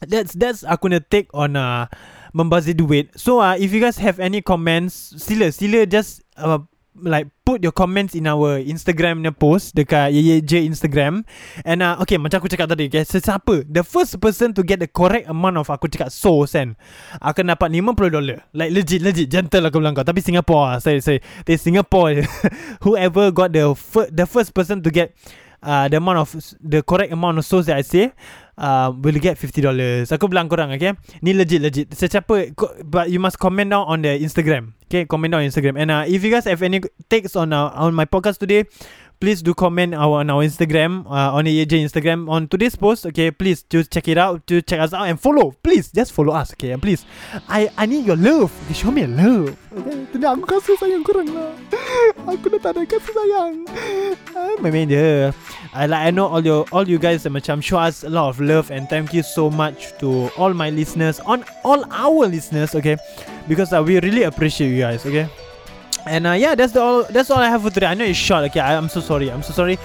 That's 0.00 0.32
that's 0.32 0.64
aku 0.64 0.88
nak 0.88 1.12
take 1.12 1.28
on 1.36 1.60
uh, 1.60 1.84
membazir 2.32 2.72
duit. 2.72 3.12
So 3.20 3.44
uh, 3.44 3.60
if 3.60 3.76
you 3.76 3.84
guys 3.84 4.00
have 4.00 4.16
any 4.16 4.40
comments, 4.40 5.12
sila 5.20 5.52
sila 5.52 5.84
just 5.84 6.24
uh, 6.40 6.64
like 6.98 7.30
put 7.46 7.62
your 7.62 7.72
comments 7.72 8.14
in 8.18 8.26
our 8.26 8.58
Instagram 8.58 9.22
punya 9.22 9.34
post 9.34 9.72
dekat 9.78 10.10
YYJ 10.10 10.66
Instagram. 10.66 11.22
And 11.62 11.82
uh, 11.82 12.02
okay, 12.02 12.18
macam 12.18 12.42
aku 12.42 12.50
cakap 12.50 12.70
tadi, 12.70 12.90
okay, 12.90 13.06
sesiapa 13.06 13.66
the 13.66 13.86
first 13.86 14.18
person 14.18 14.50
to 14.58 14.62
get 14.66 14.82
the 14.82 14.90
correct 14.90 15.30
amount 15.30 15.58
of 15.58 15.70
aku 15.70 15.86
cakap 15.86 16.10
sauce 16.10 16.54
kan 16.58 16.74
akan 17.22 17.54
dapat 17.54 17.68
50 17.70 18.14
dolar. 18.14 18.38
Like 18.52 18.74
legit 18.74 19.00
legit 19.02 19.30
gentle 19.30 19.66
aku 19.66 19.78
bilang 19.78 19.94
kau. 19.94 20.06
Tapi 20.06 20.20
Singapore 20.20 20.76
ah, 20.76 20.78
saya 20.82 20.98
saya 20.98 21.22
di 21.46 21.54
Singapore 21.54 22.26
whoever 22.84 23.30
got 23.30 23.54
the 23.54 23.70
fir- 23.74 24.10
the 24.10 24.26
first 24.26 24.50
person 24.50 24.82
to 24.82 24.90
get 24.90 25.14
uh, 25.62 25.86
the 25.88 25.96
amount 25.96 26.18
of 26.18 26.28
the 26.60 26.82
correct 26.82 27.12
amount 27.12 27.38
of 27.38 27.44
sauce 27.46 27.66
that 27.70 27.78
I 27.78 27.84
say 27.86 28.12
uh, 28.60 28.92
will 28.92 29.16
get 29.16 29.40
$50 29.40 30.12
Aku 30.12 30.28
bilang 30.28 30.46
korang 30.52 30.70
okay? 30.76 30.92
Ni 31.24 31.32
legit 31.32 31.64
legit. 31.64 31.88
Sesiapa 31.90 32.52
But 32.84 33.08
you 33.08 33.18
must 33.18 33.40
comment 33.40 33.72
down 33.72 33.88
on 33.88 34.04
the 34.04 34.20
Instagram. 34.20 34.76
Okay 34.86 35.08
comment 35.08 35.32
down 35.32 35.42
on 35.42 35.48
Instagram. 35.48 35.80
And 35.80 35.88
uh, 35.88 36.04
if 36.04 36.20
you 36.20 36.30
guys 36.30 36.44
have 36.44 36.60
any 36.60 36.84
takes 37.08 37.34
on 37.34 37.56
uh, 37.56 37.72
on 37.72 37.96
my 37.96 38.04
podcast 38.04 38.38
today 38.38 38.68
Please 39.20 39.42
do 39.42 39.52
comment 39.52 39.92
our, 39.92 40.24
on 40.24 40.30
our 40.30 40.42
Instagram 40.42 41.04
uh, 41.04 41.36
On 41.36 41.44
AJ 41.44 41.84
Instagram 41.84 42.24
On 42.30 42.48
today's 42.48 42.74
post 42.74 43.04
Okay? 43.04 43.30
Please 43.30 43.62
just 43.68 43.92
check 43.92 44.08
it 44.08 44.16
out 44.16 44.46
To 44.46 44.62
check 44.62 44.80
us 44.80 44.94
out 44.94 45.08
And 45.08 45.20
follow. 45.20 45.52
Please 45.62 45.92
just 45.92 46.12
follow 46.12 46.32
us 46.32 46.54
Okay? 46.54 46.72
And 46.72 46.80
please 46.80 47.04
I 47.46 47.68
I 47.76 47.84
need 47.84 48.06
your 48.06 48.16
love. 48.16 48.48
Okay, 48.64 48.72
Show 48.72 48.90
me 48.90 49.04
love 49.04 49.52
Okay? 49.76 50.08
Tadi 50.16 50.24
aku 50.24 50.48
kasih 50.48 50.72
sayang 50.80 51.04
korang 51.04 51.28
lah. 51.36 51.52
Aku 52.32 52.48
dah 52.48 52.60
tak 52.64 52.80
ada 52.80 52.88
kasih 52.88 53.12
sayang. 53.12 53.52
Main-main 54.64 54.88
je. 54.88 55.28
I 55.76 55.84
like 55.84 56.00
I 56.00 56.10
know 56.10 56.24
all 56.24 56.40
your 56.40 56.64
all 56.72 56.88
you 56.88 56.96
guys 56.96 57.28
uh, 57.28 57.30
macam 57.30 57.60
show 57.60 57.76
us 57.76 58.02
a 58.02 58.10
lot 58.10 58.32
of 58.32 58.40
love 58.40 58.72
and 58.72 58.88
thank 58.88 59.12
you 59.12 59.20
so 59.20 59.52
much 59.52 59.92
to 60.00 60.32
all 60.40 60.56
my 60.56 60.72
listeners 60.72 61.20
on 61.28 61.44
all 61.60 61.84
our 61.92 62.24
listeners 62.24 62.72
okay? 62.72 62.96
Because 63.44 63.68
uh, 63.76 63.84
we 63.84 64.00
really 64.00 64.24
appreciate 64.24 64.72
you 64.72 64.80
guys 64.80 65.04
okay 65.04 65.28
and 66.06 66.26
uh, 66.26 66.32
yeah 66.32 66.54
that's 66.54 66.72
the 66.72 66.80
all 66.80 67.04
that's 67.04 67.30
all 67.30 67.38
I 67.38 67.48
have 67.48 67.62
for 67.62 67.70
today. 67.70 67.86
I 67.86 67.94
know 67.94 68.04
it's 68.04 68.18
short 68.18 68.44
okay 68.50 68.60
I, 68.60 68.76
I'm 68.76 68.88
so 68.88 69.00
sorry 69.00 69.30
I'm 69.30 69.42
so 69.42 69.52
sorry. 69.52 69.78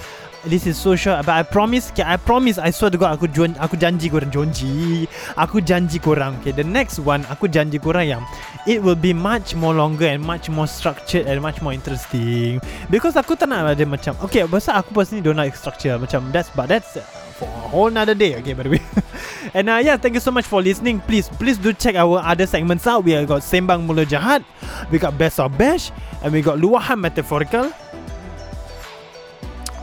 This 0.46 0.64
is 0.64 0.78
so 0.78 0.94
short 0.94 1.26
But 1.26 1.34
I 1.34 1.42
promise 1.42 1.90
okay, 1.90 2.04
I 2.06 2.16
promise 2.16 2.56
I 2.56 2.70
swear 2.70 2.90
to 2.94 2.98
God 2.98 3.18
Aku, 3.18 3.26
juan, 3.26 3.58
aku 3.58 3.74
janji 3.74 4.06
korang 4.06 4.30
Janji 4.30 5.10
Aku 5.34 5.58
janji 5.58 5.98
korang 5.98 6.38
Okay 6.38 6.54
the 6.54 6.62
next 6.62 7.02
one 7.02 7.26
Aku 7.26 7.50
janji 7.50 7.82
korang 7.82 8.06
yang 8.06 8.22
It 8.62 8.78
will 8.78 8.94
be 8.94 9.10
much 9.10 9.58
more 9.58 9.74
longer 9.74 10.06
And 10.06 10.22
much 10.22 10.46
more 10.46 10.70
structured 10.70 11.26
And 11.26 11.42
much 11.42 11.58
more 11.58 11.74
interesting. 11.74 12.62
Because 12.86 13.18
aku 13.18 13.34
tak 13.34 13.50
nak 13.50 13.74
ada 13.74 13.82
macam 13.82 14.14
Okay 14.22 14.46
pasal 14.46 14.78
aku 14.78 14.94
personally 14.94 15.26
Don't 15.26 15.34
like 15.34 15.58
structure 15.58 15.98
Macam 15.98 16.30
that's 16.30 16.46
But 16.54 16.70
that's 16.70 16.94
For 17.36 17.44
a 17.44 17.68
whole 17.68 17.92
nother 17.92 18.16
day 18.16 18.36
Okay 18.40 18.56
by 18.56 18.64
the 18.64 18.72
way 18.76 18.82
And 19.56 19.68
uh, 19.68 19.80
yeah 19.84 20.00
Thank 20.00 20.16
you 20.16 20.24
so 20.24 20.32
much 20.32 20.48
for 20.48 20.64
listening 20.64 21.04
Please 21.04 21.28
Please 21.28 21.60
do 21.60 21.76
check 21.76 21.94
our 21.94 22.24
other 22.24 22.48
segments 22.48 22.88
out 22.88 23.04
We 23.04 23.12
have 23.12 23.28
got 23.28 23.44
Sembang 23.44 23.84
Mula 23.84 24.08
Jahat 24.08 24.40
We 24.88 24.96
got 24.96 25.20
Best 25.20 25.36
of 25.36 25.52
Bash 25.60 25.92
And 26.24 26.32
we 26.32 26.40
got 26.40 26.56
Luahan 26.56 26.96
Metaphorical 26.96 27.68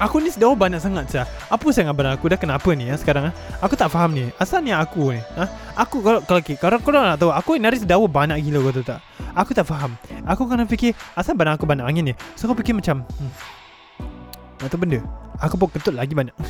Aku 0.01 0.17
ni 0.19 0.33
dah 0.33 0.51
banyak 0.51 0.81
sangat 0.81 1.05
sah. 1.13 1.25
Apa 1.53 1.69
sangat 1.69 1.93
badan 1.93 2.17
aku 2.17 2.25
dah 2.25 2.35
kenapa 2.35 2.65
ni 2.73 2.89
ya 2.89 2.97
sekarang 2.97 3.29
ah? 3.29 3.33
Aku 3.61 3.77
tak 3.77 3.93
faham 3.93 4.11
ni. 4.11 4.27
Asalnya 4.41 4.81
aku 4.81 5.13
ni. 5.13 5.21
Ha? 5.37 5.45
Aku 5.79 6.01
kalau 6.01 6.19
kalau 6.25 6.41
okay, 6.41 6.57
kalau 6.57 6.81
kau 6.81 6.89
nak 6.89 7.21
tahu 7.21 7.29
aku 7.29 7.55
nari 7.61 7.77
sedawa 7.77 8.03
banyak 8.09 8.41
gila 8.41 8.73
kau 8.73 8.83
tak? 8.83 8.99
Aku 9.37 9.53
tak 9.53 9.69
faham. 9.69 9.93
Aku 10.25 10.49
kena 10.49 10.65
fikir 10.65 10.97
asal 11.13 11.37
badan 11.37 11.55
aku 11.55 11.69
banyak 11.69 11.85
angin 11.85 12.03
ni. 12.09 12.13
So 12.33 12.49
aku 12.49 12.65
fikir 12.65 12.73
macam 12.73 13.05
hmm. 13.05 13.31
Atau 14.63 14.79
benda? 14.79 15.03
Aku 15.43 15.59
pun 15.59 15.67
ketut 15.69 15.93
lagi 15.93 16.15
banyak. 16.15 16.35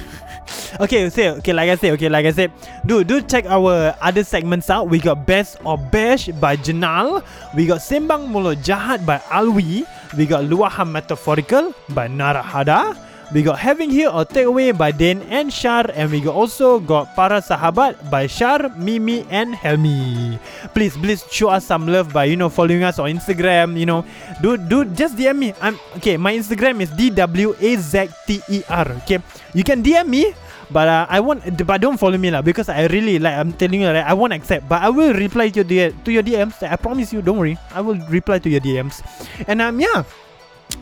Okay 0.73 1.05
say 1.13 1.29
Okay 1.37 1.53
like 1.53 1.69
I 1.69 1.77
said 1.77 1.93
Okay 1.93 2.09
like 2.09 2.25
I 2.25 2.33
said. 2.33 2.49
Do 2.81 3.05
do 3.05 3.21
check 3.21 3.45
our 3.45 3.93
Other 4.01 4.25
segments 4.25 4.73
out. 4.73 4.89
We 4.89 4.97
got 4.97 5.29
Best 5.29 5.61
or 5.61 5.77
Bash 5.77 6.33
By 6.41 6.57
Jenal. 6.57 7.21
We 7.53 7.69
got 7.69 7.85
Sembang 7.85 8.33
Mulut 8.33 8.65
Jahat 8.65 9.05
By 9.05 9.21
Alwi. 9.29 9.85
We 10.17 10.25
got 10.25 10.49
Luahan 10.49 10.89
Metaphorical 10.89 11.77
By 11.93 12.09
Narahada 12.09 12.97
We 13.33 13.41
got 13.41 13.57
Having 13.57 13.89
Here 13.89 14.13
or 14.13 14.29
Take 14.29 14.45
Away 14.45 14.69
by 14.77 14.93
Dan 14.93 15.25
and 15.25 15.49
Shar 15.49 15.89
and 15.97 16.13
we 16.13 16.21
got 16.21 16.37
also 16.37 16.77
got 16.77 17.17
Para 17.17 17.41
Sahabat 17.41 17.97
by 18.13 18.29
Shar, 18.29 18.69
Mimi 18.77 19.25
and 19.33 19.57
Helmi. 19.57 20.37
Please, 20.77 20.93
please 20.93 21.25
show 21.33 21.49
us 21.49 21.65
some 21.65 21.89
love 21.89 22.13
by 22.13 22.29
you 22.29 22.37
know 22.37 22.53
following 22.53 22.85
us 22.85 23.01
on 23.01 23.09
Instagram. 23.09 23.73
You 23.73 23.89
know, 23.89 24.05
do 24.37 24.53
do 24.61 24.85
just 24.85 25.17
DM 25.17 25.33
me. 25.33 25.49
I'm 25.65 25.81
okay. 25.97 26.13
My 26.13 26.37
Instagram 26.37 26.77
is 26.85 26.93
d 26.93 27.09
w 27.09 27.57
a 27.57 27.71
z 27.73 28.13
t 28.29 28.37
e 28.53 28.61
r. 28.69 29.01
Okay, 29.01 29.17
you 29.57 29.65
can 29.65 29.81
DM 29.81 30.05
me. 30.05 30.29
But 30.69 30.85
uh, 30.85 31.05
I 31.09 31.17
won't. 31.17 31.41
But 31.65 31.81
don't 31.81 31.97
follow 31.97 32.21
me 32.21 32.29
lah 32.29 32.45
because 32.45 32.69
I 32.69 32.85
really 32.85 33.17
like. 33.17 33.33
I'm 33.33 33.49
telling 33.53 33.81
you, 33.81 33.89
like, 33.89 34.05
I 34.05 34.13
won't 34.13 34.33
accept. 34.33 34.69
But 34.69 34.85
I 34.85 34.93
will 34.93 35.13
reply 35.13 35.49
to 35.57 35.65
your 35.65 35.89
to 35.89 36.09
your 36.13 36.21
DMs. 36.21 36.61
I 36.61 36.77
promise 36.77 37.09
you. 37.09 37.25
Don't 37.25 37.41
worry. 37.41 37.57
I 37.73 37.81
will 37.81 37.97
reply 38.13 38.37
to 38.41 38.49
your 38.49 38.61
DMs. 38.61 39.01
And 39.49 39.57
um, 39.61 39.81
yeah, 39.81 40.05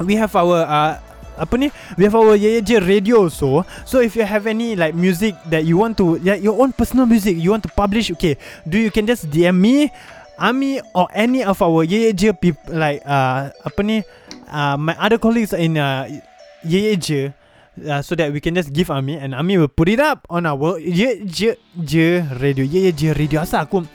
we 0.03 0.15
have 0.19 0.35
our 0.35 0.67
uh, 0.67 0.99
apa 1.41 1.57
ni 1.57 1.67
we 1.97 2.05
have 2.05 2.13
our 2.13 2.37
YJ 2.37 2.85
radio 2.85 3.25
also 3.25 3.65
so 3.83 3.97
if 3.97 4.13
you 4.13 4.21
have 4.21 4.45
any 4.45 4.77
like 4.77 4.93
music 4.93 5.33
that 5.49 5.65
you 5.65 5.75
want 5.75 5.97
to 5.97 6.21
yeah, 6.21 6.37
your 6.37 6.53
own 6.61 6.69
personal 6.69 7.09
music 7.09 7.33
you 7.33 7.49
want 7.49 7.65
to 7.65 7.71
publish 7.73 8.13
okay 8.13 8.37
do 8.69 8.77
you 8.77 8.93
can 8.93 9.09
just 9.09 9.25
DM 9.33 9.57
me 9.57 9.89
Ami 10.41 10.81
or 10.97 11.05
any 11.13 11.45
of 11.45 11.61
our 11.61 11.85
YJ 11.85 12.41
people 12.41 12.65
like 12.73 13.01
uh, 13.05 13.53
apa 13.61 13.81
ni 13.81 14.01
uh, 14.49 14.73
my 14.77 14.97
other 14.97 15.21
colleagues 15.21 15.53
in 15.53 15.77
uh, 15.77 16.09
YJ 16.65 17.33
uh, 17.85 18.01
so 18.01 18.17
that 18.17 18.33
we 18.33 18.41
can 18.41 18.57
just 18.57 18.73
give 18.73 18.89
Ami 18.89 19.17
and 19.17 19.33
Ami 19.37 19.57
will 19.57 19.71
put 19.71 19.89
it 19.89 20.01
up 20.01 20.25
on 20.29 20.45
our 20.45 20.81
je 20.81 21.61
radio. 22.41 22.63
Je 22.65 23.09
radio 23.13 23.37
asal 23.41 23.69
aku 23.69 23.85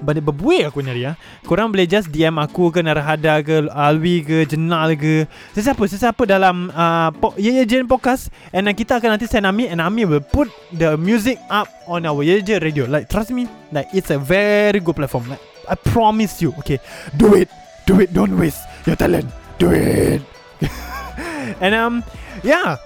banyak 0.00 0.24
berbuih 0.24 0.68
aku 0.68 0.80
nyari 0.84 1.08
ya. 1.08 1.12
Korang 1.44 1.72
boleh 1.72 1.88
just 1.88 2.12
DM 2.12 2.36
aku 2.36 2.72
ke 2.72 2.80
Narahada 2.80 3.40
ke 3.40 3.66
Alwi 3.72 4.22
ke 4.24 4.48
Jenal 4.48 4.94
ke. 4.96 5.28
Sesiapa 5.56 5.82
Sesiapa 5.88 6.22
dalam 6.24 6.72
uh, 6.72 7.10
po, 7.14 7.36
Ye 7.36 7.56
Ye 7.56 7.64
Jen 7.64 7.88
podcast. 7.88 8.32
And 8.52 8.68
uh, 8.68 8.74
kita 8.74 9.00
akan 9.00 9.16
nanti 9.16 9.26
send 9.28 9.44
Ami 9.48 9.68
And 9.68 9.80
Ami 9.80 10.04
will 10.04 10.24
put 10.24 10.48
the 10.72 10.94
music 10.96 11.40
up 11.48 11.68
On 11.90 12.04
our 12.04 12.22
Ye 12.22 12.40
Ye 12.40 12.56
radio. 12.62 12.86
Like 12.86 13.08
trust 13.08 13.30
me 13.30 13.50
Like 13.74 13.90
it's 13.92 14.10
a 14.10 14.18
very 14.18 14.78
good 14.78 14.96
platform. 14.96 15.30
Like 15.30 15.42
I 15.66 15.74
promise 15.74 16.38
you 16.40 16.54
Okay? 16.62 16.78
Do 17.18 17.34
it. 17.34 17.50
Do 17.84 17.98
it. 18.00 18.14
Don't 18.14 18.34
waste 18.38 18.62
your 18.86 18.96
talent. 18.96 19.28
Do 19.58 19.70
it. 19.74 20.22
And 21.64 21.74
um 21.74 22.04
Yeah 22.44 22.85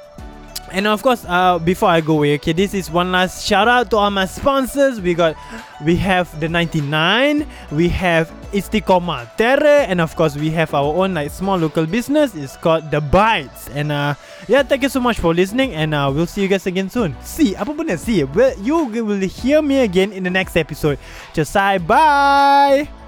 And 0.73 0.87
of 0.87 1.03
course, 1.03 1.25
uh, 1.27 1.59
before 1.59 1.89
I 1.89 2.01
go 2.01 2.19
away, 2.19 2.35
okay, 2.35 2.53
this 2.53 2.75
is 2.75 2.91
one 2.91 3.13
last 3.13 3.47
shout 3.47 3.69
out 3.69 3.91
to 3.91 3.97
all 3.97 4.11
my 4.11 4.27
sponsors. 4.27 5.01
We 5.01 5.15
got, 5.15 5.37
we 5.85 5.97
have 5.97 6.29
the 6.41 6.49
99, 6.49 7.47
we 7.73 7.89
have 7.89 8.31
Istiqomah 8.53 9.37
Terra, 9.37 9.87
and 9.87 10.01
of 10.01 10.15
course, 10.17 10.37
we 10.37 10.51
have 10.51 10.75
our 10.75 10.95
own 10.95 11.15
like 11.15 11.31
small 11.31 11.59
local 11.59 11.87
business. 11.87 12.35
It's 12.35 12.57
called 12.57 12.91
The 12.91 13.01
Bites. 13.01 13.69
And 13.71 13.91
uh, 13.91 14.15
yeah, 14.49 14.63
thank 14.63 14.83
you 14.83 14.89
so 14.89 15.01
much 15.01 15.19
for 15.19 15.35
listening, 15.35 15.75
and 15.75 15.95
uh, 15.95 16.11
we'll 16.15 16.27
see 16.27 16.43
you 16.43 16.49
guys 16.49 16.67
again 16.67 16.91
soon. 16.91 17.17
See, 17.23 17.57
apa 17.57 17.75
benda 17.75 17.99
see? 17.99 18.23
Well, 18.25 18.55
you 18.59 18.87
will 18.87 19.21
hear 19.27 19.63
me 19.63 19.83
again 19.83 20.13
in 20.13 20.23
the 20.23 20.31
next 20.31 20.57
episode. 20.57 20.99
Just 21.35 21.53
say 21.53 21.79
bye. 21.79 23.00